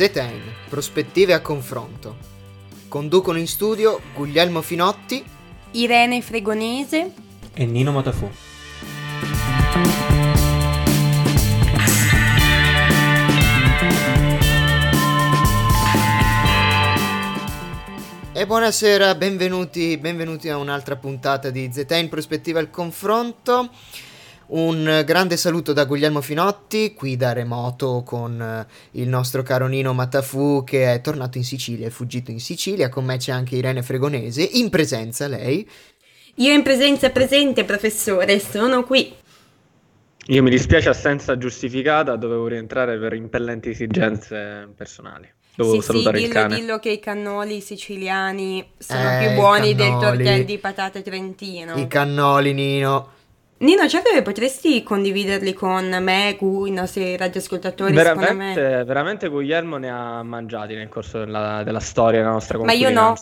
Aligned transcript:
ZN, 0.00 0.40
prospettive 0.70 1.34
a 1.34 1.42
confronto. 1.42 2.16
Conducono 2.88 3.36
in 3.36 3.46
studio 3.46 4.00
Guglielmo 4.14 4.62
Finotti, 4.62 5.22
Irene 5.72 6.22
Fregonese 6.22 7.12
e 7.52 7.66
Nino 7.66 7.92
Matafu. 7.92 8.30
E 18.32 18.46
buonasera, 18.46 19.14
benvenuti, 19.16 19.98
benvenuti 19.98 20.48
a 20.48 20.56
un'altra 20.56 20.96
puntata 20.96 21.50
di 21.50 21.68
ZN 21.70 22.08
Prospettiva 22.08 22.58
al 22.58 22.70
Confronto. 22.70 23.68
Un 24.52 25.02
grande 25.06 25.36
saluto 25.36 25.72
da 25.72 25.84
Guglielmo 25.84 26.20
Finotti, 26.20 26.92
qui 26.94 27.14
da 27.16 27.32
remoto 27.32 28.02
con 28.04 28.40
eh, 28.42 28.66
il 29.00 29.06
nostro 29.08 29.42
caro 29.42 29.68
Nino 29.68 29.92
Matafu 29.92 30.64
che 30.64 30.92
è 30.92 31.00
tornato 31.00 31.38
in 31.38 31.44
Sicilia, 31.44 31.86
è 31.86 31.90
fuggito 31.90 32.32
in 32.32 32.40
Sicilia, 32.40 32.88
con 32.88 33.04
me 33.04 33.16
c'è 33.16 33.30
anche 33.30 33.54
Irene 33.54 33.82
Fregonese, 33.82 34.42
in 34.42 34.68
presenza 34.68 35.28
lei. 35.28 35.68
Io 36.36 36.52
in 36.52 36.62
presenza 36.64 37.10
presente, 37.10 37.64
professore, 37.64 38.40
sono 38.40 38.82
qui. 38.82 39.14
Io 40.26 40.42
mi 40.42 40.50
dispiace 40.50 40.88
assenza 40.88 41.38
giustificata, 41.38 42.16
dovevo 42.16 42.46
rientrare 42.48 42.98
per 42.98 43.12
impellenti 43.14 43.68
esigenze 43.70 44.68
personali. 44.76 45.28
Dovevo 45.54 45.80
sì, 45.80 45.80
salutare 45.80 46.18
sì, 46.18 46.24
il 46.24 46.28
dillo, 46.30 46.40
cane. 46.40 46.54
dillo 46.56 46.78
che 46.78 46.90
i 46.90 46.98
cannoli 46.98 47.60
siciliani 47.60 48.72
sono 48.78 49.10
Eh, 49.10 49.18
più 49.26 49.30
buoni 49.34 49.74
del 49.74 49.96
cannoli. 49.98 50.24
tortel 50.24 50.44
di 50.44 50.58
patate 50.58 51.02
trentino. 51.02 51.76
I 51.76 51.86
cannoli, 51.86 52.52
Nino. 52.52 53.18
Nino, 53.60 53.86
certo 53.88 54.10
che 54.10 54.22
potresti 54.22 54.82
condividerli 54.82 55.52
con 55.52 55.94
me, 56.00 56.34
Gu, 56.38 56.64
i 56.64 56.70
nostri 56.70 57.14
radioascoltatori. 57.14 57.92
Veramente, 57.92 58.84
veramente 58.84 59.28
Guglielmo 59.28 59.76
ne 59.76 59.90
ha 59.90 60.22
mangiati 60.22 60.74
nel 60.74 60.88
corso 60.88 61.18
della, 61.18 61.62
della 61.62 61.80
storia 61.80 62.20
della 62.20 62.32
nostra 62.32 62.56
Ma 62.56 62.72
io 62.72 62.88
no. 62.88 63.14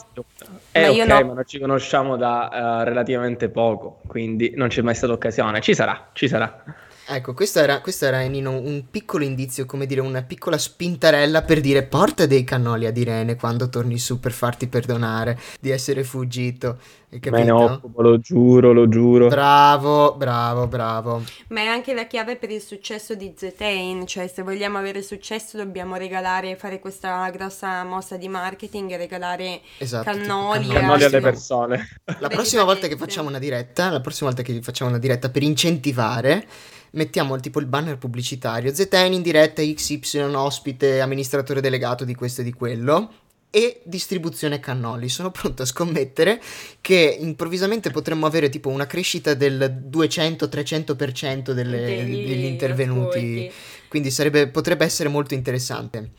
Eh, 0.71 0.81
Ma 0.81 0.87
io 0.87 1.03
ok, 1.03 1.09
no. 1.09 1.27
ma 1.27 1.33
non 1.35 1.45
ci 1.45 1.59
conosciamo 1.59 2.17
da 2.17 2.83
eh, 2.83 2.85
relativamente 2.85 3.49
poco, 3.49 3.99
quindi 4.07 4.53
non 4.55 4.69
c'è 4.69 4.81
mai 4.81 4.95
stata 4.95 5.13
occasione. 5.13 5.61
Ci 5.61 5.75
sarà, 5.75 6.11
ci 6.13 6.29
sarà. 6.29 6.63
Ecco, 7.11 7.33
questo 7.33 7.61
era, 7.61 7.81
questo 7.81 8.05
era 8.05 8.21
Nino 8.21 8.51
un 8.51 8.85
piccolo 8.91 9.25
indizio, 9.25 9.65
come 9.65 9.87
dire, 9.87 10.03
una 10.03 10.23
piccola 10.23 10.59
spintarella 10.59 11.41
per 11.41 11.61
dire 11.61 11.83
porta 11.85 12.27
dei 12.27 12.45
cannoli 12.45 12.85
ad 12.85 12.99
Irene 12.99 13.35
quando 13.35 13.71
torni 13.71 13.97
su 13.97 14.21
per 14.21 14.33
farti 14.33 14.69
perdonare 14.69 15.39
di 15.59 15.71
essere 15.71 16.05
fuggito. 16.05 16.79
Me 17.11 17.19
ne 17.19 17.31
capito? 17.31 17.55
occupo, 17.57 18.03
lo 18.03 18.19
giuro, 18.19 18.75
lo 18.75 18.87
giuro. 18.87 19.29
Bravo, 19.29 20.15
bravo, 20.17 20.67
bravo. 20.67 21.23
Ma 21.49 21.61
è 21.61 21.67
anche 21.67 21.95
la 21.95 22.07
chiave 22.07 22.37
per 22.37 22.51
il 22.51 22.61
successo 22.61 23.15
di 23.15 23.33
Zetain, 23.35 24.07
cioè 24.07 24.29
se 24.29 24.43
vogliamo 24.43 24.77
avere 24.77 25.01
successo 25.01 25.57
dobbiamo 25.57 25.97
regalare, 25.97 26.57
fare 26.57 26.79
questa 26.79 27.31
grossa 27.31 27.83
mossa 27.85 28.19
di 28.19 28.29
marketing 28.29 28.91
e 28.91 28.97
regalare 28.99 29.63
Esatto. 29.79 30.05
Cannoli, 30.05 30.67
cannoli. 30.67 30.69
Cannoli 30.69 31.05
alle 31.05 31.21
persone. 31.21 31.89
La 32.21 32.29
prossima 32.29 32.65
volta 32.65 32.87
che 32.87 32.99
facciamo 32.99 33.29
una 33.31 33.39
diretta, 33.39 33.89
la 33.89 34.01
prossima 34.01 34.29
volta 34.29 34.43
che 34.43 34.61
facciamo 34.61 34.91
una 34.91 34.99
diretta 34.99 35.31
per 35.31 35.43
incentivare, 35.43 36.47
mettiamo 36.93 37.39
tipo 37.39 37.61
il 37.61 37.67
banner 37.67 37.99
pubblicitario, 37.99 38.73
ZN 38.75 39.13
in 39.13 39.23
diretta, 39.23 39.63
XY 39.63 40.21
ospite, 40.35 41.01
amministratore 41.01 41.61
delegato 41.61 42.05
di 42.05 42.15
questo 42.15 42.41
e 42.41 42.45
di 42.45 42.53
quello. 42.53 43.13
E 43.51 43.81
distribuzione 43.85 44.61
cannoli. 44.61 45.09
Sono 45.09 45.31
pronto 45.31 45.63
a 45.63 45.65
scommettere 45.65 46.39
che 46.83 47.17
improvvisamente 47.19 47.91
potremmo 47.91 48.27
avere 48.27 48.51
tipo 48.51 48.69
una 48.69 48.87
crescita 48.87 49.33
del 49.33 49.85
200-300% 49.91 51.53
delle- 51.53 51.81
degli 51.81 52.27
degli 52.29 52.45
intervenuti. 52.45 53.19
ascolti. 53.19 53.53
Quindi 53.89 54.11
sarebbe- 54.11 54.49
potrebbe 54.49 54.85
essere 54.85 55.09
molto 55.09 55.33
interessante. 55.35 56.11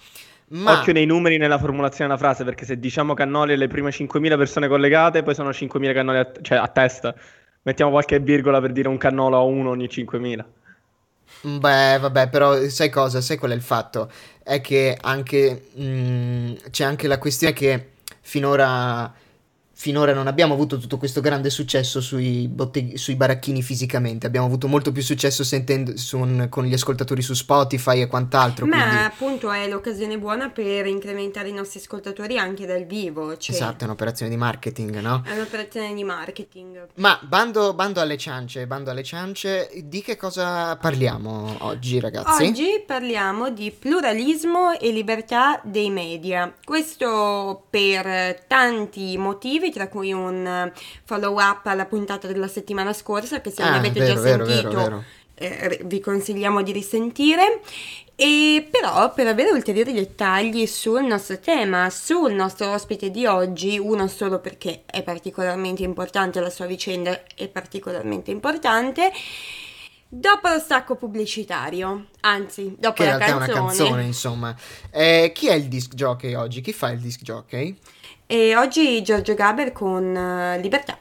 Ma 0.52 0.80
Occhio 0.80 0.94
nei 0.94 1.06
numeri 1.06 1.38
nella 1.38 1.60
formulazione 1.60 2.10
della 2.10 2.20
frase, 2.20 2.44
perché 2.44 2.66
se 2.66 2.80
diciamo 2.80 3.14
cannoli 3.14 3.54
alle 3.54 3.68
prime 3.68 3.92
5.000 3.92 4.36
persone 4.36 4.68
collegate, 4.68 5.22
poi 5.22 5.36
sono 5.36 5.52
5.000 5.52 5.94
cannoli 5.94 6.18
a, 6.18 6.32
cioè 6.42 6.58
a 6.58 6.68
testa. 6.68 7.14
Mettiamo 7.62 7.92
qualche 7.92 8.20
virgola 8.20 8.60
per 8.60 8.72
dire 8.72 8.88
un 8.88 8.98
cannolo 8.98 9.38
a 9.38 9.42
uno 9.42 9.70
ogni 9.70 9.86
5.000. 9.88 10.44
Beh, 11.42 11.98
vabbè, 12.00 12.30
però 12.30 12.68
sai 12.68 12.90
cosa? 12.90 13.22
Sai 13.22 13.38
qual 13.38 13.52
è 13.52 13.56
il 13.56 13.62
fatto? 13.62 14.12
È 14.44 14.60
che 14.62 14.98
anche 15.00 15.68
mm, 15.80 16.54
c'è 16.70 16.84
anche 16.84 17.08
la 17.08 17.18
questione 17.18 17.54
che 17.54 17.92
finora, 18.22 19.14
finora 19.80 20.14
non 20.14 20.28
abbiamo 20.28 20.56
avuto 20.56 20.78
tutto 20.78 20.98
questo 20.98 21.22
grande 21.22 21.50
successo 21.50 22.02
sui, 22.02 22.50
botteghi- 22.50 22.98
sui 22.98 23.16
baracchini 23.16 23.62
fisicamente. 23.62 24.28
Abbiamo 24.28 24.46
avuto 24.46 24.68
molto 24.68 24.92
più 24.92 25.02
successo 25.02 25.46
sentendo 25.46 25.96
su- 25.96 26.48
con 26.50 26.66
gli 26.66 26.74
ascoltatori 26.74 27.22
su 27.22 27.34
Spotify 27.34 28.02
e 28.02 28.08
quant'altro. 28.08 28.66
Ma 28.66 28.82
quindi, 28.84 29.04
appunto 29.06 29.50
è 29.50 29.70
l'occasione 29.70 30.18
buona 30.18 30.50
per 30.50 30.86
incrementare 30.86 31.48
i 31.48 31.54
nostri 31.54 31.80
ascoltatori 31.80 32.38
anche 32.38 32.66
dal 32.66 32.84
vivo, 32.84 33.38
cioè 33.38 33.56
esatto, 33.56 33.84
è 33.84 33.88
un'operazione 33.88 34.30
di 34.30 34.36
marketing, 34.36 35.00
no? 35.00 35.22
è 35.24 35.32
un'operazione 35.32 35.94
di 35.94 36.04
marketing. 36.04 36.88
Ma 36.96 37.18
bando, 37.24 37.74
bando 37.74 38.02
alle 38.02 38.18
ciance, 38.18 38.68
bando 38.68 38.92
alle 38.92 39.04
ciance, 39.04 39.72
di 39.86 40.02
che 40.02 40.18
cosa 40.18 40.76
parliamo 40.76 41.56
oggi, 41.60 42.02
ragazzi? 42.02 42.48
Oggi 42.48 42.84
parliamo 42.86 43.50
di 43.50 43.72
pluralismo 43.72 44.78
e 44.78 44.92
libertà 44.92 45.62
dei 45.64 45.90
media. 45.90 46.54
Questo 46.62 47.64
per 47.70 48.44
tanti 48.46 49.18
motivi, 49.18 49.69
tra 49.72 49.88
cui 49.88 50.12
un 50.12 50.72
follow 51.04 51.40
up 51.40 51.66
alla 51.66 51.86
puntata 51.86 52.28
della 52.28 52.48
settimana 52.48 52.94
scorsa, 52.94 53.42
che 53.42 53.50
se 53.52 53.64
non 53.64 53.74
Ah, 53.74 53.78
avete 53.78 54.00
vero, 54.00 54.14
già 54.14 54.20
vero, 54.22 54.46
sentito 54.46 54.78
vero, 54.78 55.04
eh, 55.36 55.82
vi 55.86 56.00
consigliamo 56.00 56.62
di 56.62 56.72
risentire. 56.72 57.62
E 58.22 58.68
però 58.70 59.14
per 59.14 59.28
avere 59.28 59.52
ulteriori 59.52 59.94
dettagli 59.94 60.66
sul 60.68 61.06
nostro 61.06 61.40
tema, 61.40 61.90
sul 61.90 62.34
nostro 62.34 62.70
ospite 62.74 63.12
di 63.12 63.26
oggi, 63.26 63.80
uno 63.80 64.08
solo 64.08 64.40
perché 64.40 64.82
è 64.86 65.04
particolarmente 65.04 65.84
importante, 65.84 66.42
la 66.42 66.50
sua 66.50 66.66
vicenda 66.66 67.18
è 67.34 67.48
particolarmente 67.48 68.30
importante, 68.30 69.10
dopo 70.10 70.50
lo 70.50 70.60
stacco 70.60 70.96
pubblicitario, 70.96 72.08
anzi 72.20 72.76
dopo 72.78 72.96
Che 72.96 73.06
la 73.06 73.18
realtà 73.18 73.26
è 73.28 73.36
una 73.36 73.46
canzone. 73.46 73.68
canzone, 73.68 74.04
insomma. 74.04 74.56
Eh, 74.92 75.32
chi 75.34 75.48
è 75.48 75.54
il 75.54 75.70
disc 75.70 75.94
jockey 75.94 76.34
oggi? 76.34 76.60
Chi 76.60 76.74
fa 76.74 76.90
il 76.92 77.00
disc 77.00 77.22
jockey? 77.22 77.78
E 78.32 78.56
oggi 78.56 79.02
Giorgio 79.02 79.34
Gaber 79.34 79.72
con 79.72 80.16
eh, 80.16 80.60
Libertà. 80.62 81.00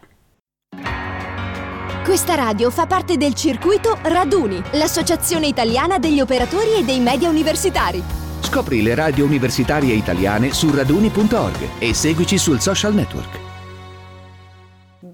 Questa 2.03 2.34
radio 2.34 2.71
fa 2.71 2.87
parte 2.87 3.19
del 3.19 3.34
circuito 3.34 3.99
Raduni, 4.00 4.59
l'associazione 4.72 5.47
italiana 5.47 5.99
degli 5.99 6.21
operatori 6.21 6.77
e 6.78 6.84
dei 6.84 7.00
media 7.00 7.28
universitari. 7.28 8.03
Scopri 8.41 8.81
le 8.81 8.94
radio 8.94 9.27
universitarie 9.27 9.93
italiane 9.93 10.55
su 10.55 10.75
raduni.org 10.75 11.69
e 11.78 11.93
seguici 11.93 12.39
sul 12.39 12.61
social 12.61 12.94
network. 12.94 13.47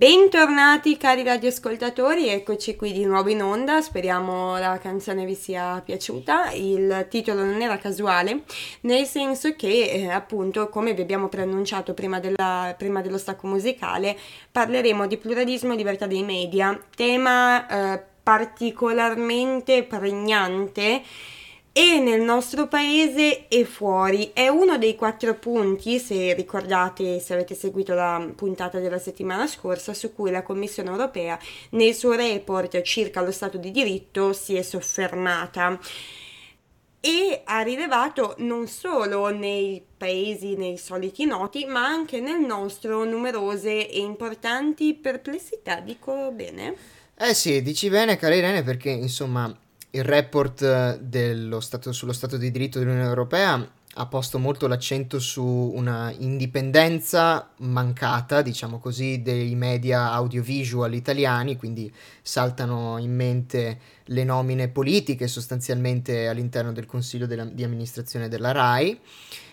Bentornati 0.04 0.98
cari 0.98 1.22
radioascoltatori, 1.22 2.28
eccoci 2.28 2.76
qui 2.76 2.92
di 2.92 3.06
nuovo 3.06 3.30
in 3.30 3.42
onda, 3.42 3.80
speriamo 3.80 4.58
la 4.58 4.76
canzone 4.76 5.24
vi 5.24 5.34
sia 5.34 5.80
piaciuta, 5.82 6.50
il 6.50 7.06
titolo 7.08 7.42
non 7.42 7.62
era 7.62 7.78
casuale, 7.78 8.42
nel 8.82 9.06
senso 9.06 9.56
che 9.56 9.90
eh, 9.90 10.10
appunto 10.10 10.68
come 10.68 10.92
vi 10.92 11.00
abbiamo 11.00 11.28
preannunciato 11.28 11.94
prima, 11.94 12.20
della- 12.20 12.74
prima 12.76 13.00
dello 13.00 13.16
stacco 13.16 13.46
musicale 13.46 14.14
parleremo 14.52 15.06
di 15.06 15.16
pluralismo 15.16 15.72
e 15.72 15.76
libertà 15.76 16.06
dei 16.06 16.22
media, 16.22 16.78
tema 16.94 17.66
eh, 17.94 18.02
particolarmente 18.22 19.84
pregnante 19.84 21.02
e 21.76 21.98
nel 21.98 22.20
nostro 22.20 22.68
paese 22.68 23.48
e 23.48 23.64
fuori. 23.64 24.30
È 24.32 24.46
uno 24.46 24.78
dei 24.78 24.94
quattro 24.94 25.34
punti, 25.34 25.98
se 25.98 26.32
ricordate, 26.32 27.18
se 27.18 27.32
avete 27.32 27.56
seguito 27.56 27.94
la 27.94 28.30
puntata 28.36 28.78
della 28.78 29.00
settimana 29.00 29.48
scorsa, 29.48 29.92
su 29.92 30.14
cui 30.14 30.30
la 30.30 30.44
Commissione 30.44 30.90
europea 30.90 31.36
nel 31.70 31.92
suo 31.92 32.12
report 32.12 32.80
circa 32.82 33.22
lo 33.22 33.32
Stato 33.32 33.58
di 33.58 33.72
diritto 33.72 34.32
si 34.32 34.54
è 34.54 34.62
soffermata. 34.62 35.76
E 37.00 37.42
ha 37.44 37.60
rilevato 37.62 38.36
non 38.38 38.68
solo 38.68 39.30
nei 39.30 39.84
paesi, 39.96 40.54
nei 40.54 40.78
soliti 40.78 41.26
noti, 41.26 41.64
ma 41.64 41.84
anche 41.84 42.20
nel 42.20 42.38
nostro 42.38 43.02
numerose 43.02 43.90
e 43.90 43.98
importanti 43.98 44.94
perplessità. 44.94 45.80
Dico 45.80 46.30
bene? 46.30 46.76
Eh 47.18 47.34
sì, 47.34 47.62
dici 47.62 47.88
bene, 47.88 48.16
cara 48.16 48.36
Irene, 48.36 48.62
perché 48.62 48.90
insomma 48.90 49.52
il 49.94 50.04
report 50.04 50.62
eh, 50.62 51.60
stato, 51.60 51.92
sullo 51.92 52.12
Stato 52.12 52.36
di 52.36 52.50
diritto 52.50 52.78
dell'Unione 52.78 53.06
Europea 53.06 53.70
ha 53.96 54.06
posto 54.06 54.40
molto 54.40 54.66
l'accento 54.66 55.20
su 55.20 55.44
una 55.44 56.12
indipendenza 56.18 57.50
mancata, 57.58 58.42
diciamo 58.42 58.80
così, 58.80 59.22
dei 59.22 59.54
media 59.54 60.10
audiovisual 60.10 60.92
italiani, 60.94 61.56
quindi 61.56 61.92
saltano 62.20 62.98
in 62.98 63.14
mente 63.14 63.78
le 64.06 64.24
nomine 64.24 64.66
politiche 64.66 65.28
sostanzialmente 65.28 66.26
all'interno 66.26 66.72
del 66.72 66.86
Consiglio 66.86 67.26
della- 67.26 67.44
di 67.44 67.62
amministrazione 67.62 68.26
della 68.26 68.50
RAI 68.50 68.98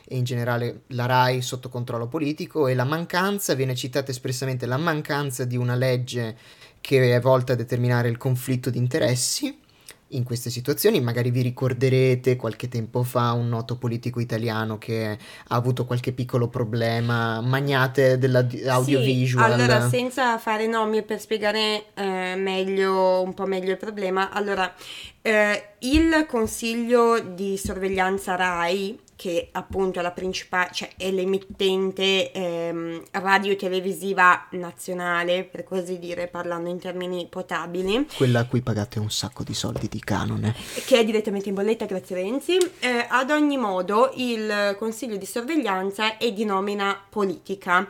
e 0.08 0.18
in 0.18 0.24
generale 0.24 0.82
la 0.88 1.06
RAI 1.06 1.44
sotto 1.44 1.70
controllo 1.70 2.08
politico 2.08 2.68
e 2.68 2.74
la 2.74 2.84
mancanza, 2.84 3.54
viene 3.54 3.76
citata 3.76 4.10
espressamente 4.10 4.66
la 4.66 4.78
mancanza 4.78 5.46
di 5.46 5.56
una 5.56 5.76
legge 5.76 6.36
che 6.82 7.14
è 7.14 7.20
volta 7.20 7.54
a 7.54 7.56
determinare 7.56 8.10
il 8.10 8.18
conflitto 8.18 8.72
di 8.72 8.80
interessi 8.80 9.56
in 10.12 10.24
queste 10.24 10.50
situazioni. 10.50 11.02
Magari 11.02 11.32
vi 11.32 11.42
ricorderete 11.42 12.36
qualche 12.36 12.68
tempo 12.68 13.04
fa 13.04 13.32
un 13.32 13.50
noto 13.50 13.78
politico 13.78 14.20
italiano 14.20 14.78
che 14.78 15.18
ha 15.48 15.56
avuto 15.56 15.86
qualche 15.86 16.12
piccolo 16.12 16.48
problema, 16.48 17.42
magnate 17.42 18.18
dell'audiovisual. 18.18 19.54
Sì, 19.54 19.62
allora, 19.62 19.90
senza 19.90 20.38
fare 20.38 20.68
nomi 20.68 21.04
per 21.04 21.20
spiegare 21.20 21.86
eh, 21.94 22.36
meglio, 22.36 23.22
un 23.22 23.34
po' 23.34 23.46
meglio 23.46 23.72
il 23.72 23.78
problema, 23.78 24.32
allora, 24.32 24.74
eh, 25.22 25.74
il 25.80 26.26
consiglio 26.28 27.20
di 27.20 27.58
sorveglianza 27.58 28.36
RAI 28.36 29.00
che 29.22 29.50
appunto 29.52 30.00
è 30.00 30.02
la 30.02 30.10
principale, 30.10 30.72
cioè 30.74 30.90
è 30.98 31.12
l'emittente 31.12 32.32
ehm, 32.32 33.04
radio-televisiva 33.12 34.48
nazionale, 34.54 35.44
per 35.44 35.64
così 35.64 36.00
dire, 36.00 36.28
parlando 36.28 36.70
in 36.70 36.80
termini 36.80 37.28
potabili. 37.30 38.08
Quella 38.16 38.40
a 38.40 38.48
cui 38.48 38.64
pagate 38.64 38.98
un 38.98 39.12
sacco 39.12 39.44
di 39.44 39.54
soldi 39.54 39.88
di 39.88 40.00
canone. 40.00 40.56
Che 40.74 40.98
è 40.98 41.06
direttamente 41.06 41.50
in 41.50 41.54
bolletta, 41.54 41.86
grazie 41.86 42.16
Renzi. 42.16 42.58
Eh, 42.80 43.06
ad 43.08 43.30
ogni 43.30 43.58
modo, 43.58 44.12
il 44.16 44.76
consiglio 44.80 45.18
di 45.18 45.28
sorveglianza 45.28 46.18
è 46.18 46.34
di 46.34 46.44
nomina 46.44 47.00
politica. 47.08 47.88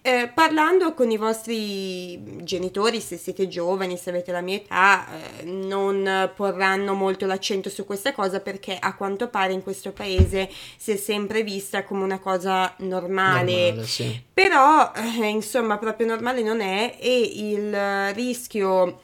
Eh, 0.00 0.30
parlando 0.32 0.94
con 0.94 1.10
i 1.10 1.16
vostri 1.16 2.44
genitori, 2.44 3.00
se 3.00 3.16
siete 3.16 3.48
giovani, 3.48 3.96
se 3.96 4.10
avete 4.10 4.30
la 4.30 4.42
mia 4.42 4.58
età, 4.58 5.06
eh, 5.08 5.44
non 5.44 6.30
porranno 6.36 6.94
molto 6.94 7.26
l'accento 7.26 7.68
su 7.68 7.84
questa 7.84 8.12
cosa 8.12 8.38
perché 8.38 8.76
a 8.78 8.94
quanto 8.94 9.26
pare 9.26 9.52
in 9.52 9.64
questo 9.64 9.90
paese 9.90 10.48
si 10.76 10.92
è 10.92 10.96
sempre 10.96 11.42
vista 11.42 11.84
come 11.84 12.04
una 12.04 12.18
cosa 12.18 12.74
normale, 12.78 13.68
normale 13.68 13.86
sì. 13.86 14.22
però 14.32 14.92
eh, 14.94 15.26
insomma 15.26 15.78
proprio 15.78 16.06
normale 16.06 16.42
non 16.42 16.60
è 16.60 16.96
e 16.98 17.20
il 17.20 18.14
rischio 18.14 19.02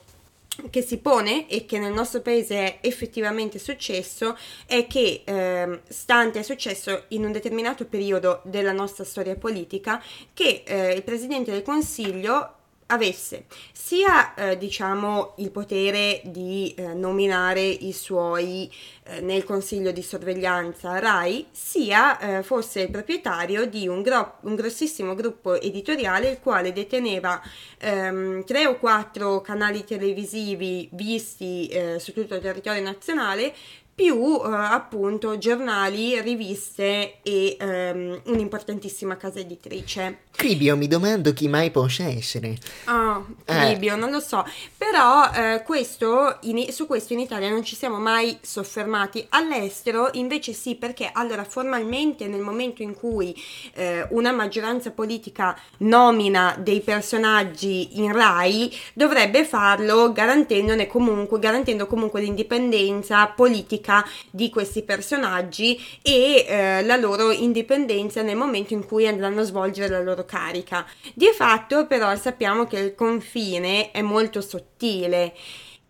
che 0.70 0.82
si 0.82 0.98
pone 0.98 1.48
e 1.48 1.64
che 1.66 1.78
nel 1.78 1.92
nostro 1.92 2.20
paese 2.20 2.56
è 2.56 2.78
effettivamente 2.82 3.58
successo 3.58 4.36
è 4.66 4.86
che 4.86 5.22
eh, 5.24 5.80
stante 5.88 6.40
è 6.40 6.42
successo 6.42 7.04
in 7.08 7.24
un 7.24 7.32
determinato 7.32 7.84
periodo 7.86 8.40
della 8.44 8.72
nostra 8.72 9.04
storia 9.04 9.36
politica 9.36 10.02
che 10.32 10.62
eh, 10.64 10.92
il 10.92 11.02
presidente 11.02 11.50
del 11.50 11.62
consiglio 11.62 12.54
avesse 12.94 13.44
sia 13.72 14.34
eh, 14.34 14.56
diciamo 14.56 15.34
il 15.36 15.50
potere 15.50 16.22
di 16.24 16.72
eh, 16.74 16.94
nominare 16.94 17.60
i 17.62 17.92
suoi 17.92 18.72
eh, 19.04 19.20
nel 19.20 19.44
consiglio 19.44 19.92
di 19.92 20.02
sorveglianza 20.02 20.98
RAI 20.98 21.48
sia 21.50 22.18
eh, 22.18 22.42
fosse 22.42 22.80
il 22.80 22.90
proprietario 22.90 23.66
di 23.66 23.86
un, 23.86 24.00
gro- 24.00 24.38
un, 24.42 24.54
grossissimo 24.54 25.14
gruppo 25.14 25.60
editoriale 25.60 26.30
il 26.30 26.40
quale 26.40 26.72
deteneva 26.72 27.42
ehm, 27.78 28.44
tre 28.44 28.66
o 28.66 28.78
quattro 28.78 29.42
canali 29.42 29.84
televisivi 29.84 30.88
visti 30.92 31.66
eh, 31.66 31.98
su 31.98 32.14
tutto 32.14 32.36
il 32.36 32.40
territorio 32.40 32.82
nazionale 32.82 33.52
più 33.94 34.40
eh, 34.44 34.48
appunto 34.50 35.38
giornali, 35.38 36.20
riviste 36.20 37.18
e 37.22 37.56
ehm, 37.58 38.22
un'importantissima 38.24 39.16
casa 39.16 39.38
editrice. 39.38 40.22
Cribio, 40.34 40.76
mi 40.76 40.88
domando 40.88 41.32
chi 41.32 41.46
mai 41.46 41.70
possa 41.70 42.08
essere. 42.08 42.56
Ah, 42.84 43.18
oh, 43.18 43.26
Cribio, 43.44 43.94
eh. 43.94 43.96
non 43.96 44.10
lo 44.10 44.18
so. 44.18 44.44
Però 44.76 45.30
eh, 45.30 45.62
questo, 45.64 46.38
in, 46.42 46.72
su 46.72 46.88
questo 46.88 47.12
in 47.12 47.20
Italia 47.20 47.48
non 47.50 47.62
ci 47.62 47.76
siamo 47.76 47.98
mai 47.98 48.36
soffermati. 48.40 49.24
All'estero 49.28 50.10
invece 50.14 50.52
sì, 50.52 50.74
perché 50.74 51.08
allora 51.12 51.44
formalmente 51.44 52.26
nel 52.26 52.40
momento 52.40 52.82
in 52.82 52.94
cui 52.94 53.40
eh, 53.74 54.06
una 54.10 54.32
maggioranza 54.32 54.90
politica 54.90 55.56
nomina 55.78 56.56
dei 56.58 56.80
personaggi 56.80 58.00
in 58.00 58.12
RAI, 58.12 58.76
dovrebbe 58.92 59.44
farlo 59.44 60.10
garantendone 60.12 60.88
comunque, 60.88 61.38
garantendo 61.38 61.86
comunque 61.86 62.20
l'indipendenza 62.20 63.26
politica 63.28 63.83
politica 63.84 64.04
di 64.30 64.48
questi 64.48 64.82
personaggi 64.82 65.78
e 66.02 66.46
eh, 66.48 66.82
la 66.84 66.96
loro 66.96 67.30
indipendenza 67.30 68.22
nel 68.22 68.36
momento 68.36 68.72
in 68.72 68.86
cui 68.86 69.06
andranno 69.06 69.42
a 69.42 69.44
svolgere 69.44 69.88
la 69.88 70.00
loro 70.00 70.24
carica. 70.24 70.86
Di 71.12 71.30
fatto 71.34 71.86
però 71.86 72.16
sappiamo 72.16 72.64
che 72.66 72.78
il 72.78 72.94
confine 72.94 73.90
è 73.90 74.00
molto 74.00 74.40
sottile. 74.40 75.34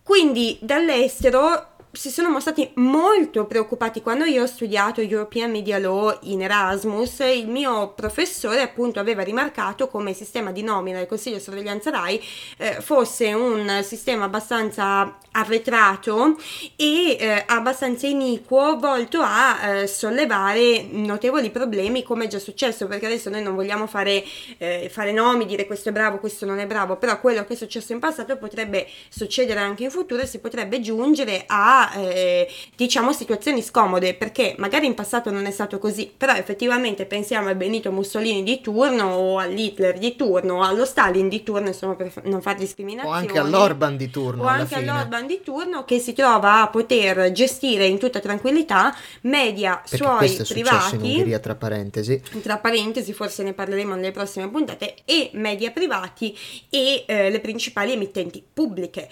Quindi 0.02 0.58
dall'estero 0.61 1.74
si 1.94 2.11
sono 2.11 2.29
mostrati 2.29 2.70
molto 2.75 3.46
preoccupati. 3.46 4.02
Quando 4.02 4.25
io 4.25 4.43
ho 4.43 4.46
studiato 4.46 5.00
European 5.00 5.50
Media 5.50 5.79
Law 5.79 6.19
in 6.23 6.43
Erasmus 6.43 7.20
il 7.20 7.49
mio 7.49 7.93
professore 7.94 8.62
appunto 8.62 9.00
aveva 9.00 9.23
rimarcato 9.23 9.88
come 9.88 10.11
il 10.11 10.17
sistema 10.17 10.50
di 10.50 10.62
nomina 10.62 10.99
del 10.99 11.06
Consiglio 11.06 11.37
di 11.37 11.43
Sorveglianza 11.43 11.91
RAI 11.91 12.23
eh, 12.58 12.81
fosse 12.81 13.32
un 13.32 13.81
sistema 13.82 14.25
abbastanza 14.25 15.19
arretrato 15.32 16.37
e 16.76 17.17
eh, 17.19 17.44
abbastanza 17.46 18.06
iniquo 18.06 18.76
volto 18.79 19.20
a 19.20 19.67
eh, 19.67 19.87
sollevare 19.87 20.87
notevoli 20.91 21.50
problemi 21.50 22.02
come 22.02 22.25
è 22.25 22.29
già 22.29 22.38
successo 22.38 22.87
perché 22.87 23.06
adesso 23.06 23.31
noi 23.31 23.43
non 23.43 23.55
vogliamo 23.55 23.87
fare, 23.87 24.25
eh, 24.58 24.88
fare 24.93 25.12
nomi 25.12 25.46
dire 25.46 25.67
questo 25.67 25.91
è 25.91 25.93
bravo 25.93 26.19
questo 26.19 26.44
non 26.46 26.58
è 26.58 26.67
bravo 26.67 26.96
però 26.96 27.20
quello 27.20 27.44
che 27.44 27.55
è 27.55 27.56
successo 27.56 27.93
in 27.93 27.99
passato 27.99 28.37
potrebbe 28.37 28.87
succedere 29.08 29.61
anche 29.61 29.85
in 29.85 29.91
futuro 29.91 30.23
e 30.23 30.26
si 30.26 30.38
potrebbe 30.38 30.81
giungere 30.81 31.44
a 31.46 31.83
eh, 31.92 32.48
diciamo 32.76 33.12
situazioni 33.12 33.62
scomode 33.62 34.14
perché 34.14 34.54
magari 34.58 34.86
in 34.86 34.94
passato 34.94 35.31
non 35.31 35.46
è 35.46 35.50
stato 35.50 35.78
così 35.78 36.12
però 36.16 36.34
effettivamente 36.34 37.04
pensiamo 37.06 37.48
a 37.48 37.54
Benito 37.54 37.92
Mussolini 37.92 38.42
di 38.42 38.60
turno 38.60 39.14
o 39.14 39.38
all'Hitler 39.38 39.98
di 39.98 40.16
turno 40.16 40.56
o 40.56 40.62
allo 40.62 40.84
Stalin 40.84 41.28
di 41.28 41.42
turno 41.42 41.69
insomma 41.69 41.94
per 41.94 42.12
non 42.25 42.40
fare 42.42 42.58
discriminazioni. 42.58 43.16
O 43.16 43.19
anche 43.19 43.38
all'Orban 43.38 43.96
di 43.96 44.10
turno 44.10 44.44
o 44.44 44.46
anche 44.46 44.76
fine. 44.76 44.90
all'Orban 44.90 45.26
di 45.26 45.40
turno 45.42 45.84
che 45.84 45.98
si 45.98 46.12
trova 46.12 46.62
a 46.62 46.69
poter 46.69 47.32
gestire 47.32 47.86
in 47.86 47.98
tutta 47.98 48.20
tranquillità 48.20 48.94
media 49.22 49.82
perché 49.88 49.96
suoi 49.96 50.36
è 50.36 50.42
privati 50.44 50.94
in 50.94 51.02
Ungheria 51.02 51.38
tra 51.38 51.54
parentesi. 51.54 52.22
Tra 52.42 52.58
parentesi 52.58 53.12
forse 53.12 53.42
ne 53.42 53.52
parleremo 53.52 53.94
nelle 53.94 54.12
prossime 54.12 54.48
puntate 54.48 54.96
e 55.04 55.31
media 55.34 55.70
privati 55.70 56.36
e 56.70 57.04
eh, 57.06 57.31
le 57.31 57.40
principali 57.40 57.92
emittenti 57.92 58.42
pubbliche. 58.52 59.08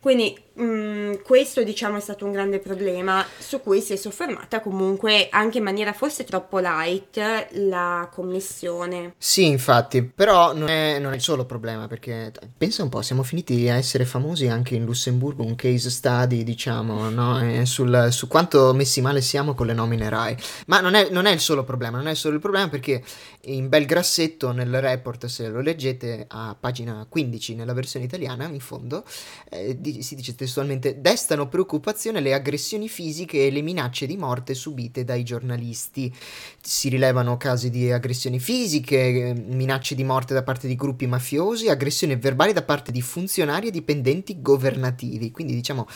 Quindi 0.00 0.36
mm, 0.60 1.14
questo 1.22 1.62
diciamo 1.62 1.96
è 1.96 2.00
stato 2.00 2.24
un 2.24 2.32
grande 2.32 2.58
problema 2.58 3.24
su 3.38 3.60
cui 3.60 3.80
si 3.80 3.92
è 3.92 3.96
soffermata 3.96 4.60
comunque 4.60 5.28
anche 5.30 5.58
in 5.58 5.64
maniera 5.64 5.92
forse 5.92 6.24
troppo 6.24 6.58
light 6.58 7.48
la 7.52 8.08
commissione. 8.12 9.14
Sì, 9.18 9.46
infatti, 9.46 10.02
però 10.02 10.54
non 10.54 10.68
è, 10.68 10.98
non 10.98 11.12
è 11.12 11.16
il 11.16 11.22
solo 11.22 11.44
problema 11.44 11.86
perché 11.86 12.32
pensa 12.56 12.82
un 12.82 12.88
po', 12.88 13.02
siamo 13.02 13.22
finiti 13.22 13.68
a 13.68 13.76
essere 13.76 14.04
famosi 14.04 14.48
anche 14.48 14.74
in 14.74 14.84
Lussemburgo, 14.84 15.44
un 15.44 15.54
case 15.54 15.90
study 15.90 16.42
diciamo, 16.42 17.08
no? 17.10 17.64
Sul, 17.64 18.08
su 18.10 18.28
quanto 18.28 18.72
messi 18.74 19.00
male 19.00 19.20
siamo 19.20 19.54
con 19.54 19.66
le 19.66 19.74
nomine 19.74 20.08
RAI. 20.08 20.36
Ma 20.66 20.80
non 20.80 20.94
è, 20.94 21.08
non 21.10 21.26
è 21.26 21.32
il 21.32 21.40
solo 21.40 21.64
problema, 21.64 21.98
non 21.98 22.08
è 22.08 22.14
solo 22.14 22.34
il 22.34 22.40
problema 22.40 22.68
perché 22.68 23.02
in 23.46 23.68
bel 23.68 23.86
grassetto 23.86 24.52
nel 24.52 24.80
report, 24.80 25.26
se 25.26 25.48
lo 25.48 25.60
leggete 25.60 26.26
a 26.28 26.56
pagina 26.58 27.06
15 27.08 27.54
nella 27.54 27.72
versione 27.72 28.06
italiana, 28.06 28.46
in 28.46 28.60
fondo, 28.60 29.04
eh, 29.50 29.80
di, 29.80 30.02
si 30.02 30.14
dice 30.14 30.34
testualmente, 30.44 31.00
destano 31.00 31.48
preoccupazione 31.48 32.20
le 32.20 32.34
aggressioni 32.34 32.88
fisiche 32.88 33.46
e 33.46 33.50
le 33.50 33.62
minacce 33.62 34.06
di 34.06 34.16
morte 34.16 34.54
subite 34.54 35.04
dai 35.04 35.22
giornalisti. 35.22 36.14
Si 36.60 36.88
rilevano 36.88 37.36
casi 37.36 37.70
di 37.70 37.90
aggressioni 37.90 38.38
fisiche, 38.38 39.34
minacce 39.46 39.94
di 39.94 40.04
morte 40.04 40.34
da 40.34 40.42
parte 40.42 40.68
di 40.68 40.76
gruppi 40.76 41.06
mafiosi, 41.06 41.68
aggressioni 41.68 42.16
verbali 42.16 42.52
da 42.52 42.62
parte 42.62 42.92
di 42.92 43.00
funzionari 43.00 43.68
e 43.68 43.70
dipendenti 43.70 44.40
governativi. 44.40 45.30
Quindi 45.30 45.54
diciamo, 45.54 45.86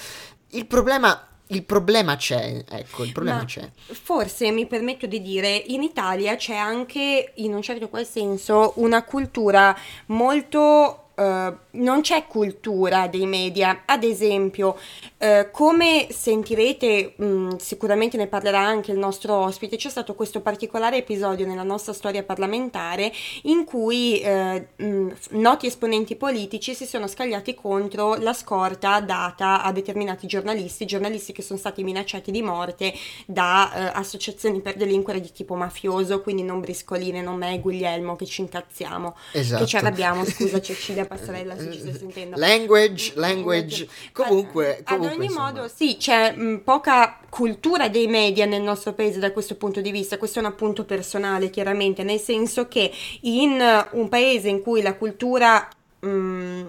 il 0.50 0.66
problema 0.66 1.22
il 1.50 1.64
problema 1.64 2.14
c'è, 2.16 2.62
ecco, 2.68 3.04
il 3.04 3.12
problema 3.12 3.38
Ma 3.38 3.44
c'è. 3.46 3.70
Forse 3.86 4.50
mi 4.50 4.66
permetto 4.66 5.06
di 5.06 5.22
dire, 5.22 5.48
in 5.68 5.82
Italia 5.82 6.36
c'è 6.36 6.56
anche, 6.56 7.32
in 7.36 7.54
un 7.54 7.62
certo 7.62 7.88
qual 7.88 8.06
senso, 8.06 8.74
una 8.76 9.02
cultura 9.02 9.74
molto 10.08 11.07
Uh, 11.18 11.52
non 11.72 12.00
c'è 12.00 12.28
cultura 12.28 13.08
dei 13.08 13.26
media. 13.26 13.82
Ad 13.84 14.04
esempio, 14.04 14.78
uh, 15.18 15.50
come 15.50 16.06
sentirete, 16.10 17.14
mh, 17.16 17.24
mm, 17.24 17.50
sicuramente 17.56 18.16
ne 18.16 18.28
parlerà 18.28 18.60
anche 18.60 18.92
il 18.92 18.98
nostro 18.98 19.34
ospite, 19.34 19.76
c'è 19.76 19.88
stato 19.88 20.14
questo 20.14 20.40
particolare 20.40 20.98
episodio 20.98 21.44
nella 21.44 21.64
nostra 21.64 21.92
storia 21.92 22.22
parlamentare 22.22 23.10
in 23.42 23.64
cui 23.64 24.22
uh, 24.24 24.64
mh, 24.84 25.16
noti 25.30 25.66
esponenti 25.66 26.14
politici 26.14 26.72
si 26.72 26.86
sono 26.86 27.08
scagliati 27.08 27.52
contro 27.52 28.14
la 28.14 28.32
scorta 28.32 29.00
data 29.00 29.62
a 29.64 29.72
determinati 29.72 30.28
giornalisti, 30.28 30.86
giornalisti 30.86 31.32
che 31.32 31.42
sono 31.42 31.58
stati 31.58 31.82
minacciati 31.82 32.30
di 32.30 32.42
morte 32.42 32.94
da 33.26 33.92
associazioni 33.92 34.60
per 34.60 34.76
delinquere 34.76 35.20
di 35.20 35.32
tipo 35.32 35.56
mafioso, 35.56 36.20
quindi 36.20 36.44
non 36.44 36.60
Briscoline, 36.60 37.22
non 37.22 37.36
me, 37.36 37.58
Guglielmo, 37.58 38.14
che 38.14 38.26
ci 38.26 38.42
incazziamo, 38.42 39.16
esatto. 39.32 39.62
che 39.62 39.68
ci 39.68 39.76
arrabbiamo, 39.76 40.24
scusa 40.24 40.60
Cecilia 40.62 41.06
Passarella 41.08 41.56
se 41.56 41.72
ci 41.72 41.78
stai 41.78 41.94
sentendo. 41.94 42.36
Language, 42.36 43.12
language. 43.16 43.88
Comunque, 44.12 44.78
ad, 44.78 44.84
comunque, 44.84 45.16
ogni 45.16 45.24
insomma. 45.24 45.52
modo, 45.52 45.68
sì, 45.74 45.96
c'è 45.96 46.32
mh, 46.32 46.60
poca 46.64 47.18
cultura 47.30 47.88
dei 47.88 48.06
media 48.06 48.44
nel 48.44 48.62
nostro 48.62 48.92
paese 48.92 49.18
da 49.18 49.32
questo 49.32 49.56
punto 49.56 49.80
di 49.80 49.90
vista. 49.90 50.18
Questo 50.18 50.38
è 50.38 50.42
un 50.42 50.48
appunto 50.48 50.84
personale, 50.84 51.48
chiaramente, 51.48 52.02
nel 52.02 52.20
senso 52.20 52.68
che 52.68 52.92
in 53.22 53.58
un 53.92 54.08
paese 54.08 54.48
in 54.48 54.60
cui 54.60 54.82
la 54.82 54.94
cultura 54.94 55.66
mm, 56.04 56.66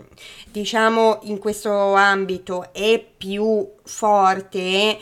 diciamo 0.51 1.19
in 1.23 1.37
questo 1.37 1.93
ambito 1.93 2.71
è 2.73 3.03
più 3.17 3.67
forte, 3.83 4.97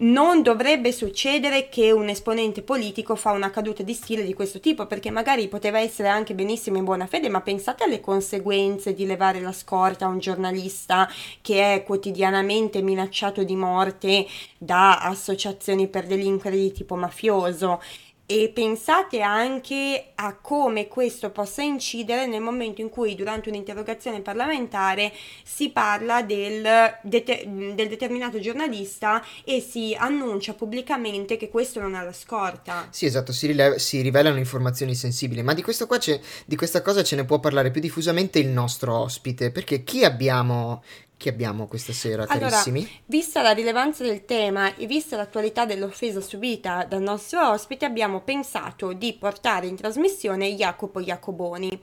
non 0.00 0.42
dovrebbe 0.42 0.92
succedere 0.92 1.68
che 1.68 1.90
un 1.90 2.08
esponente 2.08 2.62
politico 2.62 3.16
fa 3.16 3.32
una 3.32 3.50
caduta 3.50 3.82
di 3.82 3.92
stile 3.92 4.24
di 4.24 4.34
questo 4.34 4.60
tipo, 4.60 4.86
perché 4.86 5.10
magari 5.10 5.48
poteva 5.48 5.78
essere 5.78 6.08
anche 6.08 6.34
benissimo 6.34 6.78
in 6.78 6.84
buona 6.84 7.06
fede, 7.06 7.28
ma 7.28 7.40
pensate 7.40 7.84
alle 7.84 8.00
conseguenze 8.00 8.94
di 8.94 9.04
levare 9.04 9.40
la 9.40 9.52
scorta 9.52 10.06
a 10.06 10.08
un 10.08 10.18
giornalista 10.18 11.08
che 11.42 11.74
è 11.74 11.82
quotidianamente 11.82 12.80
minacciato 12.82 13.42
di 13.42 13.56
morte 13.56 14.26
da 14.56 15.00
associazioni 15.00 15.88
per 15.88 16.06
delinquere 16.06 16.56
di 16.56 16.72
tipo 16.72 16.94
mafioso 16.94 17.80
e 18.30 18.48
pensate 18.54 19.22
anche 19.22 20.12
a 20.14 20.36
come 20.36 20.86
questo 20.86 21.30
possa 21.30 21.62
incidere 21.62 22.28
nel 22.28 22.40
momento 22.40 22.80
in 22.80 22.88
cui 22.88 23.16
durante 23.16 23.48
un'interrogazione 23.48 24.20
parlamentare 24.20 25.12
si 25.42 25.70
parla 25.70 26.22
del, 26.22 26.62
det- 27.02 27.48
del 27.74 27.88
determinato 27.88 28.38
giornalista 28.38 29.20
e 29.42 29.60
si 29.60 29.96
annuncia 29.98 30.54
pubblicamente 30.54 31.36
che 31.36 31.48
questo 31.48 31.80
non 31.80 31.96
ha 31.96 32.04
la 32.04 32.12
scorta. 32.12 32.86
Sì, 32.90 33.06
esatto, 33.06 33.32
si, 33.32 33.48
rileva- 33.48 33.78
si 33.78 34.00
rivelano 34.00 34.38
informazioni 34.38 34.94
sensibili, 34.94 35.42
ma 35.42 35.52
di, 35.52 35.64
di 36.44 36.56
questa 36.56 36.82
cosa 36.82 37.02
ce 37.02 37.16
ne 37.16 37.24
può 37.24 37.40
parlare 37.40 37.72
più 37.72 37.80
diffusamente 37.80 38.38
il 38.38 38.46
nostro 38.46 38.96
ospite, 38.96 39.50
perché 39.50 39.82
chi 39.82 40.04
abbiamo 40.04 40.84
chi 41.20 41.28
abbiamo 41.28 41.66
questa 41.66 41.92
sera, 41.92 42.24
carissimi? 42.24 42.78
Allora, 42.78 42.94
vista 43.04 43.42
la 43.42 43.50
rilevanza 43.50 44.02
del 44.02 44.24
tema 44.24 44.74
e 44.74 44.86
vista 44.86 45.18
l'attualità 45.18 45.66
dell'offesa 45.66 46.22
subita 46.22 46.86
dal 46.88 47.02
nostro 47.02 47.46
ospite, 47.50 47.84
abbiamo 47.84 48.22
pensato 48.22 48.94
di 48.94 49.12
portare 49.12 49.66
in 49.66 49.76
trasmissione 49.76 50.54
Jacopo 50.54 50.98
Jacoboni. 51.02 51.78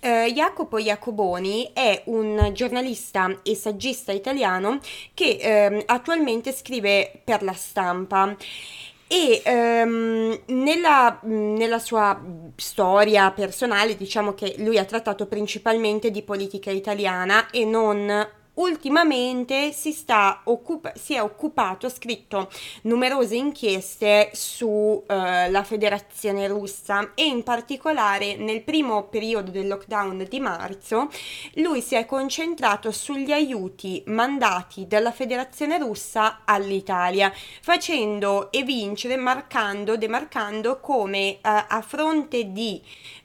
Eh, 0.00 0.32
Jacopo 0.34 0.80
Jacoboni 0.80 1.70
è 1.72 2.02
un 2.06 2.50
giornalista 2.52 3.32
e 3.44 3.54
saggista 3.54 4.10
italiano 4.10 4.80
che 5.14 5.38
eh, 5.40 5.84
attualmente 5.86 6.52
scrive 6.52 7.20
per 7.22 7.44
la 7.44 7.54
stampa 7.54 8.36
e 9.06 9.40
ehm, 9.44 10.40
nella, 10.46 11.20
nella, 11.22 11.78
sua 11.78 12.20
storia 12.56 13.30
personale 13.30 13.96
diciamo 13.96 14.34
che 14.34 14.56
lui 14.58 14.78
ha 14.78 14.84
trattato 14.84 15.26
principalmente 15.26 16.10
di 16.10 16.22
politica 16.22 16.70
italiana 16.72 17.50
e 17.50 17.64
non 17.64 18.38
ultimamente 18.54 19.72
si, 19.72 19.96
occupa- 20.44 20.92
si, 20.96 21.14
è 21.14 21.22
occupato, 21.22 21.86
ha 21.86 21.90
scritto 21.90 22.50
numerose 22.82 23.36
inchieste 23.36 24.30
sulla 24.32 25.46
eh, 25.46 25.58
uh, 25.58 25.64
federazione 25.64 26.46
russa 26.48 27.12
e 27.14 27.26
in 27.26 27.42
particolare 27.42 28.36
nel 28.36 28.62
primo 28.62 29.04
periodo 29.04 29.50
del 29.50 29.68
lockdown 29.68 30.26
di 30.28 30.40
marzo 30.40 31.08
lui 31.54 31.80
si 31.80 31.94
è 31.94 32.06
concentrato 32.06 32.90
sugli 32.90 33.32
aiuti 33.32 34.02
mandati 34.06 34.86
dalla 34.86 35.12
federazione 35.12 35.78
russa 35.78 36.40
all'Italia 36.44 37.32
facendo 37.60 38.50
evincere, 38.52 39.16
marcando, 39.16 39.96
demarcando 39.96 40.80
come 40.80 41.34
uh, 41.34 41.38
a 41.42 41.84
fronte 41.86 42.52
di 42.52 42.82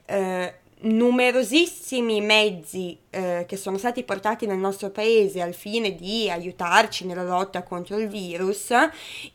uh, 0.10 0.64
numerosissimi 0.86 2.22
mezzi 2.22 2.98
eh, 3.10 3.46
che 3.48 3.58
sono 3.58 3.78
stati 3.78 4.04
portati 4.04 4.46
nel 4.46 4.58
nostro 4.58 4.90
paese 4.90 5.42
al 5.42 5.54
fine 5.54 5.96
di 5.96 6.30
aiutarci 6.30 7.06
nella 7.06 7.24
lotta 7.24 7.64
contro 7.64 7.98
il 7.98 8.08
virus, 8.08 8.70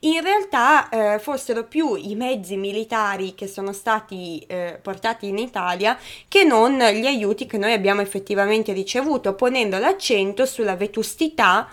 in 0.00 0.20
realtà 0.22 0.88
eh, 0.88 1.18
fossero 1.18 1.64
più 1.64 1.94
i 1.94 2.14
mezzi 2.14 2.56
militari 2.56 3.34
che 3.34 3.46
sono 3.46 3.72
stati 3.72 4.38
eh, 4.46 4.78
portati 4.80 5.28
in 5.28 5.38
Italia 5.38 5.98
che 6.28 6.44
non 6.44 6.78
gli 6.78 7.06
aiuti 7.06 7.46
che 7.46 7.58
noi 7.58 7.72
abbiamo 7.72 8.00
effettivamente 8.00 8.72
ricevuto, 8.72 9.34
ponendo 9.34 9.78
l'accento 9.78 10.46
sulla 10.46 10.76
vetustità 10.76 11.68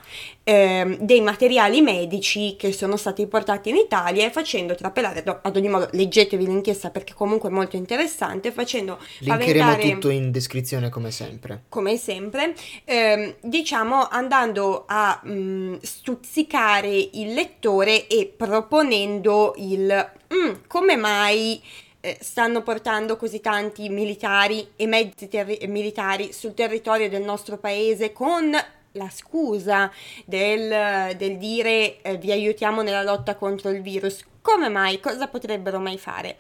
ehm, 0.47 0.99
dei 0.99 1.19
materiali 1.19 1.81
medici 1.81 2.55
che 2.55 2.71
sono 2.71 2.95
stati 2.95 3.27
portati 3.27 3.69
in 3.69 3.75
Italia 3.75 4.25
e 4.25 4.31
facendo 4.31 4.75
trapelare, 4.75 5.21
ad 5.41 5.55
ogni 5.57 5.67
modo 5.67 5.89
leggetevi 5.91 6.45
l'inchiesta 6.45 6.89
perché 6.89 7.13
comunque 7.13 7.49
è 7.49 7.51
molto 7.51 7.75
interessante, 7.75 8.53
facendo 8.53 8.97
Linkeremo 9.19 9.75
tutto 9.75 10.09
in 10.09 10.31
descrizione 10.31 10.89
come 10.89 11.11
sempre. 11.11 11.63
Come 11.67 11.97
sempre, 11.97 12.55
ehm, 12.85 13.35
diciamo 13.41 14.07
andando 14.07 14.85
a 14.87 15.19
mh, 15.21 15.31
mm, 15.31 15.75
stuzzicare 15.81 16.95
il 16.95 17.33
lettore 17.33 18.07
e 18.07 18.31
proponendo 18.33 19.53
il 19.57 20.11
mm, 20.33 20.53
come 20.67 20.95
mai 20.95 21.61
eh, 21.99 22.17
stanno 22.21 22.63
portando 22.63 23.17
così 23.17 23.41
tanti 23.41 23.89
militari 23.89 24.69
e 24.77 24.87
mezzi 24.87 25.27
terri- 25.27 25.59
militari 25.67 26.31
sul 26.31 26.53
territorio 26.53 27.09
del 27.09 27.23
nostro 27.23 27.57
paese 27.57 28.13
con 28.13 28.55
la 28.97 29.09
scusa 29.09 29.91
del, 30.25 31.15
del 31.15 31.37
dire 31.37 32.01
eh, 32.01 32.17
vi 32.17 32.31
aiutiamo 32.31 32.81
nella 32.81 33.03
lotta 33.03 33.35
contro 33.35 33.69
il 33.69 33.81
virus. 33.81 34.25
Come 34.41 34.69
mai? 34.69 34.99
Cosa 34.99 35.27
potrebbero 35.27 35.79
mai 35.79 35.97
fare? 35.97 36.37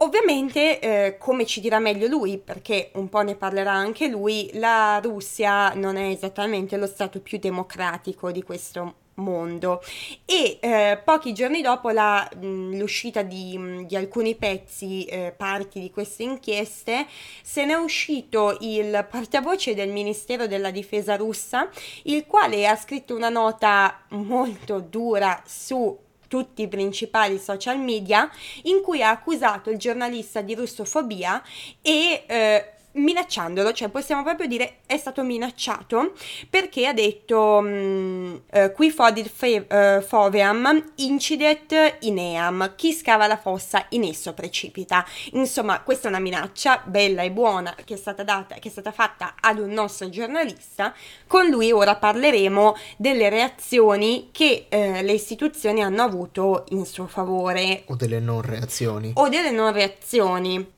Ovviamente, 0.00 0.78
eh, 0.78 1.18
come 1.18 1.44
ci 1.44 1.60
dirà 1.60 1.80
meglio 1.80 2.06
lui, 2.06 2.38
perché 2.38 2.90
un 2.94 3.08
po' 3.08 3.22
ne 3.22 3.34
parlerà 3.34 3.72
anche 3.72 4.06
lui, 4.06 4.48
la 4.54 5.00
Russia 5.02 5.74
non 5.74 5.96
è 5.96 6.08
esattamente 6.08 6.76
lo 6.76 6.86
stato 6.86 7.20
più 7.20 7.38
democratico 7.38 8.30
di 8.30 8.44
questo 8.44 8.94
mondo. 9.18 9.82
E 10.24 10.58
eh, 10.60 11.00
pochi 11.04 11.32
giorni 11.32 11.62
dopo 11.62 11.90
la, 11.90 12.28
mh, 12.34 12.76
l'uscita 12.76 13.22
di, 13.22 13.84
di, 13.86 13.96
alcuni 13.96 14.34
pezzi, 14.34 15.04
eh, 15.04 15.32
parti 15.36 15.80
di 15.80 15.90
queste 15.90 16.22
inchieste, 16.24 17.06
se 17.42 17.64
ne 17.64 17.74
è 17.74 17.76
uscito 17.76 18.56
il 18.60 19.06
portavoce 19.10 19.74
del 19.74 19.90
Ministero 19.90 20.46
della 20.46 20.70
Difesa 20.70 21.16
russa, 21.16 21.68
il 22.04 22.26
quale 22.26 22.66
ha 22.66 22.76
scritto 22.76 23.14
una 23.14 23.28
nota 23.28 24.02
molto 24.08 24.80
dura 24.80 25.42
su 25.46 26.06
tutti 26.28 26.62
i 26.62 26.68
principali 26.68 27.38
social 27.38 27.80
media 27.80 28.30
in 28.64 28.82
cui 28.82 29.02
ha 29.02 29.10
accusato 29.10 29.70
il 29.70 29.78
giornalista 29.78 30.42
di 30.42 30.54
russofobia 30.54 31.42
e 31.80 32.24
eh, 32.26 32.72
minacciandolo, 32.92 33.72
cioè 33.72 33.88
possiamo 33.88 34.22
proprio 34.22 34.46
dire 34.46 34.78
è 34.86 34.96
stato 34.96 35.22
minacciato 35.22 36.12
perché 36.48 36.86
ha 36.86 36.92
detto 36.92 37.36
uh, 37.62 38.72
qui 38.72 38.90
fodit 38.90 39.28
fe- 39.28 39.66
uh, 39.68 40.02
foveam 40.02 40.92
incidet 40.96 41.98
ineam, 42.00 42.74
chi 42.76 42.92
scava 42.92 43.26
la 43.26 43.36
fossa 43.36 43.86
in 43.90 44.04
esso 44.04 44.32
precipita. 44.34 45.04
Insomma, 45.32 45.82
questa 45.82 46.08
è 46.08 46.10
una 46.10 46.20
minaccia 46.20 46.82
bella 46.84 47.22
e 47.22 47.30
buona 47.30 47.74
che 47.84 47.94
è 47.94 47.96
stata 47.96 48.22
data, 48.22 48.56
che 48.56 48.68
è 48.68 48.70
stata 48.70 48.92
fatta 48.92 49.34
ad 49.38 49.58
un 49.58 49.70
nostro 49.70 50.08
giornalista. 50.08 50.94
Con 51.26 51.46
lui 51.48 51.70
ora 51.70 51.96
parleremo 51.96 52.76
delle 52.96 53.28
reazioni 53.28 54.30
che 54.32 54.66
uh, 54.70 54.76
le 55.02 55.12
istituzioni 55.12 55.82
hanno 55.82 56.02
avuto 56.02 56.64
in 56.70 56.84
suo 56.86 57.06
favore. 57.06 57.84
O 57.86 57.96
delle 57.96 58.20
non 58.20 58.40
reazioni. 58.42 59.12
O 59.14 59.28
delle 59.28 59.50
non 59.50 59.72
reazioni. 59.72 60.76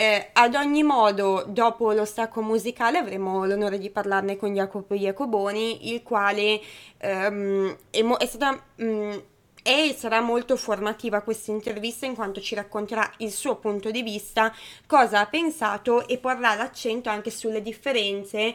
Eh, 0.00 0.30
ad 0.32 0.54
ogni 0.54 0.82
modo, 0.82 1.44
dopo 1.46 1.92
lo 1.92 2.06
stacco 2.06 2.40
musicale 2.40 2.96
avremo 2.96 3.44
l'onore 3.44 3.76
di 3.76 3.90
parlarne 3.90 4.38
con 4.38 4.54
Jacopo 4.54 4.94
Jacoboni, 4.94 5.92
il 5.92 6.02
quale 6.02 6.58
ehm, 6.96 7.76
è, 7.90 8.00
mo- 8.00 8.16
è 8.16 8.24
stata... 8.24 8.64
Mh, 8.76 8.84
mm, 8.84 9.18
e 9.62 9.94
sarà 9.94 10.22
molto 10.22 10.56
formativa 10.56 11.20
questa 11.20 11.50
intervista 11.50 12.06
in 12.06 12.14
quanto 12.14 12.40
ci 12.40 12.54
racconterà 12.54 13.12
il 13.18 13.30
suo 13.30 13.56
punto 13.56 13.90
di 13.90 14.00
vista, 14.00 14.54
cosa 14.86 15.20
ha 15.20 15.26
pensato 15.26 16.08
e 16.08 16.16
porrà 16.16 16.54
l'accento 16.54 17.10
anche 17.10 17.30
sulle 17.30 17.60
differenze 17.60 18.54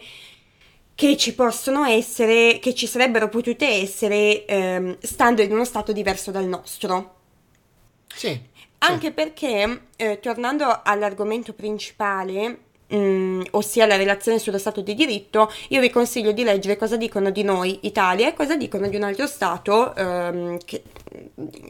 che 0.95 1.15
ci 1.15 1.35
possono 1.35 1.85
essere, 1.85 2.57
che 2.57 2.73
ci 2.73 2.87
sarebbero 2.87 3.29
potute 3.29 3.67
essere 3.67 4.45
ehm, 4.45 4.97
stando 4.99 5.43
in 5.43 5.51
uno 5.51 5.63
stato 5.63 5.91
diverso 5.91 6.31
dal 6.31 6.45
nostro. 6.45 7.17
Sì. 8.07 8.53
Anche 8.87 9.11
perché, 9.11 9.87
eh, 9.95 10.19
tornando 10.19 10.81
all'argomento 10.83 11.53
principale, 11.53 12.59
mm, 12.93 13.41
ossia 13.51 13.85
la 13.85 13.95
relazione 13.95 14.39
sullo 14.39 14.57
Stato 14.57 14.81
di 14.81 14.93
diritto, 14.93 15.51
io 15.69 15.81
vi 15.81 15.89
consiglio 15.89 16.31
di 16.31 16.43
leggere 16.43 16.77
cosa 16.77 16.95
dicono 16.97 17.31
di 17.31 17.43
noi, 17.43 17.79
Italia, 17.81 18.27
e 18.27 18.33
cosa 18.33 18.55
dicono 18.55 18.87
di 18.87 18.95
un 18.95 19.03
altro 19.03 19.27
Stato 19.27 19.95
ehm, 19.95 20.59
che, 20.63 20.83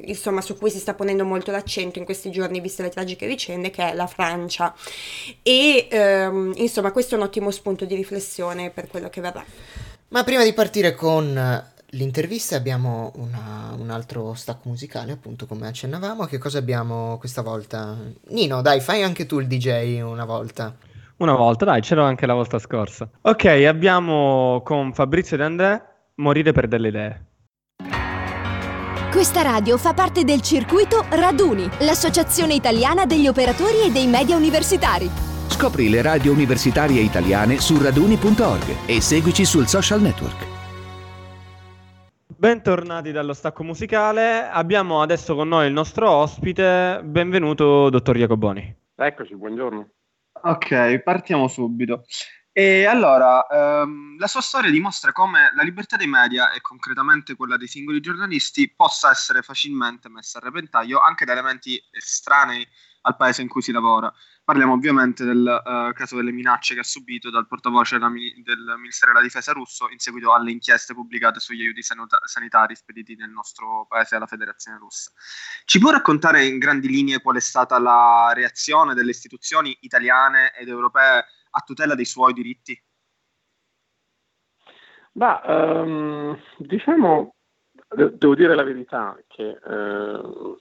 insomma, 0.03 0.41
su 0.41 0.57
cui 0.57 0.69
si 0.69 0.79
sta 0.79 0.93
ponendo 0.93 1.23
molto 1.23 1.51
l'accento 1.51 1.99
in 1.99 2.05
questi 2.05 2.31
giorni, 2.31 2.59
viste 2.59 2.83
le 2.83 2.89
tragiche 2.89 3.27
vicende, 3.27 3.69
che 3.69 3.91
è 3.91 3.93
la 3.93 4.07
Francia. 4.07 4.73
E, 5.41 5.87
ehm, 5.89 6.53
insomma, 6.57 6.91
questo 6.91 7.15
è 7.15 7.17
un 7.17 7.23
ottimo 7.23 7.51
spunto 7.51 7.85
di 7.85 7.95
riflessione 7.95 8.71
per 8.71 8.87
quello 8.87 9.09
che 9.09 9.21
verrà. 9.21 9.43
Ma 10.09 10.23
prima 10.23 10.43
di 10.43 10.53
partire 10.53 10.93
con 10.93 11.73
l'intervista 11.95 12.55
abbiamo 12.55 13.11
una, 13.15 13.75
un 13.77 13.89
altro 13.89 14.33
stacco 14.33 14.69
musicale, 14.69 15.11
appunto 15.11 15.45
come 15.45 15.67
accennavamo. 15.67 16.25
Che 16.25 16.37
cosa 16.37 16.59
abbiamo 16.59 17.17
questa 17.17 17.41
volta? 17.41 17.97
Nino, 18.29 18.61
dai, 18.61 18.79
fai 18.79 19.03
anche 19.03 19.25
tu 19.25 19.39
il 19.39 19.47
DJ 19.47 20.01
una 20.01 20.25
volta. 20.25 20.75
Una 21.17 21.35
volta, 21.35 21.65
dai, 21.65 21.81
c'ero 21.81 22.03
anche 22.03 22.25
la 22.25 22.33
volta 22.33 22.59
scorsa. 22.59 23.09
Ok, 23.21 23.45
abbiamo 23.45 24.61
con 24.63 24.93
Fabrizio 24.93 25.37
De 25.37 25.43
André 25.43 25.83
Morire 26.15 26.51
per 26.51 26.67
delle 26.67 26.87
idee. 26.89 27.25
Questa 29.11 29.41
radio 29.41 29.77
fa 29.77 29.93
parte 29.93 30.25
del 30.25 30.41
circuito 30.41 31.05
Raduni, 31.09 31.69
l'associazione 31.79 32.53
italiana 32.53 33.05
degli 33.05 33.27
operatori 33.27 33.83
e 33.85 33.91
dei 33.91 34.07
media 34.07 34.35
universitari. 34.35 35.09
Scopri 35.47 35.89
le 35.89 36.01
radio 36.01 36.33
universitarie 36.33 36.99
italiane 36.99 37.61
su 37.61 37.81
raduni.org 37.81 38.75
e 38.85 38.99
seguici 38.99 39.45
sul 39.45 39.67
social 39.67 40.01
network. 40.01 40.54
Bentornati 42.45 43.11
dallo 43.11 43.33
stacco 43.33 43.63
musicale. 43.63 44.47
Abbiamo 44.47 45.01
adesso 45.01 45.33
con 45.33 45.47
noi 45.47 45.65
il 45.65 45.73
nostro 45.73 46.07
ospite. 46.11 47.01
Benvenuto, 47.03 47.89
dottor 47.89 48.17
Jacoboni. 48.17 48.81
Eccoci, 48.93 49.35
buongiorno. 49.35 49.89
Ok, 50.43 50.99
partiamo 50.99 51.47
subito. 51.47 52.03
E 52.51 52.85
allora, 52.85 53.47
ehm, 53.47 54.19
la 54.19 54.27
sua 54.27 54.41
storia 54.41 54.69
dimostra 54.69 55.11
come 55.11 55.51
la 55.55 55.63
libertà 55.63 55.95
dei 55.95 56.05
media 56.05 56.51
e 56.51 56.61
concretamente 56.61 57.35
quella 57.35 57.57
dei 57.57 57.65
singoli 57.65 57.99
giornalisti 57.99 58.71
possa 58.75 59.09
essere 59.09 59.41
facilmente 59.41 60.07
messa 60.07 60.37
a 60.37 60.41
repentaglio 60.41 60.99
anche 60.99 61.25
da 61.25 61.31
elementi 61.31 61.81
estranei 61.89 62.63
al 63.05 63.15
paese 63.15 63.41
in 63.41 63.47
cui 63.47 63.61
si 63.61 63.71
lavora. 63.71 64.13
Parliamo 64.43 64.73
ovviamente 64.73 65.23
del 65.23 65.61
uh, 65.63 65.93
caso 65.93 66.15
delle 66.15 66.31
minacce 66.31 66.73
che 66.73 66.81
ha 66.81 66.83
subito 66.83 67.29
dal 67.29 67.47
portavoce 67.47 67.97
del 67.97 68.11
Ministero 68.77 69.11
della 69.11 69.23
Difesa 69.23 69.53
russo 69.53 69.89
in 69.89 69.99
seguito 69.99 70.33
alle 70.33 70.51
inchieste 70.51 70.93
pubblicate 70.93 71.39
sugli 71.39 71.61
aiuti 71.61 71.81
sanitari 71.81 72.75
spediti 72.75 73.15
nel 73.15 73.29
nostro 73.29 73.85
paese 73.87 74.15
alla 74.15 74.27
Federazione 74.27 74.77
russa. 74.77 75.11
Ci 75.65 75.79
può 75.79 75.91
raccontare 75.91 76.45
in 76.45 76.57
grandi 76.57 76.87
linee 76.87 77.21
qual 77.21 77.37
è 77.37 77.39
stata 77.39 77.79
la 77.79 78.31
reazione 78.33 78.93
delle 78.93 79.11
istituzioni 79.11 79.75
italiane 79.81 80.53
ed 80.55 80.67
europee 80.67 81.25
a 81.49 81.59
tutela 81.61 81.95
dei 81.95 82.05
suoi 82.05 82.33
diritti? 82.33 82.79
Beh, 85.11 85.41
um, 85.45 86.37
diciamo, 86.57 87.35
devo 87.87 88.35
dire 88.35 88.53
la 88.53 88.63
verità, 88.63 89.17
che 89.27 89.57
uh, 89.63 90.59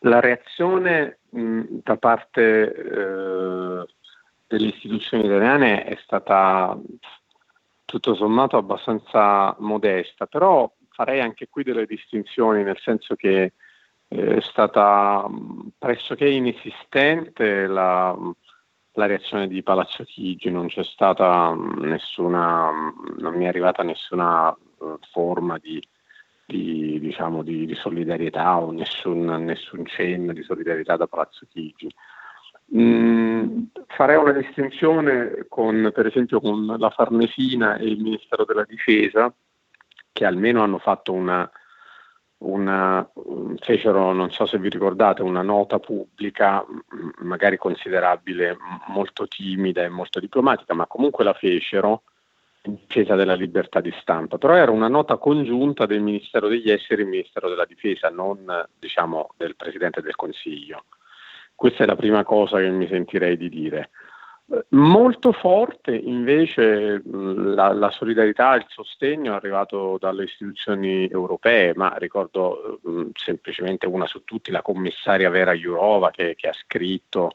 la 0.00 0.20
reazione 0.20 1.19
mh, 1.30 1.80
da 1.82 1.96
parte 1.96 2.74
uh, 2.76 3.84
delle 4.46 4.66
istituzioni 4.68 5.24
italiane 5.24 5.84
è 5.84 5.96
stata 6.02 6.78
tutto 7.84 8.14
sommato 8.14 8.56
abbastanza 8.56 9.54
modesta, 9.58 10.26
però 10.26 10.70
farei 10.90 11.20
anche 11.20 11.48
qui 11.48 11.62
delle 11.62 11.86
distinzioni, 11.86 12.62
nel 12.62 12.78
senso 12.78 13.16
che 13.16 13.52
eh, 14.08 14.36
è 14.36 14.40
stata 14.40 15.26
pressoché 15.78 16.28
inesistente 16.28 17.66
la, 17.66 18.16
la 18.92 19.06
reazione 19.06 19.48
di 19.48 19.62
Palazzo 19.62 20.04
Chigi, 20.04 20.50
non 20.50 20.68
c'è 20.68 20.84
stata 20.84 21.52
mm, 21.52 21.84
nessuna, 21.84 22.70
mm, 22.70 23.18
non 23.18 23.34
mi 23.34 23.44
è 23.44 23.48
arrivata 23.48 23.82
nessuna 23.82 24.56
forma 25.10 25.58
di, 25.58 25.80
di, 26.50 26.98
diciamo, 26.98 27.42
di, 27.42 27.64
di, 27.64 27.74
solidarietà 27.74 28.58
o 28.58 28.72
nessun, 28.72 29.24
nessun, 29.44 29.86
cenno 29.86 30.32
di 30.32 30.42
solidarietà 30.42 30.96
da 30.96 31.06
Palazzo 31.06 31.46
Chigi. 31.48 31.88
Mm, 32.76 33.62
farei 33.86 34.16
una 34.16 34.32
distinzione 34.32 35.46
con, 35.48 35.90
per 35.94 36.06
esempio, 36.06 36.40
con 36.40 36.66
la 36.66 36.90
Farnesina 36.90 37.76
e 37.76 37.86
il 37.86 38.00
Ministero 38.00 38.44
della 38.44 38.64
Difesa, 38.64 39.32
che 40.12 40.24
almeno 40.24 40.62
hanno 40.62 40.78
fatto 40.78 41.12
una, 41.12 41.48
una, 42.38 43.08
fecero, 43.60 44.12
non 44.12 44.30
so 44.30 44.46
se 44.46 44.58
vi 44.58 44.68
ricordate, 44.68 45.22
una 45.22 45.42
nota 45.42 45.78
pubblica, 45.78 46.64
magari 47.18 47.56
considerabile 47.56 48.56
molto 48.88 49.26
timida 49.28 49.82
e 49.84 49.88
molto 49.88 50.18
diplomatica, 50.18 50.74
ma 50.74 50.86
comunque 50.86 51.22
la 51.24 51.34
fecero 51.34 52.02
difesa 52.62 53.14
della 53.14 53.34
libertà 53.34 53.80
di 53.80 53.92
stampa. 54.00 54.38
Però 54.38 54.54
era 54.54 54.70
una 54.70 54.88
nota 54.88 55.16
congiunta 55.16 55.86
del 55.86 56.00
Ministero 56.00 56.48
degli 56.48 56.70
Esteri 56.70 57.02
e 57.02 57.04
del 57.04 57.12
Ministero 57.12 57.48
della 57.48 57.64
Difesa, 57.64 58.08
non 58.08 58.66
diciamo 58.78 59.34
del 59.36 59.56
Presidente 59.56 60.00
del 60.02 60.16
Consiglio. 60.16 60.84
Questa 61.54 61.84
è 61.84 61.86
la 61.86 61.96
prima 61.96 62.24
cosa 62.24 62.58
che 62.58 62.70
mi 62.70 62.86
sentirei 62.88 63.36
di 63.36 63.48
dire. 63.48 63.90
Molto 64.70 65.30
forte 65.30 65.94
invece 65.94 67.00
la, 67.04 67.72
la, 67.72 67.90
solidarietà 67.90 68.54
e 68.54 68.58
il 68.58 68.66
sostegno 68.66 69.34
arrivato 69.34 69.96
dalle 70.00 70.24
istituzioni 70.24 71.06
europee, 71.08 71.72
ma 71.76 71.94
ricordo 71.98 72.80
mh, 72.82 73.10
semplicemente 73.12 73.86
una 73.86 74.06
su 74.06 74.24
tutti, 74.24 74.50
la 74.50 74.62
commissaria 74.62 75.30
Vera 75.30 75.52
Jourova 75.52 76.10
che, 76.10 76.34
che 76.34 76.48
ha 76.48 76.52
scritto 76.52 77.30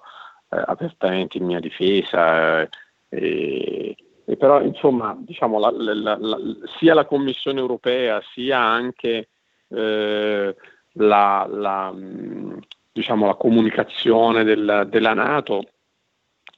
eh, 0.49 0.61
apertamente 0.65 1.37
in 1.37 1.45
mia 1.45 1.61
difesa. 1.61 2.67
Eh, 3.07 3.95
e, 4.25 4.37
però 4.37 4.61
insomma 4.61 5.15
diciamo, 5.17 5.59
la, 5.59 5.71
la, 5.71 6.17
sia 6.77 6.93
la 6.93 7.05
Commissione 7.05 7.59
europea 7.59 8.21
sia 8.33 8.59
anche 8.59 9.29
eh, 9.67 10.55
la, 10.93 11.93
diciamo, 12.91 13.25
la 13.27 13.35
comunicazione 13.35 14.43
del, 14.43 14.87
della 14.89 15.13
Nato 15.13 15.63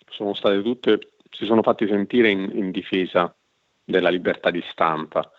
sono 0.10 0.34
state 0.34 0.62
tutte, 0.62 1.12
si 1.30 1.46
sono 1.46 1.62
fatti 1.62 1.88
sentire 1.88 2.30
in, 2.30 2.50
in 2.54 2.72
difesa 2.72 3.34
della 3.84 4.10
libertà 4.10 4.50
di 4.50 4.64
stampa. 4.72 5.30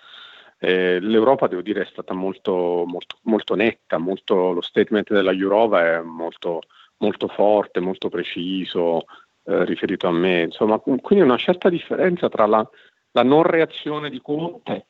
Eh, 0.59 0.99
L'Europa, 1.01 1.47
devo 1.47 1.63
dire, 1.63 1.83
è 1.83 1.87
stata 1.87 2.15
molto, 2.15 2.85
molto, 2.87 3.17
molto 3.23 3.55
netta, 3.55 3.99
molto, 3.99 4.53
lo 4.53 4.61
statement 4.61 5.13
della 5.13 5.33
Jurova 5.33 5.85
è 5.85 6.01
molto, 6.01 6.63
molto 6.99 7.29
forte, 7.29 7.81
molto 7.81 8.09
preciso, 8.09 9.05
eh, 9.49 9.65
riferito 9.65 10.07
a 10.07 10.13
me. 10.13 10.43
Insomma, 10.43 10.79
quindi 10.79 11.21
una 11.25 11.39
certa 11.39 11.71
differenza 11.71 12.29
tra 12.29 12.45
la, 12.47 12.69
la, 13.13 13.23
non 13.23 13.43
reazione 13.43 14.11
di 14.11 14.21
Conte 14.21 14.87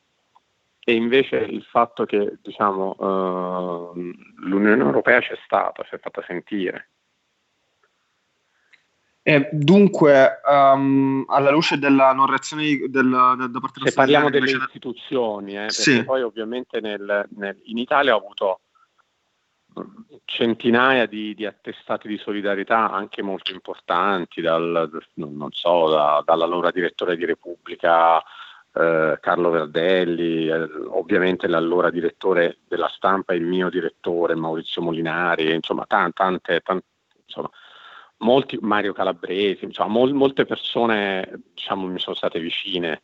e 0.84 0.94
invece 0.94 1.36
il 1.36 1.62
fatto 1.62 2.04
che 2.04 2.38
diciamo, 2.42 2.96
eh, 2.98 4.14
l'Unione 4.38 4.82
Europea 4.82 5.20
c'è 5.20 5.38
stata, 5.44 5.84
si 5.88 5.94
è 5.94 5.98
fatta 5.98 6.24
sentire. 6.26 6.90
E 9.22 9.48
dunque, 9.52 10.40
um, 10.44 11.22
alla 11.28 11.50
luce 11.50 11.78
della 11.78 12.12
non 12.14 12.26
reazione 12.26 12.62
del, 12.64 12.88
del, 12.88 13.50
da 13.50 13.60
parte 13.60 13.80
Se 13.84 13.92
parliamo 13.92 14.30
delle 14.30 14.50
istituzioni, 14.50 15.56
eh, 15.56 15.68
sì. 15.68 16.02
poi 16.02 16.22
ovviamente 16.22 16.80
nel, 16.80 17.28
nel, 17.36 17.60
in 17.64 17.76
Italia 17.76 18.14
ho 18.14 18.18
avuto 18.18 18.60
centinaia 20.24 21.06
di, 21.06 21.34
di, 21.34 21.46
attestati 21.46 22.08
di 22.08 22.18
solidarietà 22.18 22.90
anche 22.90 23.22
molto 23.22 23.52
importanti, 23.52 24.40
dal, 24.40 24.90
so, 25.50 25.88
da, 25.88 26.22
dall'allora 26.24 26.70
direttore 26.70 27.16
di 27.16 27.24
Repubblica 27.24 28.22
eh, 28.72 29.18
Carlo 29.20 29.50
Verdelli, 29.50 30.48
eh, 30.48 30.68
ovviamente 30.88 31.48
l'allora 31.48 31.90
direttore 31.90 32.58
della 32.68 32.88
stampa, 32.88 33.34
il 33.34 33.44
mio 33.44 33.70
direttore 33.70 34.34
Maurizio 34.34 34.82
Molinari, 34.82 35.52
insomma, 35.52 35.84
tante, 35.86 36.12
tante, 36.14 36.60
tante 36.60 36.86
insomma, 37.24 37.50
molti, 38.18 38.58
Mario 38.60 38.92
Calabresi, 38.92 39.64
insomma, 39.64 39.90
mol, 39.90 40.12
molte 40.12 40.44
persone 40.44 41.42
diciamo, 41.54 41.86
mi 41.86 41.98
sono 41.98 42.16
state 42.16 42.38
vicine, 42.40 43.02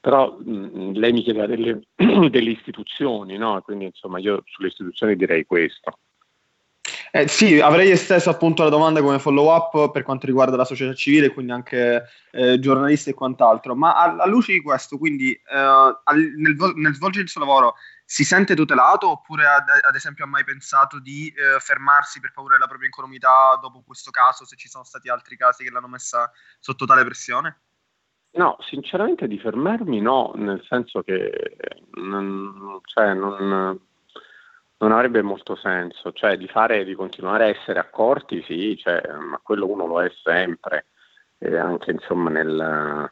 però 0.00 0.36
mh, 0.38 0.92
lei 0.94 1.12
mi 1.12 1.22
chiedeva 1.22 1.46
delle, 1.46 1.80
delle 1.94 2.50
istituzioni, 2.50 3.36
no? 3.36 3.60
quindi 3.62 3.86
insomma 3.86 4.18
io 4.18 4.42
sulle 4.46 4.68
istituzioni 4.68 5.16
direi 5.16 5.44
questo. 5.46 5.98
Eh, 7.14 7.28
sì, 7.28 7.60
avrei 7.60 7.90
esteso 7.90 8.30
appunto 8.30 8.62
la 8.62 8.70
domanda 8.70 9.02
come 9.02 9.18
follow 9.18 9.54
up 9.54 9.90
per 9.90 10.02
quanto 10.02 10.24
riguarda 10.24 10.56
la 10.56 10.64
società 10.64 10.94
civile, 10.94 11.28
quindi 11.28 11.52
anche 11.52 12.08
eh, 12.30 12.58
giornalisti 12.58 13.10
e 13.10 13.14
quant'altro, 13.14 13.74
ma 13.74 13.96
alla 13.96 14.24
luce 14.24 14.52
di 14.52 14.62
questo, 14.62 14.96
quindi 14.96 15.30
eh, 15.30 15.54
al, 15.54 16.18
nel, 16.38 16.56
nel, 16.76 16.94
svolgere 16.94 17.24
il 17.24 17.28
suo 17.28 17.42
lavoro 17.42 17.74
si 18.06 18.24
sente 18.24 18.54
tutelato 18.54 19.10
oppure 19.10 19.44
ad, 19.44 19.68
ad 19.68 19.94
esempio 19.94 20.24
ha 20.24 20.28
mai 20.28 20.42
pensato 20.44 21.00
di 21.00 21.28
eh, 21.28 21.60
fermarsi 21.60 22.18
per 22.18 22.32
paura 22.32 22.54
della 22.54 22.66
propria 22.66 22.88
incolumità 22.88 23.58
dopo 23.60 23.82
questo 23.86 24.10
caso, 24.10 24.46
se 24.46 24.56
ci 24.56 24.68
sono 24.68 24.84
stati 24.84 25.10
altri 25.10 25.36
casi 25.36 25.64
che 25.64 25.70
l'hanno 25.70 25.88
messa 25.88 26.32
sotto 26.60 26.86
tale 26.86 27.04
pressione? 27.04 27.60
No, 28.36 28.56
sinceramente 28.60 29.28
di 29.28 29.38
fermarmi 29.38 30.00
no, 30.00 30.32
nel 30.36 30.64
senso 30.66 31.02
che 31.02 31.30
non, 31.90 32.80
cioè, 32.86 33.12
non 33.12 33.78
non 34.82 34.92
avrebbe 34.92 35.22
molto 35.22 35.54
senso, 35.54 36.12
cioè 36.12 36.36
di 36.36 36.48
fare, 36.48 36.84
di 36.84 36.94
continuare 36.94 37.44
a 37.44 37.48
essere 37.48 37.78
accorti, 37.78 38.42
sì, 38.42 38.76
cioè, 38.76 39.00
ma 39.16 39.40
quello 39.42 39.68
uno 39.68 39.86
lo 39.86 40.02
è 40.02 40.10
sempre, 40.24 40.86
e 41.38 41.56
anche 41.56 41.92
insomma 41.92 42.30
nel, 42.30 43.10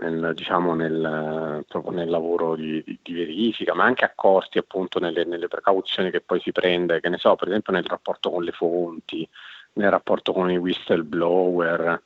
nel, 0.00 0.32
diciamo 0.34 0.74
nel, 0.74 1.64
nel 1.90 2.10
lavoro 2.10 2.56
di, 2.56 2.82
di, 2.84 2.98
di, 3.02 3.14
verifica, 3.14 3.72
ma 3.72 3.84
anche 3.84 4.04
accorti 4.04 4.58
appunto 4.58 4.98
nelle, 4.98 5.24
nelle, 5.24 5.46
precauzioni 5.46 6.10
che 6.10 6.20
poi 6.20 6.40
si 6.40 6.50
prende, 6.50 7.00
che 7.00 7.08
ne 7.08 7.18
so, 7.18 7.36
per 7.36 7.48
esempio 7.48 7.72
nel 7.72 7.84
rapporto 7.84 8.30
con 8.30 8.42
le 8.42 8.52
fonti, 8.52 9.28
nel 9.74 9.90
rapporto 9.90 10.32
con 10.32 10.50
i 10.50 10.56
whistleblower, 10.56 12.02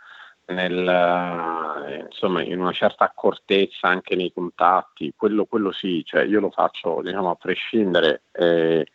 nel, 0.53 2.07
insomma, 2.09 2.43
in 2.43 2.61
una 2.61 2.73
certa 2.73 3.05
accortezza 3.05 3.89
anche 3.89 4.17
nei 4.17 4.33
contatti, 4.33 5.13
quello, 5.17 5.45
quello 5.47 5.73
sì, 5.73 6.03
cioè 6.05 6.25
io 6.25 6.41
lo 6.41 6.51
faccio 6.51 7.01
diciamo, 7.03 7.31
a 7.31 7.35
prescindere, 7.35 8.23
eh, 8.33 8.87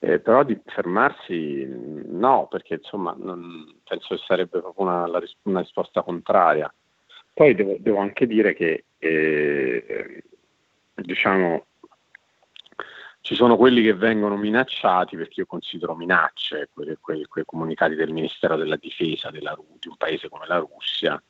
eh, 0.00 0.20
però 0.20 0.44
di 0.44 0.58
fermarsi 0.64 1.66
no, 2.06 2.46
perché 2.48 2.74
insomma 2.74 3.14
non, 3.18 3.80
penso 3.84 4.14
che 4.14 4.22
sarebbe 4.26 4.60
proprio 4.60 4.86
una, 4.86 5.10
una 5.42 5.60
risposta 5.60 6.02
contraria. 6.02 6.72
Poi 7.32 7.54
devo, 7.54 7.76
devo 7.78 7.98
anche 7.98 8.26
dire 8.26 8.54
che 8.54 8.84
eh, 8.98 10.22
diciamo, 10.94 11.66
ci 13.28 13.34
sono 13.34 13.58
quelli 13.58 13.82
che 13.82 13.92
vengono 13.92 14.38
minacciati 14.38 15.14
perché 15.14 15.40
io 15.40 15.46
considero 15.46 15.94
minacce 15.94 16.70
quei, 16.72 16.96
quei, 16.98 17.26
quei 17.26 17.44
comunicati 17.44 17.94
del 17.94 18.10
Ministero 18.10 18.56
della 18.56 18.76
Difesa 18.76 19.28
della, 19.28 19.54
di 19.78 19.86
un 19.86 19.96
paese 19.98 20.30
come 20.30 20.46
la 20.46 20.56
Russia. 20.56 21.22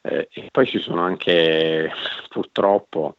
Eh, 0.00 0.28
e 0.32 0.48
poi 0.50 0.66
ci 0.66 0.78
sono 0.78 1.02
anche 1.02 1.92
purtroppo 2.30 3.16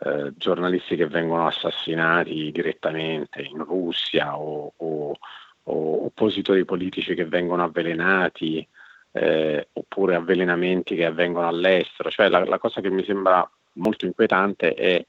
eh, 0.00 0.32
giornalisti 0.36 0.96
che 0.96 1.06
vengono 1.06 1.46
assassinati 1.46 2.50
direttamente 2.50 3.40
in 3.40 3.62
Russia 3.62 4.36
o, 4.36 4.72
o, 4.76 5.16
o 5.62 6.04
oppositori 6.04 6.64
politici 6.64 7.14
che 7.14 7.26
vengono 7.26 7.62
avvelenati 7.62 8.66
eh, 9.12 9.68
oppure 9.74 10.16
avvelenamenti 10.16 10.96
che 10.96 11.04
avvengono 11.04 11.46
all'estero. 11.46 12.10
Cioè 12.10 12.28
la, 12.28 12.44
la, 12.44 12.58
cosa 12.58 12.80
che 12.80 12.90
mi 12.90 13.04
sembra 13.04 13.48
molto 13.74 14.06
inquietante 14.06 14.74
è 14.74 15.06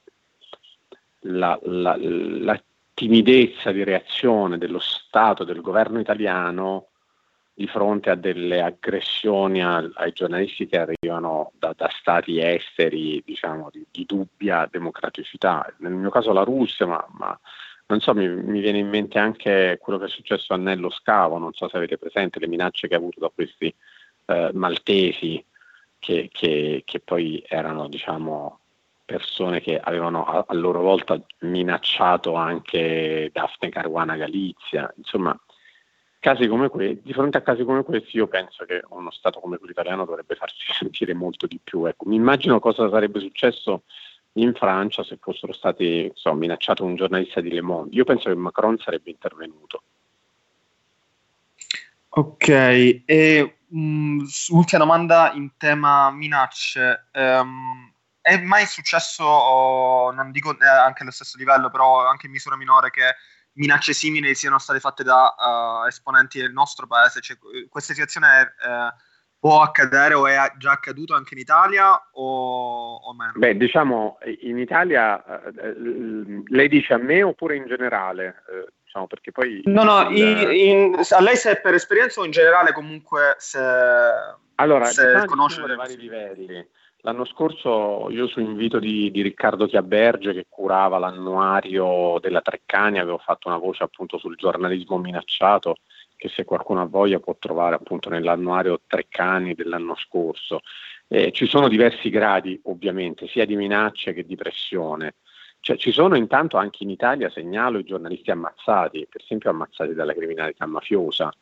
la, 1.23 1.59
la, 1.63 1.95
la 1.99 2.61
timidezza 2.93 3.71
di 3.71 3.83
reazione 3.83 4.57
dello 4.57 4.79
Stato, 4.79 5.43
del 5.43 5.61
governo 5.61 5.99
italiano 5.99 6.87
di 7.55 7.67
fronte 7.67 8.09
a 8.09 8.15
delle 8.15 8.61
aggressioni 8.61 9.63
a, 9.63 9.77
ai 9.93 10.11
giornalisti 10.11 10.65
che 10.65 10.79
arrivano 10.79 11.51
da, 11.57 11.73
da 11.75 11.89
stati 11.89 12.39
esteri, 12.39 13.21
diciamo, 13.23 13.69
di, 13.71 13.85
di, 13.91 14.05
dubbia 14.05 14.67
democraticità. 14.71 15.71
Nel 15.77 15.93
mio 15.93 16.09
caso 16.09 16.33
la 16.33 16.43
Russia, 16.43 16.87
ma, 16.87 17.05
ma 17.11 17.39
non 17.87 17.99
so, 17.99 18.13
mi, 18.15 18.27
mi, 18.27 18.59
viene 18.59 18.79
in 18.79 18.89
mente 18.89 19.19
anche 19.19 19.77
quello 19.79 19.99
che 19.99 20.05
è 20.05 20.09
successo 20.09 20.53
a 20.53 20.57
Nello 20.57 20.89
Scavo, 20.89 21.37
non 21.37 21.53
so 21.53 21.67
se 21.69 21.77
avete 21.77 21.97
presente 21.97 22.39
le 22.39 22.47
minacce 22.47 22.87
che 22.87 22.95
ha 22.95 22.97
avuto 22.97 23.19
da 23.19 23.29
questi 23.33 23.73
eh, 24.25 24.49
maltesi 24.53 25.43
che, 25.99 26.29
che, 26.31 26.81
che, 26.85 26.99
poi 26.99 27.43
erano, 27.47 27.87
diciamo, 27.87 28.59
persone 29.13 29.61
che 29.61 29.79
avevano 29.79 30.25
a, 30.25 30.43
a 30.47 30.53
loro 30.55 30.81
volta 30.81 31.21
minacciato 31.41 32.33
anche 32.33 33.29
Daphne 33.31 33.69
Caruana 33.69 34.15
Galizia, 34.15 34.91
insomma 34.97 35.39
casi 36.19 36.47
come 36.47 36.69
que- 36.69 36.99
di 37.03 37.13
fronte 37.13 37.37
a 37.37 37.41
casi 37.41 37.63
come 37.63 37.83
questi 37.83 38.17
io 38.17 38.27
penso 38.27 38.65
che 38.65 38.81
uno 38.89 39.11
Stato 39.11 39.39
come 39.39 39.57
quello 39.57 39.71
italiano 39.71 40.05
dovrebbe 40.05 40.33
farsi 40.33 40.57
sentire 40.73 41.13
molto 41.13 41.45
di 41.45 41.59
più. 41.63 41.85
Ecco, 41.85 42.05
mi 42.07 42.15
immagino 42.15 42.59
cosa 42.59 42.89
sarebbe 42.89 43.19
successo 43.19 43.83
in 44.37 44.53
Francia 44.55 45.03
se 45.03 45.17
fossero 45.21 45.53
stati 45.53 46.05
insomma, 46.05 46.39
minacciato 46.39 46.83
un 46.83 46.95
giornalista 46.95 47.39
di 47.39 47.51
Le 47.51 47.61
Monde. 47.61 47.95
Io 47.95 48.03
penso 48.03 48.29
che 48.29 48.35
Macron 48.35 48.79
sarebbe 48.79 49.11
intervenuto. 49.11 49.83
Ok, 52.15 52.47
e 53.05 53.57
um, 53.69 54.25
ultima 54.49 54.83
domanda 54.83 55.33
in 55.33 55.51
tema 55.57 56.09
minacce. 56.09 57.09
Um, 57.13 57.92
è 58.23 58.37
mai 58.37 58.65
successo, 58.65 59.25
oh, 59.25 60.11
non 60.11 60.31
dico 60.31 60.57
eh, 60.57 60.65
anche 60.65 61.01
allo 61.01 61.11
stesso 61.11 61.37
livello, 61.37 61.69
però 61.69 62.07
anche 62.07 62.27
in 62.27 62.31
misura 62.31 62.55
minore, 62.55 62.89
che 62.89 63.15
minacce 63.55 63.91
simili 63.91 64.33
siano 64.33 64.59
state 64.59 64.79
fatte 64.79 65.03
da 65.03 65.35
uh, 65.37 65.87
esponenti 65.87 66.39
del 66.39 66.53
nostro 66.53 66.87
paese. 66.87 67.19
Cioè, 67.19 67.37
questa 67.69 67.93
situazione 67.93 68.55
eh, 68.65 68.93
può 69.37 69.61
accadere 69.61 70.13
o 70.13 70.25
è 70.25 70.37
già 70.57 70.71
accaduto 70.71 71.15
anche 71.15 71.33
in 71.33 71.41
Italia 71.41 72.01
o, 72.13 72.95
o 72.95 73.13
meno? 73.13 73.33
Beh, 73.35 73.57
diciamo, 73.57 74.17
in 74.39 74.57
Italia 74.57 75.21
eh, 75.43 75.75
lei 76.47 76.69
dice 76.69 76.93
a 76.93 76.97
me 76.97 77.23
oppure 77.23 77.57
in 77.57 77.67
generale? 77.67 78.43
Eh, 78.49 78.71
diciamo, 78.85 79.05
perché 79.07 79.33
poi... 79.33 79.61
No, 79.65 79.83
no, 79.83 80.09
il... 80.11 80.17
in, 80.17 80.93
in, 80.93 81.01
a 81.09 81.21
lei 81.21 81.35
se 81.35 81.51
è 81.51 81.61
per 81.61 81.73
esperienza 81.73 82.21
o 82.21 82.25
in 82.25 82.31
generale 82.31 82.71
comunque 82.71 83.35
se, 83.37 83.59
allora, 84.55 84.85
se 84.85 85.07
diciamo 85.07 85.25
conosce... 85.25 85.61
dei 85.61 85.75
vari 85.75 85.97
livelli. 85.97 86.69
L'anno 87.05 87.25
scorso 87.25 88.07
io 88.11 88.27
su 88.27 88.39
invito 88.39 88.79
di, 88.79 89.11
di, 89.11 89.21
Riccardo 89.21 89.65
Chiaberge 89.65 90.31
che 90.31 90.45
curava 90.47 90.97
l'annuario 90.99 92.17
della 92.21 92.39
Treccani 92.39 92.97
avevo 92.97 93.17
fatto 93.17 93.49
una 93.49 93.57
voce 93.57 93.83
appunto 93.83 94.17
sul 94.17 94.37
giornalismo 94.37 94.97
minacciato 94.97 95.79
che 96.15 96.29
se 96.29 96.45
qualcuno 96.45 96.79
ha 96.81 96.85
voglia 96.85 97.19
può 97.19 97.35
trovare 97.37 97.75
appunto 97.75 98.07
nell'annuario 98.07 98.79
Treccani 98.87 99.53
dell'anno 99.53 99.95
scorso. 99.95 100.61
Eh, 101.09 101.33
ci 101.33 101.45
sono 101.45 101.67
diversi 101.67 102.09
gradi 102.09 102.57
ovviamente 102.63 103.27
sia 103.27 103.45
di 103.45 103.57
minacce 103.57 104.13
che 104.13 104.25
di 104.25 104.37
pressione. 104.37 105.15
Cioè, 105.59 105.75
ci 105.75 105.91
sono 105.91 106.15
intanto 106.15 106.55
anche 106.55 106.83
in 106.83 106.89
Italia, 106.89 107.29
segnalo, 107.29 107.79
i 107.79 107.83
giornalisti 107.83 108.31
ammazzati, 108.31 109.07
per 109.09 109.19
esempio 109.21 109.49
ammazzati 109.49 109.93
dalla 109.93 110.13
criminalità 110.13 110.65
mafiosa. 110.65 111.33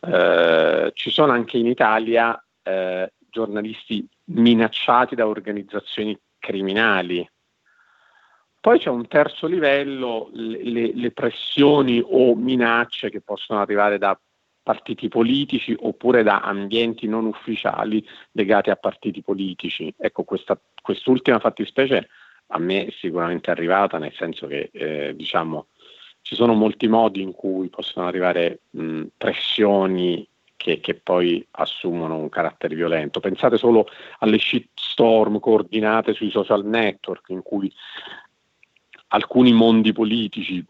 Eh, 0.00 0.90
ci 0.94 1.10
sono 1.10 1.30
anche 1.30 1.56
in 1.58 1.66
Italia 1.66 2.42
eh, 2.64 3.12
giornalisti 3.30 4.06
minacciati 4.24 5.14
da 5.14 5.26
organizzazioni 5.26 6.18
criminali. 6.38 7.28
Poi 8.60 8.78
c'è 8.78 8.90
un 8.90 9.08
terzo 9.08 9.46
livello, 9.46 10.30
le, 10.32 10.92
le, 10.94 11.10
pressioni 11.10 12.00
o 12.04 12.36
minacce 12.36 13.10
che 13.10 13.20
possono 13.20 13.60
arrivare 13.60 13.98
da 13.98 14.18
partiti 14.62 15.08
politici 15.08 15.74
oppure 15.76 16.22
da 16.22 16.40
ambienti 16.40 17.08
non 17.08 17.26
ufficiali 17.26 18.06
legati 18.32 18.70
a 18.70 18.76
partiti 18.76 19.20
politici. 19.20 19.92
Ecco, 19.98 20.22
questa, 20.22 20.60
quest'ultima 20.80 21.40
fattispecie 21.40 22.08
a 22.48 22.58
me 22.58 22.86
è 22.86 22.90
sicuramente 22.92 23.50
arrivata, 23.50 23.98
nel 23.98 24.12
senso 24.14 24.46
che 24.46 24.70
eh, 24.72 25.12
diciamo, 25.16 25.66
ci 26.20 26.36
sono 26.36 26.54
molti 26.54 26.86
modi 26.86 27.20
in 27.20 27.32
cui 27.32 27.68
possono 27.68 28.06
arrivare 28.06 28.60
mh, 28.70 29.06
pressioni 29.16 30.24
che, 30.56 30.80
che, 30.80 30.94
poi 30.94 31.44
assumono 31.52 32.16
un 32.16 32.28
carattere 32.28 32.74
violento. 32.74 33.20
Pensate 33.20 33.56
solo 33.56 33.86
alle 34.18 34.38
shitstorm 34.38 35.38
coordinate 35.40 36.12
sui 36.12 36.30
social 36.30 36.64
network 36.64 37.28
in 37.30 37.42
cui 37.42 37.72
alcuni 39.08 39.52
mondi 39.52 39.92
politici 39.92 40.64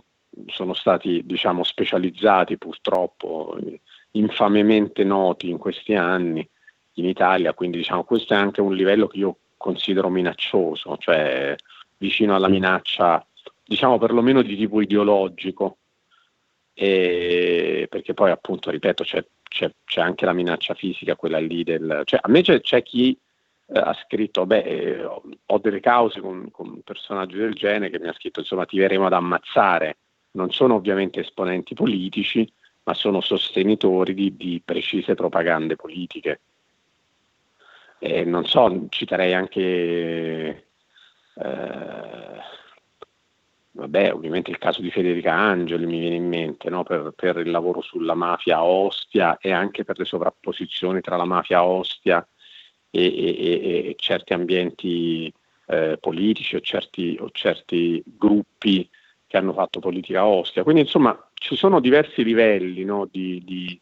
sono 0.47 0.75
stati 0.75 1.23
diciamo, 1.25 1.63
specializzati 1.63 2.57
purtroppo, 2.57 3.59
infamemente 4.13 5.05
noti 5.05 5.49
in 5.49 5.59
questi 5.59 5.95
anni 5.95 6.47
in 6.95 7.07
Italia, 7.07 7.55
quindi 7.55 7.79
diciamo, 7.79 8.05
questo 8.05 8.35
è 8.35 8.37
anche 8.37 8.61
un 8.61 8.75
livello 8.75 9.07
che 9.07 9.19
io 9.19 9.37
considero 9.57 10.09
minaccioso, 10.09 10.97
cioè 10.99 11.55
vicino 11.97 12.35
alla 12.35 12.49
minaccia, 12.49 13.25
diciamo 13.65 13.99
perlomeno 13.99 14.43
di 14.43 14.57
tipo 14.57 14.81
ideologico, 14.81 15.79
e 16.75 17.87
perché 17.91 18.15
poi 18.15 18.31
appunto, 18.31 18.71
ripeto, 18.71 19.05
c'è 19.05 19.25
c'è, 19.53 19.71
c'è, 19.85 20.01
anche 20.01 20.25
la 20.25 20.33
minaccia 20.33 20.75
fisica, 20.75 21.15
quella 21.15 21.39
lì 21.39 21.63
del... 21.63 22.03
Cioè, 22.05 22.21
a 22.23 22.29
me 22.29 22.41
c'è, 22.41 22.61
c'è 22.63 22.83
chi 22.83 23.17
eh, 23.67 23.79
ha 23.79 23.95
scritto, 24.05 24.47
beh, 24.47 24.63
eh, 24.63 25.05
ho 25.05 25.59
delle 25.59 25.81
cause 25.81 26.21
con, 26.21 26.51
con 26.51 26.81
personaggi 26.83 27.37
del 27.37 27.53
genere 27.53 27.91
che 27.91 28.01
mi 28.01 28.09
ha 28.09 28.15
scritto, 28.15 28.41
insomma, 28.41 28.65
ti 28.65 28.79
verremo 28.79 29.07
ad 29.07 29.13
ammazzare. 29.13 29.99
Non 30.33 30.51
sono 30.51 30.75
ovviamente 30.75 31.21
esponenti 31.21 31.75
politici, 31.75 32.51
ma 32.85 32.95
sono 32.95 33.21
sostenitori 33.21 34.15
di, 34.15 34.35
di 34.37 34.63
precise 34.65 35.15
propagande 35.15 35.77
politiche. 35.77 36.41
E 37.99 38.25
non 38.25 38.47
so, 38.47 38.87
citerei 38.89 39.35
anche... 39.35 40.67
Eh, 41.35 42.61
vabbè, 43.73 44.13
ovviamente 44.13 44.51
il 44.51 44.59
caso 44.59 44.81
di 44.81 44.91
Federica 44.91 45.33
Angeli 45.33 45.87
mi 45.87 45.99
viene 45.99 46.17
in 46.17 46.29
mente 46.29 46.69
no? 46.69 46.83
per, 46.83 47.13
per, 47.17 47.39
il 47.39 47.51
lavoro 47.51 47.81
sulla 47.81 48.15
mafia 48.15 48.63
Ostia 48.63 49.39
e 49.39 49.51
anche 49.53 49.85
per 49.85 49.99
le 49.99 50.05
sovrapposizioni 50.05 51.01
tra 51.01 51.17
la 51.17 51.25
mafia 51.25 51.65
Ostia 51.65 52.27
e, 52.91 53.05
e, 53.05 53.89
e 53.89 53.95
certi 53.97 54.35
ambienti 54.35 55.33
eh, 55.67 55.97
politici 55.99 56.57
o 56.57 56.61
certi, 56.61 57.17
o 57.19 57.31
certi, 57.31 58.03
gruppi 58.05 58.89
che 59.27 59.37
hanno 59.39 59.55
fatto 59.55 59.81
politica 59.81 60.27
Ostia. 60.27 60.63
Quindi 60.63 60.83
insomma 60.83 61.31
ci 61.35 61.57
sono 61.57 61.81
diversi 61.81 62.23
livelli 62.23 62.85
no? 62.85 63.09
di, 63.11 63.43
di, 63.45 63.81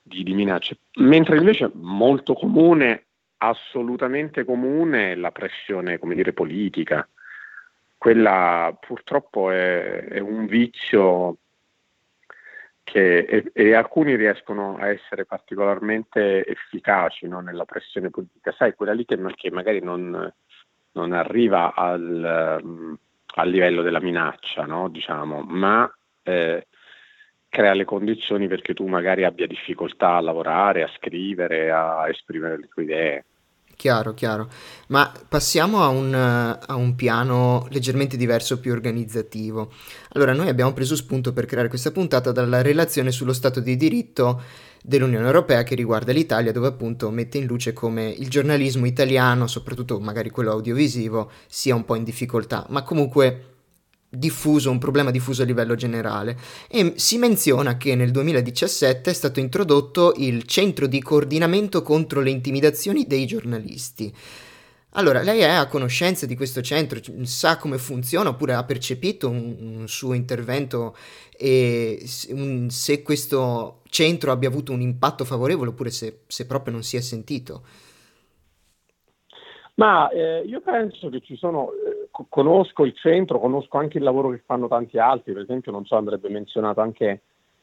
di, 0.00 0.22
di 0.22 0.34
minacce, 0.34 0.78
mentre 0.98 1.36
invece 1.36 1.70
molto 1.74 2.34
comune, 2.34 3.06
assolutamente 3.38 4.44
comune, 4.44 5.16
la 5.16 5.32
pressione 5.32 5.98
dire, 6.00 6.32
politica 6.32 7.08
quella 7.98 8.74
purtroppo 8.80 9.50
è, 9.50 10.04
è 10.04 10.18
un 10.20 10.46
vizio 10.46 11.38
che 12.84 13.18
e, 13.18 13.50
e, 13.52 13.74
alcuni 13.74 14.14
riescono 14.16 14.78
a 14.78 14.88
essere 14.88 15.26
particolarmente 15.26 16.46
efficaci 16.46 17.28
no, 17.28 17.40
nella 17.40 17.66
pressione 17.66 18.08
politica, 18.08 18.52
sai, 18.52 18.74
quella 18.74 18.94
lì 18.94 19.04
che, 19.04 19.18
che 19.34 19.50
magari 19.50 19.80
non, 19.80 20.32
non 20.92 21.12
arriva 21.12 21.74
al, 21.74 22.60
um, 22.62 22.96
al, 23.34 23.50
livello 23.50 23.82
della 23.82 24.00
minaccia, 24.00 24.64
no, 24.64 24.88
diciamo, 24.88 25.42
ma 25.42 25.92
eh, 26.22 26.66
crea 27.48 27.74
le 27.74 27.84
condizioni 27.84 28.48
perché 28.48 28.72
tu 28.72 28.86
magari 28.86 29.24
abbia 29.24 29.46
difficoltà 29.46 30.14
a 30.14 30.20
lavorare, 30.20 30.82
a 30.82 30.90
scrivere, 30.96 31.70
a 31.70 32.08
esprimere 32.08 32.58
le 32.58 32.68
tue 32.68 32.82
idee. 32.84 33.24
Chiaro, 33.78 34.12
chiaro. 34.12 34.48
Ma 34.88 35.12
passiamo 35.28 35.84
a 35.84 35.86
un, 35.86 36.12
a 36.12 36.74
un, 36.74 36.96
piano 36.96 37.64
leggermente 37.70 38.16
diverso, 38.16 38.58
più 38.58 38.72
organizzativo. 38.72 39.70
Allora, 40.14 40.32
noi 40.32 40.48
abbiamo 40.48 40.72
preso 40.72 40.96
spunto 40.96 41.32
per 41.32 41.46
creare 41.46 41.68
questa 41.68 41.92
puntata 41.92 42.32
dalla 42.32 42.60
relazione 42.60 43.12
sullo 43.12 43.32
Stato 43.32 43.60
di 43.60 43.76
diritto 43.76 44.42
dell'Unione 44.82 45.26
Europea 45.26 45.62
che 45.62 45.76
riguarda 45.76 46.10
l'Italia, 46.10 46.50
dove 46.50 46.66
appunto 46.66 47.08
mette 47.10 47.38
in 47.38 47.46
luce 47.46 47.72
come 47.72 48.08
il 48.08 48.28
giornalismo 48.28 48.84
italiano, 48.84 49.46
soprattutto 49.46 50.00
magari 50.00 50.30
quello 50.30 50.50
audiovisivo, 50.50 51.30
sia 51.46 51.76
un 51.76 51.84
po' 51.84 51.94
in 51.94 52.02
difficoltà. 52.02 52.66
Ma 52.70 52.82
comunque 52.82 53.57
diffuso, 54.08 54.70
un 54.70 54.78
problema 54.78 55.10
diffuso 55.10 55.42
a 55.42 55.44
livello 55.44 55.74
generale. 55.74 56.36
E 56.68 56.94
si 56.96 57.18
menziona 57.18 57.76
che 57.76 57.94
nel 57.94 58.10
2017 58.10 59.10
è 59.10 59.12
stato 59.12 59.40
introdotto 59.40 60.14
il 60.16 60.44
centro 60.44 60.86
di 60.86 61.02
coordinamento 61.02 61.82
contro 61.82 62.20
le 62.20 62.30
intimidazioni 62.30 63.06
dei 63.06 63.26
giornalisti. 63.26 64.12
Allora, 64.92 65.22
lei 65.22 65.40
è 65.40 65.50
a 65.50 65.68
conoscenza 65.68 66.24
di 66.24 66.34
questo 66.34 66.62
centro, 66.62 66.98
sa 67.24 67.58
come 67.58 67.76
funziona 67.76 68.30
oppure 68.30 68.54
ha 68.54 68.64
percepito 68.64 69.28
un, 69.28 69.56
un 69.60 69.88
suo 69.88 70.14
intervento 70.14 70.96
e 71.36 72.02
un, 72.30 72.68
se 72.70 73.02
questo 73.02 73.82
centro 73.90 74.32
abbia 74.32 74.48
avuto 74.48 74.72
un 74.72 74.80
impatto 74.80 75.24
favorevole 75.24 75.70
oppure 75.70 75.90
se, 75.90 76.22
se 76.26 76.46
proprio 76.46 76.72
non 76.72 76.82
si 76.82 76.96
è 76.96 77.00
sentito? 77.00 77.62
Ma 79.74 80.08
eh, 80.10 80.40
io 80.40 80.60
penso 80.60 81.08
che 81.08 81.20
ci 81.20 81.36
sono, 81.36 81.70
eh, 81.70 81.97
conosco 82.28 82.84
il 82.84 82.94
centro, 82.94 83.38
conosco 83.38 83.78
anche 83.78 83.98
il 83.98 84.04
lavoro 84.04 84.30
che 84.30 84.42
fanno 84.44 84.68
tanti 84.68 84.98
altri, 84.98 85.32
per 85.32 85.42
esempio 85.42 85.72
non 85.72 85.84
so, 85.84 85.96
andrebbe 85.96 86.28
menzionato 86.28 86.80
anche 86.80 87.22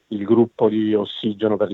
il 0.09 0.23
gruppo 0.23 0.69
di 0.69 0.93
ossigeno 0.93 1.57
per, 1.57 1.69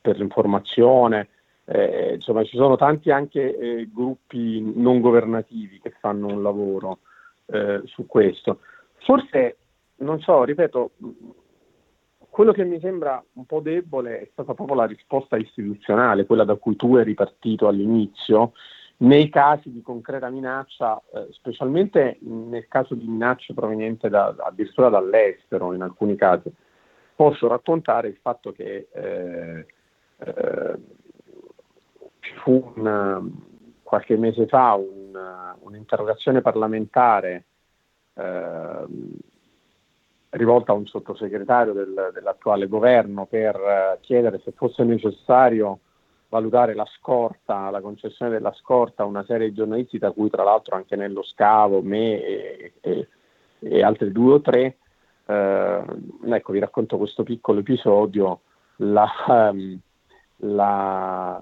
per 0.00 0.18
l'informazione, 0.18 1.28
eh, 1.66 2.14
insomma 2.14 2.44
ci 2.44 2.56
sono 2.56 2.76
tanti 2.76 3.10
anche 3.10 3.56
eh, 3.56 3.88
gruppi 3.92 4.60
non 4.74 5.00
governativi 5.00 5.80
che 5.80 5.94
fanno 5.98 6.26
un 6.26 6.42
lavoro 6.42 6.98
eh, 7.46 7.80
su 7.84 8.06
questo. 8.06 8.60
Forse, 8.98 9.56
non 9.96 10.20
so, 10.20 10.44
ripeto, 10.44 10.90
quello 12.28 12.52
che 12.52 12.64
mi 12.64 12.80
sembra 12.80 13.22
un 13.34 13.46
po' 13.46 13.60
debole 13.60 14.20
è 14.20 14.28
stata 14.32 14.54
proprio 14.54 14.76
la 14.76 14.86
risposta 14.86 15.36
istituzionale, 15.36 16.26
quella 16.26 16.44
da 16.44 16.56
cui 16.56 16.74
tu 16.74 16.96
eri 16.96 17.14
partito 17.14 17.68
all'inizio, 17.68 18.52
nei 18.98 19.28
casi 19.28 19.72
di 19.72 19.82
concreta 19.82 20.28
minaccia, 20.30 21.00
eh, 21.12 21.28
specialmente 21.32 22.18
nel 22.20 22.66
caso 22.68 22.94
di 22.94 23.06
minacce 23.06 23.54
provenienti 23.54 24.08
da, 24.08 24.34
addirittura 24.38 24.88
dall'estero 24.88 25.72
in 25.72 25.82
alcuni 25.82 26.16
casi, 26.16 26.52
posso 27.14 27.48
raccontare 27.48 28.08
il 28.08 28.18
fatto 28.20 28.52
che 28.52 28.88
eh, 28.92 29.66
eh, 30.18 30.78
fu 32.42 32.72
una, 32.76 33.22
qualche 33.82 34.16
mese 34.16 34.46
fa 34.46 34.74
una, 34.74 35.56
un'interrogazione 35.60 36.40
parlamentare 36.40 37.44
eh, 38.14 38.86
rivolta 40.30 40.72
a 40.72 40.74
un 40.74 40.86
sottosegretario 40.86 41.72
del, 41.72 42.10
dell'attuale 42.12 42.66
governo 42.66 43.26
per 43.26 43.56
eh, 43.56 43.98
chiedere 44.00 44.40
se 44.44 44.52
fosse 44.52 44.82
necessario 44.84 45.80
valutare 46.34 46.74
la 46.74 46.86
scorta, 46.98 47.70
la 47.70 47.80
concessione 47.80 48.32
della 48.32 48.52
scorta 48.54 49.04
a 49.04 49.06
una 49.06 49.24
serie 49.24 49.50
di 49.50 49.54
giornalisti, 49.54 49.98
da 49.98 50.10
cui 50.10 50.28
tra 50.30 50.42
l'altro 50.42 50.74
anche 50.74 50.96
nello 50.96 51.22
scavo, 51.22 51.80
me 51.80 52.24
e, 52.24 52.72
e, 52.80 53.08
e 53.60 53.82
altri 53.84 54.10
due 54.10 54.34
o 54.34 54.40
tre. 54.40 54.78
Eh, 55.26 55.84
ecco, 56.24 56.52
vi 56.52 56.58
racconto 56.58 56.96
questo 56.96 57.22
piccolo 57.22 57.60
episodio. 57.60 58.40
La, 58.78 59.08
um, 59.28 59.78
la, 60.38 61.40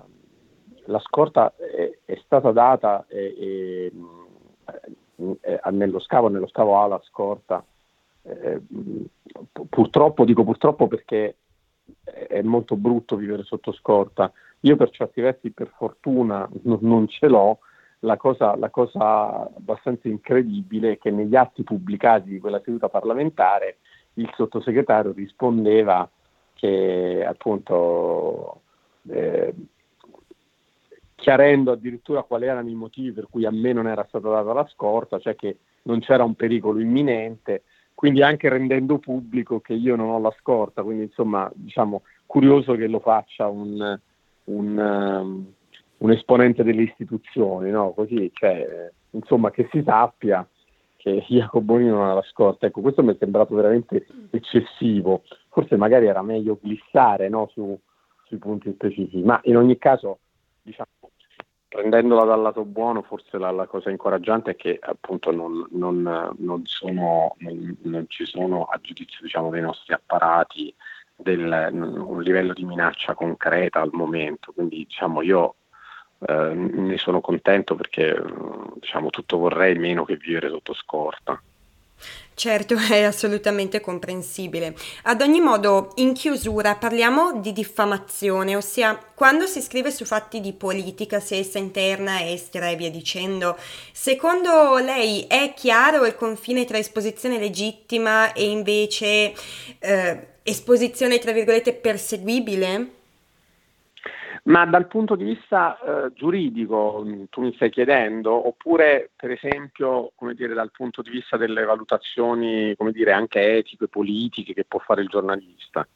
la 0.85 0.99
scorta 0.99 1.55
è, 1.57 1.99
è, 2.05 2.21
stata 2.23 2.53
data 2.53 3.07
e, 3.09 3.91
e, 5.17 5.71
nello 5.71 6.01
scavo, 6.01 6.29
nello 6.29 6.49
scavo 6.49 6.79
ha 6.79 6.87
la 6.87 7.01
scorta. 7.05 7.65
Eh, 8.25 8.61
purtroppo, 9.71 10.27
dico 10.27 10.45
purtroppo 10.45 10.87
perché 10.87 11.37
è 12.05 12.43
molto 12.43 12.77
brutto 12.77 13.17
vivere 13.17 13.43
sotto 13.43 13.73
scorta, 13.73 14.31
io 14.63 14.77
per 14.77 14.91
certi 14.91 15.21
versi, 15.21 15.51
per 15.51 15.73
fortuna, 15.77 16.49
non, 16.63 16.79
non 16.83 17.09
ce 17.09 17.29
l'ho. 17.29 17.59
La 18.01 18.17
cosa, 18.17 18.57
la 18.57 18.71
cosa, 18.71 19.43
abbastanza 19.43 20.09
incredibile 20.09 20.93
è 20.93 20.99
che 20.99 21.11
negli 21.11 21.37
atti 21.37 21.63
pubblicati 21.63 22.31
di 22.31 22.41
quella 22.41 22.61
seduta 22.65 22.89
parlamentare 22.89 23.79
il 24.15 24.31
sottosegretario 24.35 25.13
rispondeva 25.13 26.09
che 26.55 27.25
appunto 27.27 28.61
eh, 29.09 29.55
chiarendo 31.15 31.73
addirittura 31.73 32.23
quali 32.23 32.47
erano 32.47 32.69
i 32.69 32.75
motivi 32.75 33.13
per 33.13 33.29
cui 33.31 33.47
a 33.47 33.51
me 33.51 33.73
non 33.73 33.87
era 33.87 34.05
stata 34.09 34.29
data 34.29 34.53
la 34.53 34.67
scorta, 34.67 35.19
cioè 35.19 35.37
che 35.37 35.59
non 35.83 36.01
c'era 36.01 36.25
un 36.25 36.35
pericolo 36.35 36.81
imminente, 36.81 37.63
quindi 37.95 38.23
anche 38.23 38.49
rendendo 38.49 38.99
pubblico 38.99 39.61
che 39.61 39.75
io 39.75 39.95
non 39.97 40.11
ho 40.11 40.19
la 40.19 40.35
scorta, 40.39 40.83
quindi 40.83 41.05
insomma 41.05 41.51
diciamo 41.55 42.03
curioso 42.27 42.75
che 42.75 42.89
lo 42.89 42.99
faccia 42.99 43.47
un, 43.49 43.99
un, 44.45 44.77
um, 44.79 45.53
un 45.99 46.11
esponente 46.11 46.63
delle 46.63 46.83
istituzioni, 46.83 47.71
no? 47.71 47.93
Così, 47.93 48.31
cioè, 48.35 48.91
insomma, 49.11 49.51
che 49.51 49.69
si 49.71 49.83
sappia 49.85 50.47
che 50.97 51.25
Jacopo 51.29 51.61
Bonino 51.61 51.97
non 51.97 52.09
ha 52.09 52.15
la 52.15 52.23
scorta. 52.23 52.67
Ecco, 52.67 52.81
questo 52.81 53.03
mi 53.03 53.13
è 53.13 53.17
sembrato 53.19 53.55
veramente 53.55 54.07
eccessivo. 54.31 55.23
Forse 55.49 55.77
magari 55.77 56.07
era 56.07 56.23
meglio 56.23 56.59
glissare 56.63 57.29
no? 57.29 57.49
Su, 57.53 57.77
sui 58.27 58.39
punti 58.39 58.73
specifici, 58.73 59.23
ma 59.23 59.41
in 59.45 59.57
ogni 59.57 59.77
caso, 59.79 60.21
diciamo, 60.63 60.89
prendendola 61.73 62.25
dal 62.25 62.41
lato 62.41 62.65
buono, 62.65 63.03
forse 63.03 63.39
la, 63.39 63.51
la 63.51 63.67
cosa 63.67 63.91
incoraggiante 63.91 64.53
è 64.53 64.57
che 64.57 64.79
appunto 64.81 65.33
non, 65.33 65.67
non, 65.71 66.35
non, 66.39 66.63
sono, 66.67 67.35
non 67.39 68.05
ci 68.09 68.25
sono 68.25 68.65
a 68.65 68.79
giudizio 68.81 69.19
diciamo, 69.23 69.51
dei 69.51 69.63
nostri 69.63 69.95
apparati 69.95 70.73
del, 71.23 71.69
un 71.73 72.23
livello 72.23 72.53
di 72.53 72.65
minaccia 72.65 73.15
concreta 73.15 73.81
al 73.81 73.91
momento, 73.93 74.53
quindi 74.53 74.77
diciamo 74.79 75.23
io 75.23 75.55
eh, 76.27 76.55
ne 76.55 76.99
sono 76.99 77.21
contento 77.21 77.75
perché 77.75 78.15
diciamo 78.81 79.11
tutto 79.11 79.39
vorrei 79.39 79.77
meno 79.77 80.05
che 80.05 80.17
vivere 80.17 80.49
sotto 80.49 80.75
scorta. 80.75 81.41
Certo, 82.35 82.77
è 82.91 83.03
assolutamente 83.03 83.81
comprensibile. 83.81 84.75
Ad 85.05 85.21
ogni 85.21 85.41
modo, 85.41 85.93
in 85.97 86.13
chiusura 86.13 86.77
parliamo 86.77 87.41
di 87.41 87.53
diffamazione, 87.53 88.57
ossia 88.57 88.99
quando 89.15 89.47
si 89.47 89.61
scrive 89.61 89.91
su 89.91 90.05
fatti 90.05 90.41
di 90.41 90.53
politica, 90.53 91.21
sia 91.21 91.37
essa 91.39 91.59
interna, 91.59 92.27
estera 92.29 92.69
e 92.69 92.77
via 92.77 92.91
dicendo, 92.91 93.57
secondo 93.93 94.79
lei 94.79 95.25
è 95.29 95.53
chiaro 95.55 96.05
il 96.07 96.17
confine 96.17 96.65
tra 96.65 96.79
esposizione 96.79 97.39
legittima 97.39 98.33
e 98.33 98.51
invece 98.51 99.35
eh, 99.79 100.32
esposizione, 100.43 101.19
tra 101.19 101.33
virgolette, 101.33 101.75
perseguibile? 101.75 103.01
Ma 104.45 104.67
dal 104.67 104.89
punto 104.89 105.15
di 105.15 105.23
vista 105.23 105.79
eh, 105.79 106.13
giuridico, 106.15 107.07
tu 107.31 107.43
mi 107.43 107.55
stai 107.55 107.71
chiedendo, 107.71 108.49
oppure 108.49 109.11
per 109.15 109.31
esempio, 109.31 110.11
come 110.17 110.35
dire, 110.35 110.53
dal 110.53 110.73
punto 110.73 111.01
di 111.01 111.11
vista 111.11 111.37
delle 111.37 111.65
valutazioni, 111.65 112.75
come 112.77 112.91
dire, 112.91 113.13
anche 113.13 113.59
etiche, 113.59 113.87
politiche 113.87 114.53
che 114.53 114.65
può 114.65 114.81
fare 114.81 115.03
il 115.03 115.09
giornalista? 115.09 115.87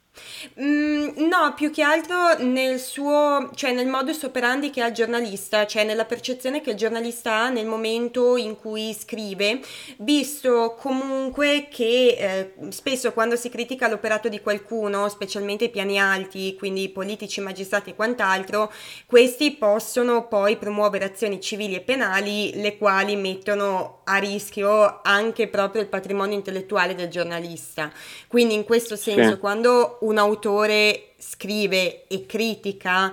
Mm, 0.61 1.29
no, 1.29 1.52
più 1.55 1.70
che 1.70 1.83
altro 1.83 2.37
nel 2.38 2.79
suo, 2.79 3.50
cioè 3.55 3.72
nel 3.72 3.87
modus 3.87 4.22
operandi 4.22 4.70
che 4.70 4.83
ha 4.83 4.87
il 4.87 4.94
giornalista, 4.94 5.66
cioè 5.66 5.85
nella 5.85 6.05
percezione 6.05 6.61
che 6.61 6.70
il 6.70 6.76
giornalista 6.76 7.35
ha 7.35 7.48
nel 7.48 7.66
momento 7.66 8.37
in 8.37 8.57
cui 8.57 8.94
scrive, 8.98 9.61
visto 9.98 10.76
comunque 10.79 11.68
che 11.70 12.16
eh, 12.18 12.70
spesso 12.70 13.12
quando 13.12 13.37
si 13.37 13.48
critica 13.48 13.88
l'operato 13.88 14.29
di 14.29 14.40
qualcuno, 14.40 15.09
specialmente 15.09 15.64
i 15.64 15.70
piani 15.70 16.00
alti, 16.00 16.57
quindi 16.57 16.88
politici, 16.88 17.40
magistrati 17.40 17.90
e 17.90 17.94
quant'altro, 17.94 18.72
questi 19.07 19.52
possono 19.52 20.26
poi 20.26 20.57
promuovere 20.57 21.05
azioni 21.05 21.40
civili 21.40 21.74
e 21.74 21.81
penali, 21.81 22.52
le 22.55 22.79
quali 22.79 23.16
mettono 23.16 24.00
a 24.05 24.16
rischio 24.16 25.00
anche 25.02 25.48
proprio 25.48 25.83
il 25.83 25.88
patrimonio 25.88 26.37
intellettuale 26.37 26.94
del 26.94 27.09
giornalista. 27.09 27.92
Quindi 28.29 28.55
in 28.55 28.64
questo 28.64 28.96
senso, 28.96 29.33
sì. 29.33 29.38
quando 29.38 29.98
un 30.06 30.18
autore 30.18 31.12
scrive 31.18 32.06
e 32.06 32.26
critica, 32.26 33.12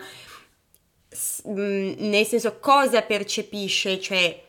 mm, 1.48 1.94
nel 1.98 2.26
senso 2.26 2.60
cosa 2.60 3.02
percepisce, 3.02 4.00
cioè... 4.00 4.42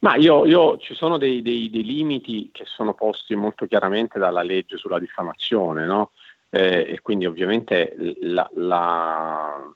Ma 0.00 0.16
io, 0.16 0.44
io 0.44 0.76
ci 0.78 0.94
sono 0.94 1.16
dei, 1.16 1.40
dei, 1.40 1.70
dei, 1.70 1.82
limiti 1.82 2.50
che 2.52 2.64
sono 2.66 2.92
posti 2.92 3.34
molto 3.34 3.66
chiaramente 3.66 4.18
dalla 4.18 4.42
legge 4.42 4.76
sulla 4.76 4.98
diffamazione, 4.98 5.86
no? 5.86 6.10
Eh, 6.50 6.84
e 6.88 7.00
quindi 7.00 7.24
ovviamente 7.24 7.94
la, 8.20 8.48
la... 8.54 9.74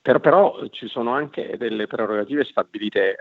Però, 0.00 0.20
però, 0.20 0.66
ci 0.70 0.88
sono 0.88 1.12
anche 1.12 1.56
delle 1.58 1.86
prerogative 1.86 2.44
stabilite 2.44 3.16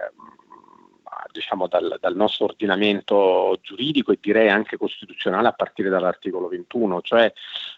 diciamo, 1.36 1.68
dal, 1.68 1.98
dal, 2.00 2.16
nostro 2.16 2.46
ordinamento 2.46 3.60
giuridico 3.62 4.12
e 4.12 4.18
direi 4.22 4.50
anche 4.50 4.78
costituzionale 4.78 5.50
a 5.50 5.54
partire 5.54 5.90
dall'articolo 5.90 6.48
21, 6.48 7.02
cioè 7.02 7.32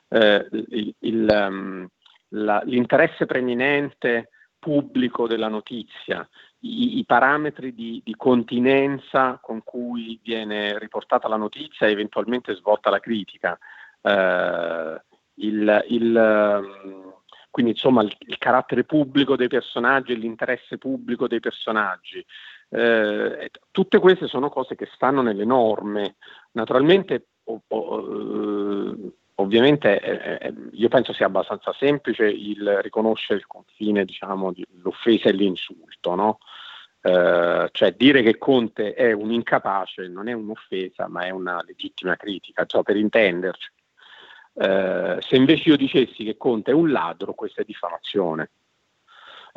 eh, 0.10 0.48
il, 0.52 0.96
il, 1.00 1.28
um, 1.30 1.88
la, 2.30 2.62
l'interesse 2.63 3.26
preminente 3.26 4.30
pubblico 4.60 5.28
della 5.28 5.48
notizia, 5.48 6.28
i, 6.60 7.00
i 7.00 7.06
parametri 7.06 7.74
di, 7.74 8.02
di, 8.04 8.15
continenza 8.15 9.39
con 9.41 9.63
cui 9.63 10.20
viene 10.24 10.78
riportata 10.80 11.28
la 11.28 11.38
notizia 11.38 11.88
e 11.88 11.91
eventualmente 11.91 12.54
svolta 12.56 12.89
la 12.89 13.00
critica, 13.00 13.58
eh, 14.02 15.02
il, 15.36 15.86
il 15.89 16.62
um, 16.63 17.15
quindi 17.58 17.74
insomma 17.74 18.04
il, 18.04 18.38
carattere 18.38 18.84
pubblico 18.84 19.36
dei 19.36 19.48
personaggi 19.48 20.12
e 20.12 20.15
l'interesse 20.15 20.78
pubblico 20.78 21.28
dei 21.28 21.39
personaggi, 21.39 22.24
Eh, 22.69 23.49
tutte 23.71 23.99
queste 23.99 24.27
sono 24.27 24.49
cose 24.49 24.75
che 24.75 24.88
stanno 24.93 25.21
nelle 25.21 25.45
norme. 25.45 26.15
Naturalmente, 26.51 27.27
o, 27.45 27.62
o, 27.67 27.99
eh, 27.99 29.12
ovviamente, 29.36 29.99
eh, 29.99 30.47
eh, 30.47 30.53
io 30.71 30.88
penso 30.89 31.13
sia 31.13 31.27
abbastanza 31.27 31.73
semplice 31.73 32.25
il 32.25 32.82
riconoscere 32.82 33.39
il 33.39 33.47
confine, 33.47 34.06
diciamo, 34.06 34.53
l'offesa 34.82 35.30
e 35.30 35.34
l'insulto, 35.34 36.15
no? 36.15 36.38
Eh, 37.01 37.69
cioè 37.71 37.91
dire 37.93 38.21
che 38.21 38.38
Conte 38.38 38.93
è 38.93 39.12
un 39.13 39.32
incapace 39.32 40.08
non 40.08 40.27
è 40.27 40.34
un'offesa, 40.34 41.08
ma 41.08 41.25
è 41.25 41.30
una 41.30 41.63
legittima 41.65 42.15
critica, 42.15 42.65
cioè 42.65 42.84
per 42.84 42.97
intenderci. 42.97 43.71
Eh, 44.56 45.17
se 45.19 45.36
invece 45.36 45.69
io 45.69 45.77
dicessi 45.77 46.23
che 46.23 46.36
Conte 46.38 46.71
è 46.71 46.73
un 46.73 46.91
ladro, 46.91 47.34
questa 47.34 47.62
è 47.62 47.65
diffamazione. 47.65 48.49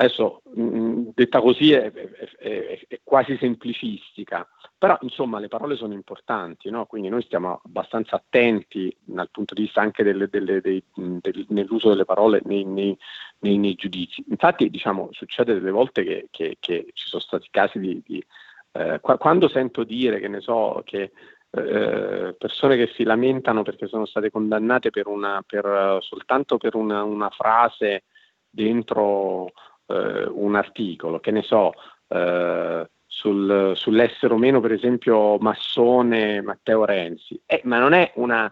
Adesso, 0.00 0.40
mh, 0.54 1.10
detta 1.14 1.42
così, 1.42 1.72
è, 1.72 1.92
è, 1.92 2.08
è, 2.38 2.80
è, 2.88 3.00
quasi 3.04 3.36
semplicistica, 3.36 4.48
però 4.78 4.96
insomma 5.02 5.38
le 5.38 5.48
parole 5.48 5.76
sono 5.76 5.92
importanti, 5.92 6.70
no? 6.70 6.86
quindi 6.86 7.10
noi 7.10 7.20
stiamo 7.20 7.60
abbastanza 7.62 8.16
attenti 8.16 8.96
dal 9.04 9.28
punto 9.30 9.52
di 9.52 9.64
vista 9.64 9.82
anche 9.82 10.02
delle, 10.02 10.28
delle, 10.28 10.62
dei, 10.62 10.82
del, 10.94 11.44
nell'uso 11.50 11.90
delle 11.90 12.06
parole 12.06 12.40
nei, 12.44 12.64
nei, 12.64 12.96
nei, 13.40 13.58
nei, 13.58 13.74
giudizi. 13.74 14.24
Infatti, 14.30 14.70
diciamo, 14.70 15.10
succede 15.12 15.52
delle 15.52 15.70
volte 15.70 16.02
che, 16.02 16.28
che, 16.30 16.56
che 16.58 16.86
ci 16.94 17.06
sono 17.06 17.20
stati 17.20 17.48
casi 17.50 17.78
di... 17.78 18.02
di 18.02 18.24
eh, 18.72 19.00
quando 19.00 19.48
sento 19.48 19.84
dire, 19.84 20.18
che 20.18 20.28
ne 20.28 20.40
so, 20.40 20.80
che 20.82 21.10
eh, 21.50 22.34
persone 22.38 22.76
che 22.76 22.90
si 22.94 23.02
lamentano 23.02 23.62
perché 23.62 23.86
sono 23.86 24.06
state 24.06 24.30
condannate 24.30 24.88
per 24.88 25.08
una, 25.08 25.44
per, 25.46 25.98
soltanto 26.00 26.56
per 26.56 26.74
una, 26.74 27.02
una 27.02 27.28
frase 27.28 28.04
dentro 28.48 29.52
eh, 29.90 30.28
un 30.28 30.54
articolo, 30.54 31.20
che 31.20 31.30
ne 31.30 31.42
so, 31.42 31.72
eh, 32.08 32.88
sul, 33.06 33.72
sull'essere 33.74 34.32
o 34.32 34.38
meno, 34.38 34.60
per 34.60 34.72
esempio, 34.72 35.36
massone 35.38 36.40
Matteo 36.40 36.84
Renzi. 36.84 37.40
Eh, 37.44 37.60
ma 37.64 37.78
non 37.78 37.92
è, 37.92 38.12
una, 38.14 38.50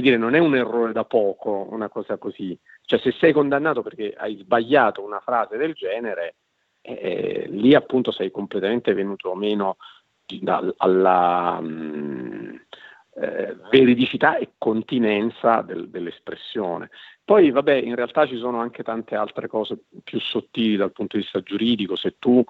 dire, 0.00 0.16
non 0.16 0.34
è 0.34 0.38
un 0.38 0.56
errore 0.56 0.92
da 0.92 1.04
poco, 1.04 1.68
una 1.70 1.88
cosa 1.88 2.18
così. 2.18 2.58
Cioè, 2.82 2.98
se 2.98 3.12
sei 3.12 3.32
condannato 3.32 3.82
perché 3.82 4.12
hai 4.16 4.36
sbagliato 4.36 5.02
una 5.02 5.20
frase 5.20 5.56
del 5.56 5.74
genere, 5.74 6.34
eh, 6.82 7.46
lì 7.50 7.74
appunto 7.74 8.10
sei 8.10 8.30
completamente 8.30 8.94
venuto 8.94 9.34
meno 9.34 9.76
alla 10.78 11.60
mh, 11.60 11.66
mm, 11.66 12.56
eh, 13.14 13.56
veridicità 13.70 14.36
e 14.36 14.52
continenza 14.58 15.62
del, 15.62 15.88
dell'espressione. 15.88 16.90
Poi, 17.30 17.52
vabbè, 17.52 17.74
in 17.74 17.94
realtà 17.94 18.26
ci 18.26 18.36
sono 18.38 18.58
anche 18.58 18.82
tante 18.82 19.14
altre 19.14 19.46
cose 19.46 19.84
più 20.02 20.18
sottili 20.18 20.74
dal 20.74 20.90
punto 20.90 21.16
di 21.16 21.22
vista 21.22 21.40
giuridico. 21.40 21.94
Se 21.94 22.16
tu 22.18 22.42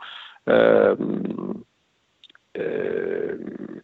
ehm, 0.45 1.62
ehm, 2.53 3.83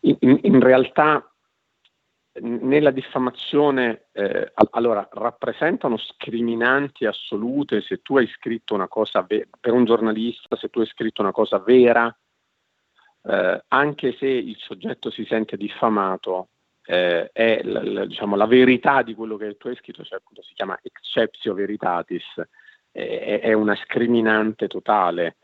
in, 0.00 0.38
in, 0.40 0.60
realtà 0.60 1.30
nella 2.40 2.90
diffamazione 2.92 4.06
eh, 4.12 4.54
allora 4.70 5.06
rappresentano 5.12 5.98
scriminanti 5.98 7.04
assolute 7.04 7.82
se 7.82 8.00
tu 8.00 8.16
hai 8.16 8.26
scritto 8.28 8.72
una 8.72 8.88
cosa 8.88 9.20
ve- 9.28 9.50
per 9.60 9.74
un 9.74 9.84
giornalista 9.84 10.56
se 10.56 10.70
tu 10.70 10.80
hai 10.80 10.86
scritto 10.86 11.20
una 11.20 11.30
cosa 11.30 11.58
vera 11.58 12.10
eh, 13.24 13.64
anche 13.68 14.16
se 14.16 14.28
il 14.28 14.56
soggetto 14.58 15.10
si 15.10 15.26
sente 15.26 15.58
diffamato 15.58 16.48
eh, 16.84 17.30
è 17.32 17.60
la, 17.62 17.82
la, 17.82 18.04
diciamo, 18.04 18.36
la, 18.36 18.46
verità 18.46 19.02
di 19.02 19.14
quello 19.14 19.36
che 19.36 19.56
tu 19.56 19.68
hai 19.68 19.76
scritto, 19.76 20.04
cioè 20.04 20.18
appunto 20.18 20.42
si 20.42 20.54
chiama 20.54 20.78
exceptio 20.82 21.54
veritatis, 21.54 22.24
è, 22.90 23.40
è 23.42 23.52
una 23.52 23.76
scriminante 23.76 24.66
totale, 24.66 25.36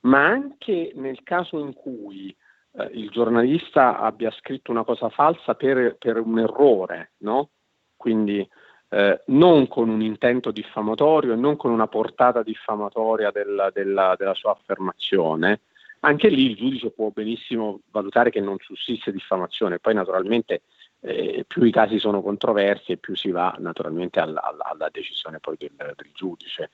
ma 0.00 0.24
anche 0.24 0.92
nel 0.94 1.22
caso 1.22 1.58
in 1.58 1.72
cui 1.72 2.34
eh, 2.76 2.90
il 2.92 3.10
giornalista 3.10 3.98
abbia 3.98 4.30
scritto 4.30 4.70
una 4.70 4.84
cosa 4.84 5.08
falsa 5.08 5.54
per, 5.54 5.96
per 5.96 6.18
un 6.18 6.38
errore, 6.38 7.12
no? 7.18 7.50
quindi 7.96 8.46
eh, 8.90 9.22
non 9.26 9.66
con 9.66 9.88
un 9.88 10.02
intento 10.02 10.50
diffamatorio 10.50 11.32
e 11.32 11.36
non 11.36 11.56
con 11.56 11.70
una 11.70 11.88
portata 11.88 12.42
diffamatoria 12.42 13.30
della, 13.30 13.70
della, 13.70 14.14
della 14.18 14.34
sua 14.34 14.52
affermazione, 14.52 15.60
anche 16.00 16.28
lì 16.28 16.50
il 16.50 16.56
giudice 16.56 16.90
può 16.90 17.08
benissimo 17.08 17.80
valutare 17.90 18.30
che 18.30 18.40
non 18.40 18.58
sussiste 18.60 19.10
diffamazione, 19.10 19.78
poi 19.78 19.94
naturalmente 19.94 20.62
eh, 21.04 21.44
più 21.46 21.64
i 21.64 21.70
casi 21.70 21.98
sono 21.98 22.22
controversi 22.22 22.92
e 22.92 22.96
più 22.96 23.14
si 23.14 23.30
va 23.30 23.54
naturalmente 23.58 24.20
alla, 24.20 24.42
alla, 24.42 24.64
alla 24.64 24.88
decisione 24.90 25.38
poi 25.38 25.56
del, 25.58 25.74
del, 25.76 26.10
giudice. 26.14 26.70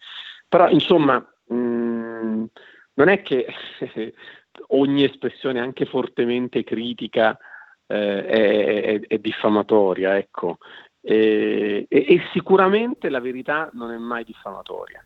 Però 0.48 0.68
insomma 0.68 1.18
mh, 1.46 1.54
mm, 1.54 2.44
non 2.94 3.08
è 3.08 3.22
che 3.22 3.46
ogni 4.68 5.04
espressione 5.04 5.58
anche 5.60 5.84
fortemente 5.84 6.62
critica 6.62 7.36
eh, 7.86 8.26
è, 8.26 8.82
è, 8.82 9.00
è, 9.00 9.18
diffamatoria, 9.18 10.16
ecco. 10.16 10.58
E, 11.02 11.86
e, 11.88 11.98
e 12.08 12.20
sicuramente 12.32 13.08
la 13.08 13.20
verità 13.20 13.68
non 13.72 13.90
è 13.90 13.96
mai 13.96 14.22
diffamatoria. 14.22 15.04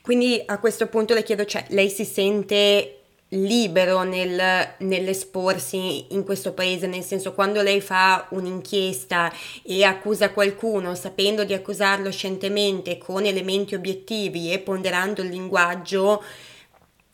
Quindi 0.00 0.42
a 0.46 0.58
questo 0.58 0.88
punto 0.88 1.12
le 1.12 1.22
chiedo, 1.22 1.44
cioè, 1.44 1.66
lei 1.70 1.90
si 1.90 2.04
sente 2.04 3.00
libero 3.30 4.02
nel, 4.02 4.74
nell'esporsi 4.78 6.14
in 6.14 6.24
questo 6.24 6.52
paese, 6.52 6.86
nel 6.86 7.02
senso 7.02 7.34
quando 7.34 7.60
lei 7.62 7.80
fa 7.80 8.26
un'inchiesta 8.30 9.32
e 9.64 9.84
accusa 9.84 10.32
qualcuno 10.32 10.94
sapendo 10.94 11.44
di 11.44 11.52
accusarlo 11.52 12.10
scientemente 12.10 12.98
con 12.98 13.24
elementi 13.24 13.74
obiettivi 13.74 14.52
e 14.52 14.60
ponderando 14.60 15.22
il 15.22 15.28
linguaggio. 15.28 16.22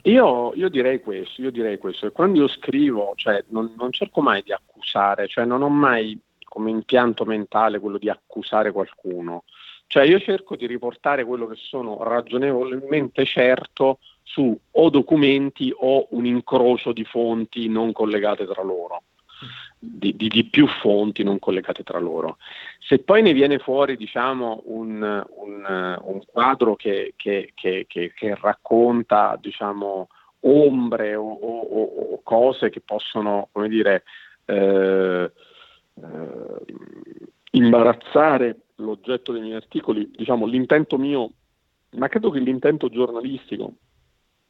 Io, 0.03 0.53
io 0.53 0.69
direi 0.69 0.99
questo, 0.99 1.41
io 1.41 1.49
direi 1.49 1.77
questo, 1.77 2.11
quando 2.11 2.39
io 2.39 2.47
scrivo, 2.47 3.13
cioè, 3.15 3.43
non, 3.47 3.73
non 3.77 3.91
cerco 3.91 4.21
mai 4.21 4.43
di 4.43 4.51
accusare, 4.51 5.27
cioè 5.27 5.45
non 5.45 5.61
ho 5.61 5.69
mai 5.69 6.19
come 6.43 6.69
impianto 6.69 7.23
mentale 7.23 7.79
quello 7.79 7.97
di 7.97 8.09
accusare 8.09 8.71
qualcuno, 8.71 9.45
cioè 9.87 10.03
io 10.03 10.19
cerco 10.19 10.55
di 10.55 10.67
riportare 10.67 11.23
quello 11.23 11.47
che 11.47 11.55
sono 11.55 12.03
ragionevolmente 12.03 13.25
certo 13.25 13.99
su 14.23 14.57
o 14.71 14.89
documenti 14.89 15.73
o 15.75 16.07
un 16.11 16.25
incrocio 16.25 16.91
di 16.91 17.03
fonti 17.03 17.67
non 17.67 17.91
collegate 17.91 18.45
tra 18.45 18.63
loro. 18.63 19.03
Di, 19.77 20.15
di, 20.15 20.29
di, 20.29 20.45
più 20.45 20.65
fonti 20.65 21.23
non 21.23 21.39
collegate 21.39 21.83
tra 21.83 21.99
loro. 21.99 22.37
Se 22.79 22.99
poi 22.99 23.21
ne 23.21 23.33
viene 23.33 23.59
fuori 23.59 23.97
diciamo, 23.97 24.61
un, 24.67 25.01
un, 25.01 25.99
un 26.01 26.21
quadro 26.25 26.77
che, 26.77 27.13
che, 27.17 27.51
che, 27.53 27.85
che, 27.85 28.35
racconta 28.39 29.37
diciamo, 29.41 30.07
ombre 30.41 31.15
o, 31.15 31.29
o, 31.29 31.81
o, 31.81 32.21
cose 32.23 32.69
che 32.69 32.79
possono 32.79 33.49
come 33.51 33.67
dire, 33.67 34.03
eh, 34.45 35.31
eh, 35.95 36.65
imbarazzare 37.51 38.57
l'oggetto 38.75 39.33
dei 39.33 39.41
miei 39.41 39.55
articoli, 39.55 40.09
diciamo, 40.15 40.45
l'intento 40.45 40.97
mio, 40.97 41.31
ma 41.97 42.07
credo 42.07 42.29
che 42.29 42.39
l'intento 42.39 42.87
giornalistico 42.87 43.73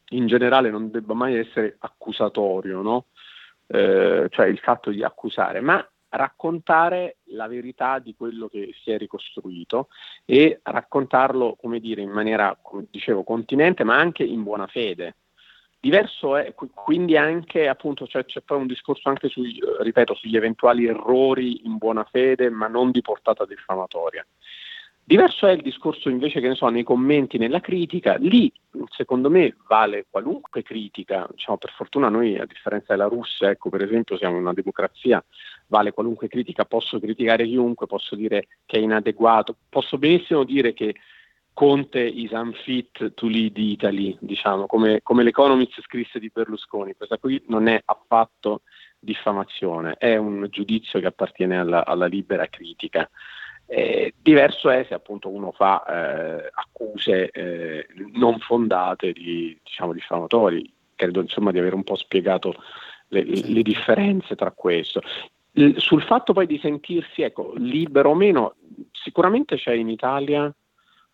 in 0.09 0.27
generale 0.27 0.69
non 0.69 0.91
debba 0.91 1.13
mai 1.13 1.37
essere 1.37 1.75
accusatorio, 1.79 2.81
no? 2.81 3.05
eh, 3.67 4.27
cioè 4.29 4.45
il 4.47 4.59
fatto 4.59 4.91
di 4.91 5.03
accusare, 5.03 5.61
ma 5.61 5.85
raccontare 6.09 7.17
la 7.29 7.47
verità 7.47 7.99
di 7.99 8.15
quello 8.15 8.47
che 8.47 8.73
si 8.83 8.91
è 8.91 8.97
ricostruito 8.97 9.87
e 10.25 10.59
raccontarlo, 10.61 11.55
come 11.59 11.79
dire, 11.79 12.01
in 12.01 12.11
maniera, 12.11 12.57
come 12.61 12.85
dicevo, 12.89 13.23
continente, 13.23 13.83
ma 13.83 13.97
anche 13.97 14.23
in 14.23 14.43
buona 14.43 14.67
fede. 14.67 15.15
Diverso 15.79 16.37
è 16.37 16.53
quindi 16.53 17.17
anche, 17.17 17.67
appunto, 17.67 18.07
cioè, 18.07 18.23
c'è 18.25 18.41
poi 18.41 18.59
un 18.59 18.67
discorso 18.67 19.09
anche 19.09 19.27
sui, 19.27 19.59
ripeto, 19.79 20.13
sugli 20.13 20.37
eventuali 20.37 20.85
errori 20.85 21.65
in 21.65 21.77
buona 21.77 22.05
fede, 22.09 22.49
ma 22.49 22.67
non 22.67 22.91
di 22.91 23.01
portata 23.01 23.45
diffamatoria. 23.45 24.25
Diverso 25.05 25.47
è 25.47 25.51
il 25.51 25.61
discorso 25.61 26.07
invece 26.07 26.39
che 26.39 26.47
ne 26.47 26.55
so 26.55 26.69
nei 26.69 26.83
commenti, 26.83 27.37
nella 27.37 27.59
critica, 27.59 28.15
lì 28.15 28.51
secondo 28.89 29.29
me 29.29 29.55
vale 29.67 30.05
qualunque 30.09 30.63
critica, 30.63 31.27
diciamo 31.29 31.57
per 31.57 31.71
fortuna 31.71 32.07
noi 32.07 32.37
a 32.37 32.45
differenza 32.45 32.93
della 32.93 33.07
Russia, 33.07 33.49
ecco 33.49 33.69
per 33.69 33.83
esempio 33.83 34.17
siamo 34.17 34.37
una 34.37 34.53
democrazia, 34.53 35.23
vale 35.67 35.91
qualunque 35.91 36.29
critica, 36.29 36.63
posso 36.63 36.99
criticare 36.99 37.45
chiunque, 37.45 37.85
posso 37.85 38.15
dire 38.15 38.47
che 38.65 38.77
è 38.77 38.81
inadeguato, 38.81 39.57
posso 39.67 39.97
benissimo 39.97 40.45
dire 40.45 40.71
che 40.71 40.95
Conte 41.53 41.99
is 41.99 42.31
unfit 42.31 43.13
to 43.13 43.27
lead 43.27 43.57
Italy, 43.57 44.17
diciamo, 44.19 44.65
come, 44.65 45.01
come 45.03 45.23
l'Economist 45.23 45.81
scrisse 45.81 46.17
di 46.17 46.31
Berlusconi, 46.33 46.95
questa 46.95 47.17
qui 47.17 47.43
non 47.47 47.67
è 47.67 47.79
affatto 47.85 48.61
diffamazione, 48.97 49.95
è 49.99 50.15
un 50.15 50.47
giudizio 50.49 50.99
che 50.99 51.05
appartiene 51.05 51.59
alla, 51.59 51.85
alla 51.85 52.07
libera 52.07 52.47
critica. 52.47 53.07
Eh, 53.65 54.13
diverso 54.21 54.69
è 54.69 54.85
se 54.87 54.93
appunto 54.93 55.29
uno 55.29 55.51
fa 55.51 55.83
eh, 55.85 56.49
accuse 56.53 57.29
eh, 57.31 57.87
non 58.13 58.39
fondate 58.39 59.13
di 59.13 59.57
diciamo 59.63 59.93
diffamatori. 59.93 60.71
Credo 60.95 61.21
insomma 61.21 61.51
di 61.51 61.59
aver 61.59 61.73
un 61.73 61.83
po' 61.83 61.95
spiegato 61.95 62.53
le, 63.07 63.23
le 63.23 63.61
differenze 63.61 64.35
tra 64.35 64.51
questo. 64.51 65.01
L- 65.53 65.77
sul 65.77 66.03
fatto 66.03 66.33
poi 66.33 66.45
di 66.45 66.59
sentirsi 66.59 67.21
ecco, 67.21 67.53
libero 67.55 68.11
o 68.11 68.15
meno, 68.15 68.55
sicuramente 68.91 69.55
c'è 69.55 69.73
in 69.73 69.89
Italia 69.89 70.53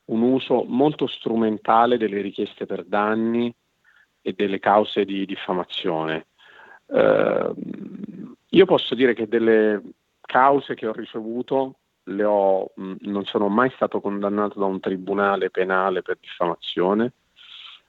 un 0.05 0.21
uso 0.21 0.63
molto 0.63 1.07
strumentale 1.07 1.97
delle 1.97 2.21
richieste 2.21 2.65
per 2.65 2.83
danni 2.83 3.53
e 4.21 4.33
delle 4.33 4.59
cause 4.59 5.05
di 5.05 5.25
diffamazione. 5.25 6.27
Eh, 6.87 7.51
io 8.49 8.65
posso 8.65 8.95
dire 8.95 9.13
che 9.13 9.27
delle 9.27 9.81
cause 10.21 10.73
che 10.73 10.87
ho 10.87 10.93
ricevuto 10.93 11.78
ho, 12.23 12.71
mh, 12.75 12.95
non 13.01 13.25
sono 13.25 13.47
mai 13.47 13.71
stato 13.75 14.01
condannato 14.01 14.59
da 14.59 14.65
un 14.65 14.79
tribunale 14.79 15.49
penale 15.49 16.01
per 16.01 16.17
diffamazione. 16.19 17.13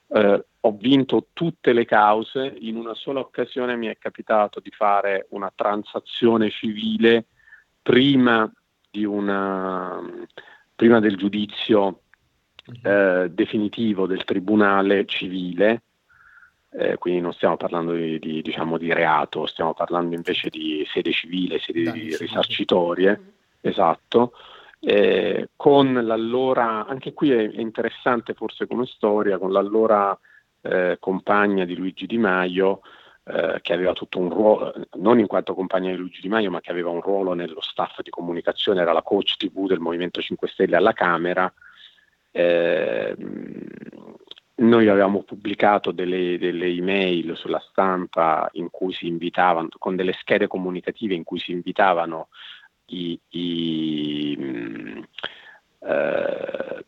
Eh, 0.09 0.45
ho 0.63 0.77
vinto 0.77 1.29
tutte 1.33 1.73
le 1.73 1.85
cause, 1.85 2.55
in 2.59 2.77
una 2.77 2.95
sola 2.95 3.21
occasione 3.21 3.77
mi 3.77 3.87
è 3.87 3.97
capitato 3.99 4.61
di 4.61 4.71
fare 4.71 5.27
una 5.31 5.51
transazione 5.55 6.51
civile 6.51 7.27
prima, 7.81 8.51
una, 9.05 10.01
prima 10.75 11.01
del 11.01 11.17
giudizio 11.17 12.03
mhm. 12.67 12.81
eh, 12.83 13.29
definitivo 13.31 14.07
del 14.07 14.25
tribunale 14.25 15.07
civile, 15.07 15.83
eh, 16.73 16.97
quindi 16.99 17.21
non 17.21 17.33
stiamo 17.33 17.57
parlando 17.57 17.93
di, 17.95 18.19
di, 18.19 18.43
diciamo, 18.43 18.79
di, 18.79 18.93
reato, 18.93 19.47
stiamo 19.47 19.75
parlando 19.75 20.15
invece 20.15 20.51
di 20.51 20.87
sede 20.93 21.11
civile, 21.11 21.59
sede 21.59 21.85
Dai, 21.85 22.17
risarcitorie. 22.17 23.19
Mhm. 23.19 23.39
Esatto. 23.61 24.33
Eh, 24.83 25.51
con 25.57 25.93
l'allora, 25.93 26.87
anche 26.87 27.13
qui 27.13 27.31
è, 27.31 27.51
interessante 27.55 28.33
forse 28.35 28.67
come 28.67 28.87
storia, 28.87 29.39
con 29.39 29.53
l'allora 29.53 30.19
eh, 30.63 30.97
compagna 30.99 31.65
di 31.65 31.77
Luigi 31.77 32.07
Di 32.07 32.19
Maio, 32.19 32.81
eh, 33.25 33.59
che 33.61 33.75
aveva 33.75 33.93
tutto 33.93 34.19
un 34.19 34.31
ruolo, 34.31 34.73
non 34.95 35.19
in 35.19 35.27
quanto 35.27 35.55
compagna 35.55 35.91
di 35.91 35.97
Luigi 35.97 36.23
Di 36.23 36.29
Maio, 36.29 36.51
ma 36.51 36.61
che 36.61 36.71
aveva 36.71 36.91
un 36.91 37.03
ruolo 37.03 37.35
nello 37.35 37.61
staff 37.61 38.01
di 38.01 38.11
comunicazione, 38.11 38.81
era 38.81 38.93
la 38.93 39.03
coach 39.03 39.37
TV 39.37 39.67
del 39.67 39.81
Movimento 39.81 40.23
5 40.23 40.49
Stelle 40.49 40.77
alla 40.77 40.95
Camera. 40.95 41.53
Eh, 42.31 43.15
noi 44.61 44.89
avevamo 44.89 45.23
pubblicato 45.23 45.91
delle, 45.91 46.39
delle, 46.39 46.67
email 46.67 47.37
sulla 47.37 47.63
stampa 47.71 48.49
in 48.53 48.69
cui 48.71 48.93
si 48.93 49.07
invitavano, 49.07 49.69
con 49.79 49.97
delle 49.97 50.13
schede 50.13 50.47
comunicative 50.47 51.15
in 51.15 51.25
cui 51.25 51.39
si 51.39 51.53
invitavano 51.53 52.29
i, 52.91 53.21
i, 53.31 54.37
mh, 54.37 55.03
eh, 55.81 56.85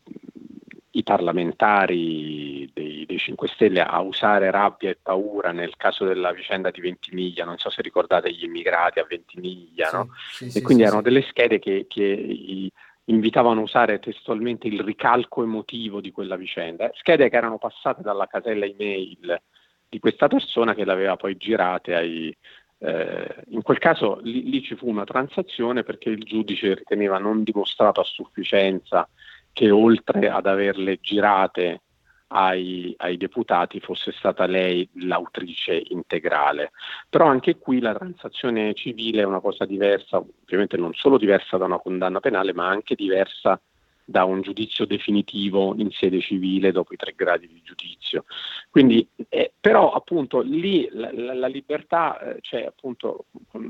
i 0.91 1.03
parlamentari 1.03 2.71
dei, 2.73 3.07
dei, 3.07 3.19
5 3.19 3.49
Stelle 3.49 3.83
a 3.83 4.01
usare 4.01 4.51
rabbia 4.51 4.91
e 4.91 4.99
paura 5.01 5.53
nel 5.53 5.77
caso 5.77 6.05
della 6.05 6.33
vicenda 6.33 6.71
di 6.71 6.81
Ventimiglia, 6.81 7.45
non 7.45 7.59
so 7.59 7.71
se 7.71 7.83
ricordate 7.83 8.33
gli 8.33 8.45
immigrati 8.45 8.99
a 8.99 9.07
Ventimiglia, 9.09 9.89
sì, 9.89 9.97
no? 9.97 10.09
sì, 10.31 10.45
e 10.47 10.51
sì, 10.51 10.63
quindi 10.63 10.83
erano 10.83 11.03
delle 11.03 11.23
schede 11.23 11.59
che, 11.59 11.87
che 11.89 12.03
i, 12.03 12.71
invitavano 13.07 13.61
a 13.61 13.65
usare 13.65 13.99
testualmente 13.99 14.69
il 14.69 14.81
ricalco 14.81 15.43
emotivo 15.43 16.01
di 16.01 16.13
quella 16.13 16.37
vicenda, 16.37 16.91
schede 16.95 17.29
che 17.29 17.37
erano 17.37 17.59
passate 17.59 18.03
dalla 18.03 18.27
casella 18.27 18.67
email 18.67 19.41
di 19.89 19.99
questa 19.99 20.29
persona 20.29 20.75
che 20.75 20.85
le 20.85 20.93
aveva 20.93 21.17
poi 21.17 21.37
girate 21.37 21.95
ai... 21.95 22.37
Eh, 22.85 23.45
in 23.51 23.63
quel 23.63 23.79
caso 23.79 24.19
lì, 24.23 24.51
lì, 24.51 24.61
ci 24.61 24.75
fu 24.75 24.89
una 24.89 25.05
transazione 25.05 25.85
perché 25.85 26.09
il 26.09 26.25
giudice 26.25 26.75
riteneva 26.75 27.19
non 27.19 27.45
dimostrato 27.45 28.01
a 28.01 28.05
sufficienza 28.05 29.09
che 29.53 29.71
oltre 29.71 30.29
ad 30.29 30.47
averle 30.47 30.99
girate 31.01 31.83
ai, 32.29 32.93
ai, 32.97 33.17
deputati 33.19 33.79
fosse 33.79 34.11
stata 34.13 34.47
lei 34.47 34.89
l'autrice 34.95 35.81
integrale. 35.91 36.73
Però 37.09 37.27
anche 37.27 37.59
qui 37.59 37.79
la 37.79 37.95
transazione 37.95 38.75
civile 38.75 39.23
è 39.23 39.27
una 39.27 39.41
cosa 39.41 39.65
diversa, 39.65 40.17
ovviamente 40.17 40.77
non 40.77 40.93
solo 40.95 41.19
diversa 41.19 41.59
da 41.59 41.67
una 41.67 41.79
condanna 41.79 42.19
penale, 42.19 42.53
ma 42.53 42.67
anche 42.67 42.97
diversa 42.97 43.61
da 44.05 44.25
un 44.25 44.43
giudizio 44.43 44.85
definitivo 44.85 45.75
in 45.77 45.91
sede 45.91 46.21
civile 46.21 46.73
dopo 46.73 46.93
i 46.93 46.97
tre 46.97 47.13
gradi 47.15 47.47
di 47.47 47.61
giudizio. 47.63 48.25
Quindi, 48.71 49.07
eh, 49.29 49.53
però 49.59 49.93
appunto 49.93 50.41
lì 50.41 50.89
la, 50.93 51.11
la, 51.13 51.35
la 51.35 51.47
libertà, 51.47 52.21
eh, 52.21 52.39
cioè 52.41 52.65
appunto 52.65 53.27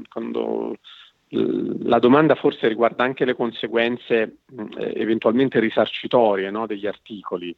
quando 0.09 0.77
la 1.35 1.99
domanda 1.99 2.35
forse 2.35 2.69
riguarda 2.69 3.05
anche 3.05 3.25
le 3.25 3.35
conseguenze 3.35 4.37
eh, 4.77 4.93
eventualmente 4.97 5.61
risarcitorie 5.61 6.51
no, 6.51 6.67
degli 6.67 6.87
articoli 6.87 7.57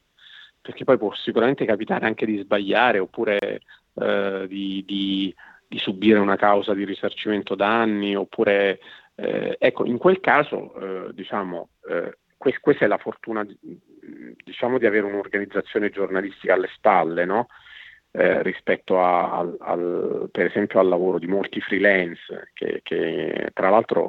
perché 0.61 0.85
poi 0.85 0.97
può 0.97 1.12
sicuramente 1.14 1.64
capitare 1.64 2.07
anche 2.07 2.25
di 2.25 2.39
sbagliare 2.39 2.99
oppure 2.99 3.61
eh, 3.95 4.47
di, 4.49 4.83
di, 4.87 5.35
di, 5.66 5.79
subire 5.79 6.20
una 6.20 6.37
causa 6.37 6.72
di 6.72 6.85
risarcimento 6.85 7.55
danni 7.55 8.14
oppure 8.14 8.79
eh, 9.16 9.57
ecco 9.59 9.85
in 9.85 9.99
quel 9.99 10.20
caso 10.20 10.75
eh, 10.77 11.12
diciamo 11.12 11.68
eh, 11.89 12.16
questa 12.61 12.84
è 12.84 12.88
la 12.88 12.99
fortuna 12.99 13.47
diciamo 14.45 14.78
di 14.78 14.86
avere 14.86 15.07
un'organizzazione 15.07 15.90
giornalistica 15.90 16.55
alle 16.55 16.68
spalle 16.74 17.24
no? 17.24 17.49
Eh, 18.16 18.42
rispetto 18.42 19.01
a, 19.01 19.38
al, 19.38 19.57
al, 19.59 20.28
per 20.30 20.47
esempio 20.47 20.78
al 20.78 20.86
lavoro 20.86 21.18
di 21.18 21.26
molti 21.26 21.61
freelance 21.61 22.51
che, 22.53 22.80
che 22.84 23.51
tra 23.53 23.70
l'altro 23.70 24.09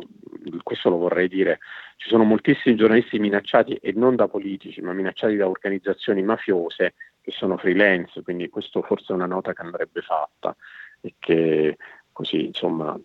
questo 0.61 0.89
lo 0.89 0.97
vorrei 0.97 1.27
dire 1.27 1.59
ci 1.97 2.09
sono 2.09 2.23
moltissimi 2.23 2.75
giornalisti 2.75 3.17
minacciati 3.17 3.75
e 3.75 3.93
non 3.95 4.15
da 4.15 4.27
politici, 4.27 4.81
ma 4.81 4.93
minacciati 4.93 5.35
da 5.35 5.47
organizzazioni 5.47 6.21
mafiose 6.21 6.93
che 7.21 7.31
sono 7.31 7.57
freelance, 7.57 8.21
quindi 8.21 8.49
questo 8.49 8.83
forse 8.83 9.11
è 9.11 9.15
una 9.15 9.25
nota 9.25 9.53
che 9.53 9.61
andrebbe 9.63 10.01
fatta 10.01 10.55
e 11.01 11.15
che 11.17 11.77
così 12.11 12.45
insomma, 12.45 12.97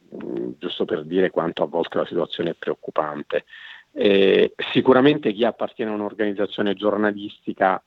giusto 0.59 0.85
per 0.85 1.05
dire 1.05 1.31
quanto 1.31 1.63
a 1.63 1.67
volte 1.67 1.99
la 1.99 2.07
situazione 2.07 2.51
è 2.51 2.55
preoccupante. 2.55 3.45
Eh, 3.93 4.55
sicuramente 4.73 5.33
chi 5.33 5.45
appartiene 5.45 5.91
a 5.91 5.95
un'organizzazione 5.95 6.75
giornalistica 6.75 7.83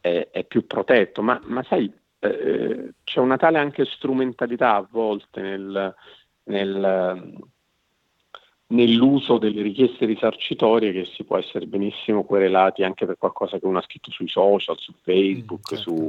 è, 0.00 0.28
è 0.30 0.44
più 0.44 0.66
protetto, 0.66 1.22
ma, 1.22 1.40
ma 1.44 1.62
sai, 1.62 1.92
eh, 2.18 2.92
c'è 3.04 3.20
una 3.20 3.36
tale 3.36 3.58
anche 3.58 3.84
strumentalità 3.84 4.74
a 4.74 4.86
volte 4.90 5.40
nel, 5.40 5.94
nel 6.44 7.42
nell'uso 8.66 9.38
delle 9.38 9.62
richieste 9.62 10.06
risarcitorie 10.06 10.92
che 10.92 11.04
si 11.04 11.24
può 11.24 11.36
essere 11.36 11.66
benissimo 11.66 12.24
querelati 12.24 12.82
anche 12.82 13.04
per 13.06 13.18
qualcosa 13.18 13.58
che 13.58 13.66
uno 13.66 13.78
ha 13.78 13.82
scritto 13.82 14.10
sui 14.10 14.28
social, 14.28 14.78
su 14.78 14.92
Facebook, 15.02 15.72
mm, 15.72 15.76
certo. 15.76 15.90
su, 15.90 16.08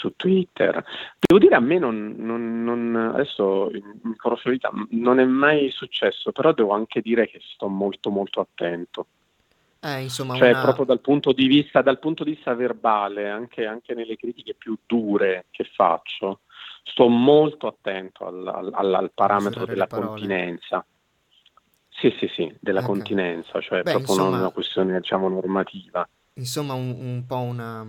su, 0.00 0.14
Twitter. 0.16 0.82
Devo 1.18 1.38
dire 1.40 1.54
a 1.54 1.60
me 1.60 1.78
non, 1.78 2.14
non, 2.16 2.64
non 2.64 3.12
adesso 3.14 3.70
in 3.72 4.16
profondità 4.16 4.70
non 4.90 5.20
è 5.20 5.24
mai 5.24 5.70
successo, 5.70 6.32
però 6.32 6.52
devo 6.52 6.72
anche 6.72 7.02
dire 7.02 7.28
che 7.28 7.40
sto 7.54 7.68
molto 7.68 8.10
molto 8.10 8.40
attento. 8.40 9.06
Eh, 9.82 10.02
insomma, 10.02 10.36
cioè 10.36 10.50
una... 10.50 10.62
proprio 10.62 10.84
dal 10.84 11.00
punto 11.00 11.32
di 11.32 11.46
vista, 11.46 11.82
dal 11.82 11.98
punto 11.98 12.24
di 12.24 12.32
vista 12.32 12.54
verbale, 12.54 13.28
anche, 13.28 13.64
anche 13.66 13.94
nelle 13.94 14.16
critiche 14.16 14.54
più 14.54 14.76
dure 14.86 15.46
che 15.50 15.64
faccio, 15.64 16.40
sto 16.82 17.08
molto 17.08 17.66
attento 17.66 18.26
al, 18.26 18.46
al, 18.46 18.94
al 18.94 19.10
parametro 19.14 19.64
della 19.64 19.86
continenza. 19.86 20.84
Sì, 21.88 22.14
sì, 22.18 22.30
sì, 22.34 22.54
della 22.60 22.80
okay. 22.80 22.92
continenza, 22.92 23.60
cioè 23.60 23.82
Beh, 23.82 23.92
proprio 23.92 24.14
insomma, 24.14 24.38
una 24.38 24.50
questione 24.50 24.98
diciamo 25.00 25.28
normativa. 25.28 26.08
Insomma, 26.34 26.72
un, 26.72 26.96
un 26.98 27.24
po' 27.26 27.40
una, 27.40 27.86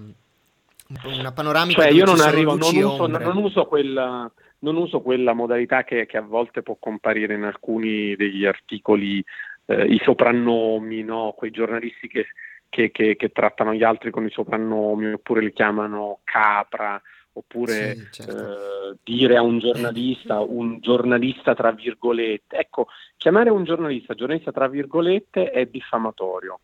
una 1.04 1.32
panoramica. 1.32 1.82
Cioè, 1.82 1.92
io 1.92 2.06
non 2.06 2.20
arrivo, 2.20 2.56
non 2.56 2.76
uso, 2.76 3.08
non 3.08 3.38
uso, 3.38 3.66
quella, 3.66 4.32
non 4.60 4.76
uso 4.76 5.02
quella 5.02 5.34
modalità 5.34 5.84
che, 5.84 6.06
che, 6.06 6.18
a 6.18 6.22
volte 6.22 6.62
può 6.62 6.78
comparire 6.80 7.36
in 7.36 7.44
alcuni 7.44 8.16
degli 8.16 8.46
articoli, 8.46 9.24
eh, 9.66 9.86
i 9.86 10.00
soprannomi, 10.04 11.04
no? 11.04 11.34
quei 11.36 11.52
giornalisti 11.52 12.08
che, 12.08 12.28
che, 12.70 12.92
che, 12.92 13.32
trattano 13.32 13.74
gli 13.74 13.84
altri 13.84 14.12
con 14.12 14.26
i 14.26 14.32
soprannomi 14.32 15.14
oppure 15.14 15.42
li 15.42 15.54
chiamano 15.54 16.20
capra 16.24 17.02
oppure 17.34 17.96
sì, 17.96 18.08
certo. 18.12 18.92
eh, 18.92 18.98
dire 19.04 19.38
a 19.38 19.42
un 19.42 19.60
giornalista, 19.60 20.40
un 20.42 20.80
giornalista 20.80 21.54
tra 21.54 21.72
virgolette. 21.72 22.58
Ecco, 22.58 22.88
chiamare 23.18 23.50
un 23.50 23.64
giornalista 23.64 24.14
giornalista 24.14 24.52
tra 24.52 24.68
virgolette 24.68 25.50
è 25.52 25.66
diffamatorio. 25.66 26.60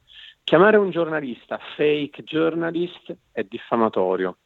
Chiamare 0.47 0.77
un 0.77 0.91
giornalista 0.91 1.59
fake 1.75 2.23
journalist 2.23 3.13
è 3.33 3.43
diffamatorio. 3.43 4.37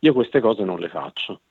Io 0.00 0.12
queste 0.12 0.40
cose 0.40 0.64
non 0.64 0.80
le 0.80 0.88
faccio. 0.88 1.42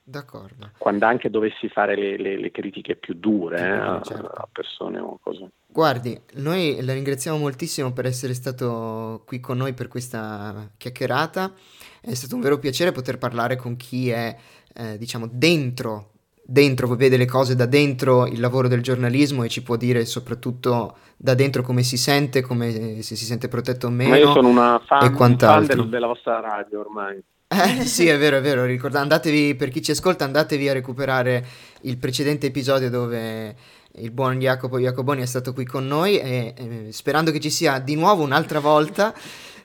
D'accordo. 0.00 0.70
Quando 0.78 1.06
anche 1.06 1.28
dovessi 1.28 1.68
fare 1.68 1.96
le, 1.96 2.16
le, 2.18 2.38
le 2.38 2.52
critiche 2.52 2.94
più 2.94 3.14
dure 3.14 3.58
eh, 3.58 3.68
a, 3.68 4.00
certo. 4.00 4.26
a, 4.26 4.48
persone 4.52 5.00
o 5.00 5.18
cose. 5.20 5.50
Guardi, 5.66 6.16
noi 6.34 6.80
la 6.82 6.92
ringraziamo 6.92 7.36
moltissimo 7.36 7.92
per 7.92 8.06
essere 8.06 8.32
stato 8.32 9.24
qui 9.26 9.40
con 9.40 9.56
noi 9.56 9.74
per 9.74 9.88
questa 9.88 10.70
chiacchierata. 10.76 11.52
È 12.00 12.14
stato 12.14 12.36
un 12.36 12.40
vero 12.40 12.60
piacere 12.60 12.92
poter 12.92 13.18
parlare 13.18 13.56
con 13.56 13.74
chi 13.74 14.08
è, 14.08 14.36
eh, 14.72 14.96
diciamo, 14.98 15.28
dentro, 15.28 16.12
dentro, 16.50 16.88
vede 16.94 17.18
le 17.18 17.26
cose 17.26 17.54
da 17.54 17.66
dentro 17.66 18.26
il 18.26 18.40
lavoro 18.40 18.68
del 18.68 18.80
giornalismo 18.80 19.42
e 19.44 19.50
ci 19.50 19.62
può 19.62 19.76
dire 19.76 20.06
soprattutto 20.06 20.96
da 21.14 21.34
dentro 21.34 21.60
come 21.60 21.82
si 21.82 21.98
sente, 21.98 22.40
come 22.40 23.02
se 23.02 23.16
si 23.16 23.26
sente 23.26 23.48
protetto 23.48 23.88
o 23.88 23.90
meno. 23.90 24.10
Ma 24.10 24.16
io 24.16 24.32
sono 24.32 24.48
una 24.48 24.80
fan, 24.86 25.14
un 25.14 25.36
fan 25.36 25.90
della 25.90 26.06
vostra 26.06 26.40
radio 26.40 26.80
ormai. 26.80 27.22
Eh, 27.48 27.84
sì, 27.84 28.08
è 28.08 28.16
vero, 28.16 28.38
è 28.38 28.40
vero. 28.40 28.64
Ricorda, 28.64 28.98
andatevi, 29.00 29.56
per 29.56 29.68
chi 29.68 29.82
ci 29.82 29.90
ascolta, 29.90 30.24
andatevi 30.24 30.70
a 30.70 30.72
recuperare 30.72 31.44
il 31.82 31.98
precedente 31.98 32.46
episodio 32.46 32.88
dove 32.88 33.54
il 33.96 34.10
buon 34.10 34.38
Jacopo 34.38 34.78
Jacoboni 34.78 35.20
è 35.20 35.26
stato 35.26 35.52
qui 35.52 35.66
con 35.66 35.86
noi 35.86 36.18
e, 36.18 36.54
e 36.56 36.92
sperando 36.92 37.30
che 37.30 37.40
ci 37.40 37.50
sia 37.50 37.78
di 37.78 37.94
nuovo 37.94 38.22
un'altra 38.22 38.60
volta 38.60 39.12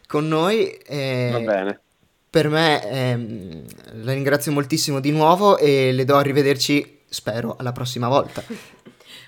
con 0.05 0.27
noi. 0.27 0.67
E, 0.69 1.29
Va 1.31 1.39
bene. 1.39 1.81
Per 2.33 2.49
me 2.49 2.83
ehm, 2.89 3.63
la 4.03 4.11
ringrazio 4.11 4.51
moltissimo 4.51 4.99
di 4.99 5.11
nuovo 5.11 5.55
e 5.59 5.91
le 5.91 6.03
do 6.03 6.15
arrivederci, 6.15 7.01
spero, 7.05 7.55
alla 7.59 7.71
prossima 7.71 8.07
volta. 8.07 8.43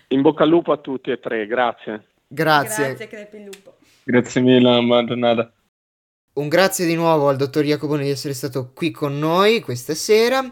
In 0.07 0.23
bocca 0.23 0.41
al 0.41 0.49
lupo 0.49 0.71
a 0.71 0.77
tutti 0.77 1.11
e 1.11 1.19
tre, 1.19 1.45
grazie. 1.45 2.03
Grazie. 2.25 2.87
Grazie, 2.87 3.07
crepi 3.07 3.37
il 3.37 3.43
lupo. 3.43 3.75
Grazie 4.03 4.41
mille, 4.41 4.81
buona 4.81 5.05
giornata. 5.05 5.53
Un 6.33 6.47
grazie 6.47 6.87
di 6.87 6.95
nuovo 6.95 7.29
al 7.29 7.35
dottor 7.35 7.63
Jacobone 7.63 8.05
di 8.05 8.09
essere 8.09 8.33
stato 8.33 8.71
qui 8.73 8.89
con 8.89 9.19
noi 9.19 9.61
questa 9.61 9.93
sera. 9.93 10.43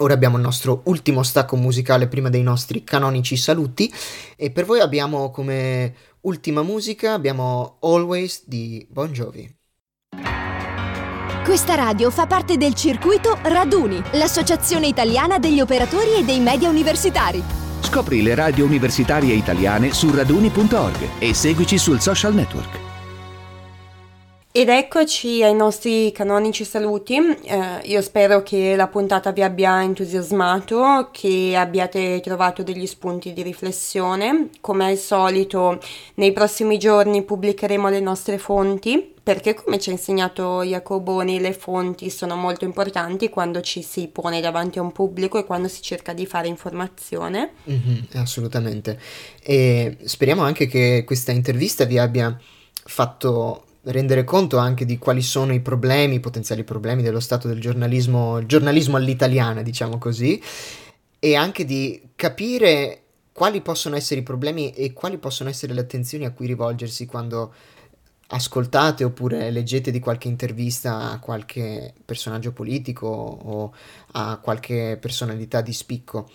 Ora 0.00 0.12
abbiamo 0.12 0.36
il 0.36 0.42
nostro 0.42 0.82
ultimo 0.84 1.22
stacco 1.22 1.56
musicale 1.56 2.08
prima 2.08 2.28
dei 2.28 2.42
nostri 2.42 2.84
canonici 2.84 3.38
saluti 3.38 3.90
e 4.36 4.50
per 4.50 4.66
voi 4.66 4.80
abbiamo 4.80 5.30
come 5.30 5.94
ultima 6.20 6.60
musica 6.60 7.14
abbiamo 7.14 7.78
Always 7.80 8.46
di 8.46 8.86
Bon 8.90 9.10
Jovi. 9.10 9.62
Questa 11.44 11.74
radio 11.74 12.10
fa 12.10 12.26
parte 12.26 12.56
del 12.56 12.72
circuito 12.72 13.36
Raduni, 13.42 14.02
l'associazione 14.12 14.86
italiana 14.86 15.38
degli 15.38 15.60
operatori 15.60 16.14
e 16.14 16.24
dei 16.24 16.40
media 16.40 16.70
universitari. 16.70 17.42
Scopri 17.80 18.22
le 18.22 18.34
radio 18.34 18.64
universitarie 18.64 19.34
italiane 19.34 19.92
su 19.92 20.10
raduni.org 20.10 21.20
e 21.20 21.34
seguici 21.34 21.76
sul 21.76 22.00
social 22.00 22.32
network. 22.32 22.78
Ed 24.50 24.70
eccoci 24.70 25.42
ai 25.42 25.54
nostri 25.54 26.12
canonici 26.12 26.64
saluti. 26.64 27.16
Eh, 27.16 27.80
io 27.82 28.00
spero 28.00 28.42
che 28.42 28.74
la 28.74 28.88
puntata 28.88 29.30
vi 29.30 29.42
abbia 29.42 29.82
entusiasmato, 29.82 31.10
che 31.12 31.56
abbiate 31.56 32.20
trovato 32.20 32.62
degli 32.62 32.86
spunti 32.86 33.34
di 33.34 33.42
riflessione. 33.42 34.48
Come 34.62 34.86
al 34.86 34.96
solito, 34.96 35.78
nei 36.14 36.32
prossimi 36.32 36.78
giorni 36.78 37.22
pubblicheremo 37.22 37.90
le 37.90 38.00
nostre 38.00 38.38
fonti, 38.38 39.13
perché 39.24 39.54
come 39.54 39.78
ci 39.80 39.88
ha 39.88 39.92
insegnato 39.92 40.62
Jacoboni, 40.62 41.40
le 41.40 41.54
fonti 41.54 42.10
sono 42.10 42.36
molto 42.36 42.66
importanti 42.66 43.30
quando 43.30 43.62
ci 43.62 43.80
si 43.82 44.08
pone 44.08 44.42
davanti 44.42 44.78
a 44.78 44.82
un 44.82 44.92
pubblico 44.92 45.38
e 45.38 45.44
quando 45.46 45.66
si 45.66 45.80
cerca 45.80 46.12
di 46.12 46.26
fare 46.26 46.46
informazione. 46.46 47.52
Mhm, 47.64 48.08
assolutamente. 48.16 49.00
E 49.42 49.96
speriamo 50.04 50.42
anche 50.42 50.66
che 50.66 51.04
questa 51.06 51.32
intervista 51.32 51.86
vi 51.86 51.96
abbia 51.96 52.38
fatto 52.84 53.64
rendere 53.84 54.24
conto 54.24 54.58
anche 54.58 54.84
di 54.84 54.98
quali 54.98 55.22
sono 55.22 55.54
i 55.54 55.60
problemi, 55.60 56.16
i 56.16 56.20
potenziali 56.20 56.62
problemi 56.62 57.02
dello 57.02 57.20
stato 57.20 57.48
del 57.48 57.60
giornalismo, 57.60 58.44
giornalismo 58.44 58.98
all'italiana, 58.98 59.62
diciamo 59.62 59.96
così, 59.96 60.38
e 61.18 61.34
anche 61.34 61.64
di 61.64 62.10
capire 62.14 63.00
quali 63.32 63.62
possono 63.62 63.96
essere 63.96 64.20
i 64.20 64.22
problemi 64.22 64.70
e 64.72 64.92
quali 64.92 65.16
possono 65.16 65.48
essere 65.48 65.72
le 65.72 65.80
attenzioni 65.80 66.26
a 66.26 66.30
cui 66.30 66.46
rivolgersi 66.46 67.06
quando 67.06 67.54
ascoltate 68.28 69.04
oppure 69.04 69.50
leggete 69.50 69.90
di 69.90 70.00
qualche 70.00 70.28
intervista 70.28 71.10
a 71.10 71.18
qualche 71.18 71.92
personaggio 72.04 72.52
politico 72.52 73.06
o 73.06 73.74
a 74.12 74.38
qualche 74.38 74.98
personalità 75.00 75.60
di 75.60 75.72
spicco. 75.72 76.28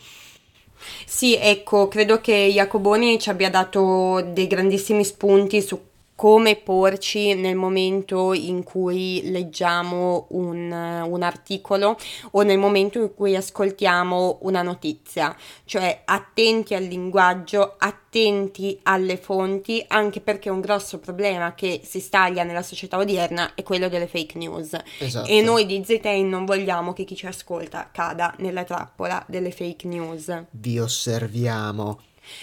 Sì, 1.05 1.35
ecco, 1.35 1.87
credo 1.87 2.21
che 2.21 2.49
Jacoboni 2.53 3.19
ci 3.19 3.29
abbia 3.29 3.49
dato 3.49 4.21
dei 4.21 4.47
grandissimi 4.47 5.03
spunti 5.03 5.61
su 5.61 5.88
come 6.19 6.57
porci 6.57 7.33
nel 7.33 7.55
momento 7.55 8.33
in 8.33 8.61
cui 8.63 9.21
leggiamo 9.31 10.27
un, 10.31 10.69
un, 10.69 11.23
articolo 11.23 11.97
o 12.31 12.41
nel 12.41 12.57
momento 12.57 12.99
in 12.99 13.13
cui 13.15 13.37
ascoltiamo 13.37 14.39
una 14.41 14.61
notizia, 14.61 15.33
cioè 15.63 16.01
attenti 16.03 16.75
al 16.75 16.83
linguaggio, 16.83 17.75
attenti 17.77 18.77
alle 18.83 19.15
fonti, 19.15 19.81
anche 19.87 20.19
perché 20.19 20.49
un 20.49 20.59
grosso 20.59 20.99
problema 20.99 21.55
che 21.55 21.79
si 21.85 22.01
staglia 22.01 22.43
nella 22.43 22.63
società 22.63 22.97
odierna 22.97 23.53
è 23.55 23.63
quello 23.63 23.87
delle 23.87 24.07
fake 24.07 24.37
news. 24.37 24.77
Esatto. 24.97 25.29
E 25.29 25.41
noi 25.41 25.65
di 25.65 25.81
ZTN 25.81 26.27
non 26.27 26.43
vogliamo 26.43 26.91
che 26.91 27.05
chi 27.05 27.15
ci 27.15 27.27
ascolta 27.27 27.91
cada 27.93 28.35
nella 28.39 28.65
trappola 28.65 29.23
delle 29.25 29.51
fake 29.51 29.87
news. 29.87 30.47
Vi 30.49 30.79
osserviamo. 30.79 31.97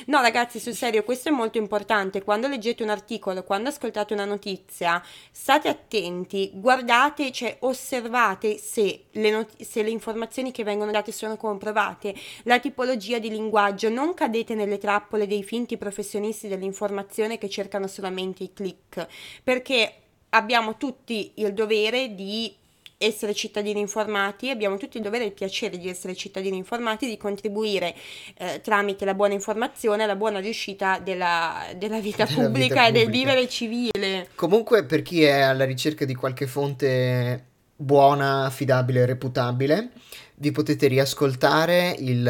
No, 0.07 0.21
ragazzi, 0.21 0.59
sul 0.59 0.75
serio, 0.75 1.03
questo 1.05 1.29
è 1.29 1.33
molto 1.33 1.59
importante. 1.59 2.23
Quando 2.23 2.49
leggete 2.49 2.83
un 2.83 2.91
articolo, 2.91 3.43
quando 3.45 3.69
ascoltate 3.69 4.13
una 4.15 4.25
notizia, 4.25 5.03
state 5.31 5.69
attenti, 5.69 6.51
guardate, 6.55 7.33
cioè 7.33 7.57
osservate 7.61 8.59
se 8.59 9.05
le, 9.13 9.31
not- 9.31 9.63
se 9.63 9.83
le 9.83 9.91
informazioni 9.91 10.53
che 10.53 10.65
vengono 10.65 10.91
date 10.91 11.13
sono 11.13 11.37
comprovate, 11.37 12.15
la 12.45 12.59
tipologia 12.59 13.19
di 13.19 13.31
linguaggio, 13.31 13.89
non 13.89 14.15
cadete 14.15 14.55
nelle 14.55 14.79
trappole 14.79 15.27
dei 15.27 15.43
finti 15.43 15.77
professionisti 15.77 16.49
dell'informazione 16.49 17.39
che 17.39 17.49
cercano 17.49 17.87
solamente 17.87 18.43
i 18.45 18.53
click, 18.53 19.07
perché 19.43 19.95
abbiamo 20.31 20.77
tutti 20.77 21.33
il 21.37 21.53
dovere 21.53 22.15
di 22.15 22.55
essere 22.99 23.35
cittadini 23.35 23.81
informati, 23.81 24.51
abbiamo 24.51 24.77
tutti 24.77 24.97
il 24.97 25.03
dovere 25.03 25.25
e 25.25 25.27
il 25.29 25.33
piacere 25.33 25.79
di 25.79 25.89
essere 25.89 26.15
cittadini 26.15 26.57
informati, 26.57 27.07
di 27.07 27.17
contribuire 27.17 27.95
eh, 28.39 28.61
tramite 28.63 29.05
la 29.05 29.15
buona 29.15 29.35
informazione 29.35 30.05
alla 30.05 30.17
buona 30.17 30.39
riuscita 30.39 30.99
della, 30.99 31.67
della 31.77 32.01
vita 32.01 32.25
Della 32.25 32.47
pubblica 32.47 32.75
vita 32.75 32.87
e 32.87 32.93
del 32.93 33.05
pubblica. 33.05 33.31
vivere 33.31 33.49
civile. 33.49 34.29
Comunque, 34.35 34.85
per 34.85 35.03
chi 35.03 35.23
è 35.23 35.41
alla 35.41 35.65
ricerca 35.65 36.05
di 36.05 36.15
qualche 36.15 36.47
fonte 36.47 37.46
buona, 37.77 38.45
affidabile 38.45 39.05
reputabile, 39.07 39.91
vi 40.39 40.51
potete 40.51 40.87
riascoltare 40.87 41.95
il- 41.99 42.23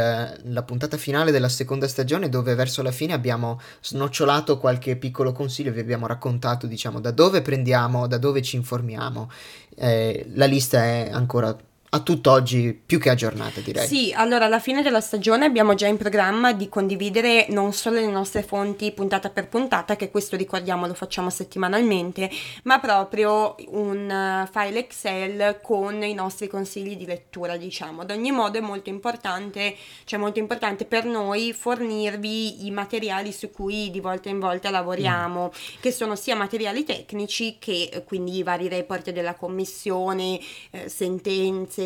la 0.42 0.62
puntata 0.62 0.96
finale 0.96 1.30
della 1.30 1.48
seconda 1.48 1.88
stagione 1.88 2.28
dove 2.28 2.54
verso 2.54 2.82
la 2.82 2.92
fine 2.92 3.12
abbiamo 3.12 3.60
snocciolato 3.80 4.58
qualche 4.58 4.96
piccolo 4.96 5.32
consiglio, 5.32 5.72
vi 5.72 5.80
abbiamo 5.80 6.06
raccontato 6.06 6.66
diciamo 6.66 7.00
da 7.00 7.10
dove 7.10 7.42
prendiamo, 7.42 8.06
da 8.06 8.18
dove 8.18 8.42
ci 8.42 8.56
informiamo. 8.56 9.30
Eh, 9.74 10.26
la 10.34 10.46
lista 10.46 10.84
è 10.84 11.08
ancora 11.10 11.56
a 11.96 12.00
tutt'oggi 12.00 12.78
più 12.84 12.98
che 12.98 13.10
aggiornata 13.10 13.60
direi. 13.60 13.86
Sì, 13.86 14.12
allora 14.14 14.44
alla 14.44 14.58
fine 14.58 14.82
della 14.82 15.00
stagione 15.00 15.44
abbiamo 15.44 15.74
già 15.74 15.86
in 15.86 15.96
programma 15.96 16.52
di 16.52 16.68
condividere 16.68 17.46
non 17.50 17.72
solo 17.72 17.96
le 17.96 18.06
nostre 18.06 18.42
fonti 18.42 18.92
puntata 18.92 19.30
per 19.30 19.48
puntata, 19.48 19.96
che 19.96 20.10
questo 20.10 20.36
ricordiamo 20.36 20.86
lo 20.86 20.94
facciamo 20.94 21.30
settimanalmente, 21.30 22.30
ma 22.64 22.78
proprio 22.78 23.54
un 23.68 24.10
eh, 24.10 24.48
file 24.52 24.78
Excel 24.80 25.60
con 25.62 26.02
i 26.02 26.14
nostri 26.14 26.48
consigli 26.48 26.96
di 26.96 27.06
lettura, 27.06 27.56
diciamo. 27.56 28.02
Ad 28.02 28.10
ogni 28.10 28.30
modo 28.30 28.58
è 28.58 28.60
molto 28.60 28.90
importante, 28.90 29.74
cioè 30.04 30.18
molto 30.18 30.38
importante 30.38 30.84
per 30.84 31.04
noi 31.04 31.52
fornirvi 31.52 32.66
i 32.66 32.70
materiali 32.70 33.32
su 33.32 33.50
cui 33.50 33.90
di 33.90 34.00
volta 34.00 34.28
in 34.28 34.38
volta 34.38 34.70
lavoriamo, 34.70 35.52
che 35.80 35.90
sono 35.90 36.14
sia 36.14 36.36
materiali 36.36 36.84
tecnici 36.84 37.56
che 37.58 37.88
eh, 37.92 38.04
quindi 38.04 38.36
i 38.36 38.42
vari 38.42 38.68
report 38.68 39.10
della 39.10 39.34
commissione, 39.34 40.38
eh, 40.70 40.88
sentenze, 40.88 41.85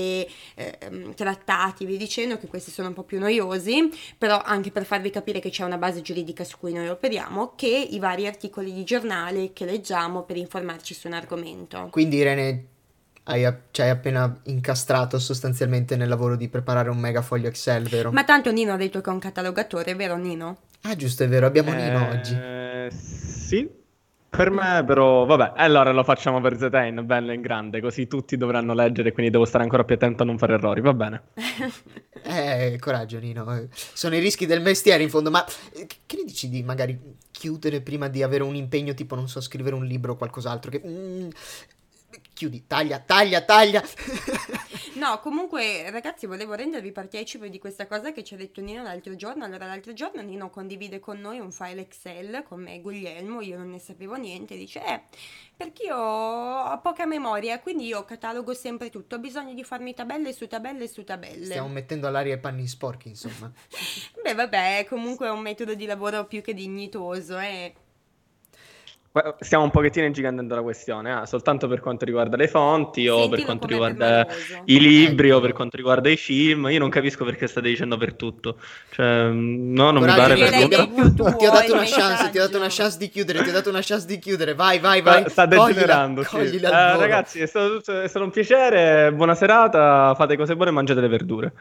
ehm, 0.55 1.15
trattati, 1.15 1.85
vi 1.85 1.97
dicendo 1.97 2.39
che 2.39 2.47
questi 2.47 2.71
sono 2.71 2.89
un 2.89 2.95
po' 2.95 3.03
più 3.03 3.19
noiosi, 3.19 3.91
però 4.17 4.41
anche 4.43 4.71
per 4.71 4.85
farvi 4.85 5.11
capire 5.11 5.41
che 5.41 5.51
c'è 5.51 5.65
una 5.65 5.79
base 5.79 6.03
giuridica 6.03 6.45
su 6.45 6.59
cui 6.59 6.73
noi 6.73 6.89
operiamo, 6.89 7.53
che 7.57 7.69
i 7.69 7.99
vari 7.99 8.27
articoli 8.27 8.73
di 8.73 8.85
giornale 8.85 9.53
che 9.53 9.65
leggiamo 9.65 10.23
per 10.23 10.37
informarci 10.37 10.95
su 10.95 11.07
un 11.07 11.15
argomento. 11.15 11.89
Quindi 11.91 12.17
Irene 12.17 12.65
hai, 13.25 13.53
ci 13.71 13.83
hai 13.83 13.91
appena 13.91 14.41
incastrato 14.45 15.19
sostanzialmente 15.19 15.97
nel 15.97 16.09
lavoro 16.09 16.37
di 16.37 16.49
preparare 16.49 16.91
un 16.91 16.99
mega 16.99 17.23
foglio 17.23 17.49
Excel, 17.49 17.89
vero? 17.89 18.11
Ma 18.13 18.25
tanto 18.25 18.51
Nino 18.51 18.73
ha 18.73 18.77
detto 18.77 19.01
che 19.01 19.11
è 19.11 19.13
un 19.13 19.19
catalogatore, 19.19 19.95
vero 19.95 20.17
Nino? 20.17 20.59
Ah 20.83 20.97
giusto, 20.97 21.25
è 21.25 21.29
vero, 21.29 21.47
abbiamo 21.47 21.73
Nino 21.73 22.11
Eh, 22.11 22.17
oggi. 22.17 22.39
Sì, 22.91 23.69
per 24.31 24.51
me 24.51 24.85
però, 24.87 25.27
vabbè, 25.27 25.55
allora 25.57 25.91
lo 25.91 26.05
facciamo 26.05 26.41
per 26.41 26.57
Zetain, 26.57 27.05
bello 27.05 27.33
in 27.33 27.41
grande, 27.41 27.81
così 27.81 28.07
tutti 28.07 28.37
dovranno 28.37 28.73
leggere, 28.75 29.11
quindi 29.11 29.33
devo 29.33 29.45
stare 29.45 29.65
ancora 29.65 29.85
più 29.85 29.97
attento 29.97 30.23
a 30.23 30.27
non 30.27 30.39
fare 30.39 30.55
errori, 30.55 30.81
va 30.81 30.95
bene. 30.95 31.23
Eh, 32.23 32.77
coraggio 32.79 33.19
Nino, 33.19 33.69
sono 33.73 34.15
i 34.15 34.21
rischi 34.21 34.45
del 34.45 34.61
mestiere 34.61 35.03
in 35.03 35.09
fondo, 35.09 35.31
ma 35.31 35.43
eh, 35.73 35.87
che 36.05 36.17
ne 36.17 36.25
dici 36.25 36.51
di 36.51 36.63
magari 36.63 37.17
chiudere 37.31 37.81
prima 37.81 38.09
di 38.09 38.23
avere 38.23 38.43
un 38.43 38.55
impegno 38.55 38.93
tipo, 38.93 39.15
non 39.15 39.27
so, 39.27 39.41
scrivere 39.41 39.75
un 39.75 39.87
libro 39.87 40.13
o 40.13 40.17
qualcos'altro 40.17 40.71
che... 40.71 40.83
mm, 40.87 41.29
chiudi, 42.35 42.65
taglia, 42.67 42.99
taglia, 42.99 43.41
taglia. 43.41 43.83
No, 44.95 45.21
comunque 45.21 45.89
ragazzi 45.91 46.27
volevo 46.27 46.55
rendervi 46.55 46.91
partecipe 46.91 47.49
di 47.49 47.59
questa 47.59 47.87
cosa 47.87 48.13
che 48.13 48.25
ci 48.25 48.35
ha 48.35 48.37
detto 48.37 48.61
Nino 48.61 48.83
l'altro 48.83 49.15
giorno. 49.15 49.45
Allora 49.45 49.67
l'altro 49.67 49.93
giorno 49.93 50.21
Nino 50.21 50.51
condivide 50.51 50.99
con 50.99 51.21
noi 51.21 51.39
un 51.39 51.53
file 51.53 51.83
Excel 51.83 52.43
con 52.43 52.63
me 52.63 52.75
e 52.75 52.81
Guglielmo, 52.81 53.41
io 53.41 53.57
non 53.57 53.71
ne 53.71 53.79
sapevo 53.79 54.17
niente, 54.17 54.57
dice 54.57 54.85
eh, 54.85 55.03
perché 55.57 55.85
io 55.85 55.97
ho 55.97 56.81
poca 56.81 57.07
memoria, 57.07 57.61
quindi 57.61 57.87
io 57.87 58.05
catalogo 58.05 58.53
sempre 58.55 58.91
tutto, 58.91 59.17
ho 59.17 59.19
bisogno 59.19 59.55
di 59.55 59.63
farmi 59.63 59.95
tabelle 59.95 60.33
su 60.33 60.47
tabelle 60.49 60.89
su 60.89 61.05
tabelle. 61.05 61.45
Stiamo 61.45 61.69
mettendo 61.69 62.09
all'aria 62.09 62.35
i 62.35 62.41
panni 62.41 62.67
sporchi, 62.67 63.09
insomma. 63.09 63.51
Beh 64.23 64.35
vabbè, 64.35 64.87
comunque 64.89 65.27
è 65.27 65.31
un 65.31 65.41
metodo 65.41 65.75
di 65.75 65.87
lavoro 65.87 66.27
più 66.27 66.43
che 66.43 66.55
dignitoso, 66.55 67.39
eh. 67.39 67.75
Stiamo 69.41 69.65
un 69.65 69.71
pochettino 69.73 70.07
ingigantendo 70.07 70.55
la 70.55 70.63
questione, 70.63 71.23
eh? 71.23 71.27
soltanto 71.27 71.67
per 71.67 71.81
quanto 71.81 72.05
riguarda 72.05 72.37
le 72.37 72.47
fonti 72.47 73.09
o 73.09 73.17
Sentilo 73.17 73.37
per 73.37 73.45
quanto 73.45 73.67
riguarda 73.67 74.25
i 74.67 74.79
libri 74.79 75.33
o 75.33 75.41
per 75.41 75.53
quanto 75.53 75.77
riguarda 75.77 76.09
i 76.09 76.17
film. 76.17 76.69
Io 76.71 76.79
non 76.79 76.91
capisco 76.91 77.25
perché 77.25 77.49
state 77.49 77.67
dicendo 77.67 77.97
per 77.97 78.15
tutto. 78.15 78.59
Cioè, 78.91 79.31
no, 79.31 79.91
non 79.91 79.95
mi 79.95 80.01
Coraggio, 80.01 80.21
pare 80.21 80.35
Direi 80.35 80.69
per 80.69 80.87
tutto. 80.87 81.25
Ti 81.37 81.45
ho 81.45 81.51
dato 81.51 81.73
una 81.73 81.85
chance, 81.85 82.31
ti 82.31 82.39
ho 82.39 82.43
dato 82.43 82.57
una 82.57 82.69
chance 82.71 82.99
di 82.99 83.09
chiudere, 83.09 83.43
ti 83.43 83.49
ho 83.49 83.53
dato 83.53 83.69
una 83.69 83.81
chance 83.83 84.07
di 84.07 84.19
chiudere. 84.21 84.55
Vai, 84.55 84.79
vai, 84.79 85.03
vai. 85.03 85.29
Sta, 85.29 85.45
degenerando. 85.45 86.23
sì. 86.23 86.37
volo. 86.37 87.01
ragazzi, 87.01 87.41
è 87.41 87.47
stato, 87.47 87.79
è 87.79 88.07
stato 88.07 88.25
un 88.25 88.31
piacere. 88.31 89.13
Buona 89.13 89.35
serata. 89.35 90.15
Fate 90.15 90.37
cose 90.37 90.55
buone 90.55 90.71
e 90.71 90.75
mangiate 90.75 91.01
le 91.01 91.09
verdure. 91.09 91.53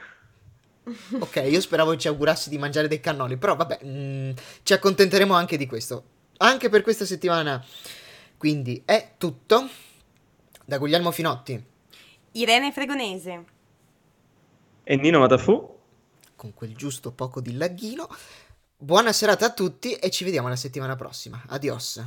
Ok, 1.19 1.43
io 1.49 1.61
speravo 1.61 1.95
ci 1.95 2.07
augurassi 2.07 2.49
di 2.49 2.59
mangiare 2.59 2.87
dei 2.87 2.99
cannoli, 2.99 3.37
però 3.37 3.55
vabbè, 3.55 3.79
mm, 3.83 4.31
ci 4.61 4.73
accontenteremo 4.73 5.33
anche 5.33 5.57
di 5.57 5.65
questo. 5.65 6.03
Anche 6.41 6.69
per 6.69 6.81
questa 6.83 7.05
settimana. 7.05 7.63
Quindi 8.37 8.81
è 8.85 9.13
tutto. 9.17 9.67
Da 10.65 10.77
Guglielmo 10.77 11.11
Finotti, 11.11 11.61
Irene 12.33 12.71
Fregonese. 12.71 13.45
E 14.83 14.95
Nino 14.95 15.19
Matafu? 15.19 15.77
con 16.35 16.53
quel 16.53 16.73
giusto 16.73 17.11
poco 17.11 17.41
di 17.41 17.57
laghino. 17.57 18.07
Buona 18.77 19.11
serata 19.11 19.47
a 19.47 19.51
tutti 19.51 19.93
e 19.93 20.09
ci 20.09 20.23
vediamo 20.23 20.47
la 20.47 20.55
settimana 20.55 20.95
prossima. 20.95 21.43
Adios. 21.47 22.01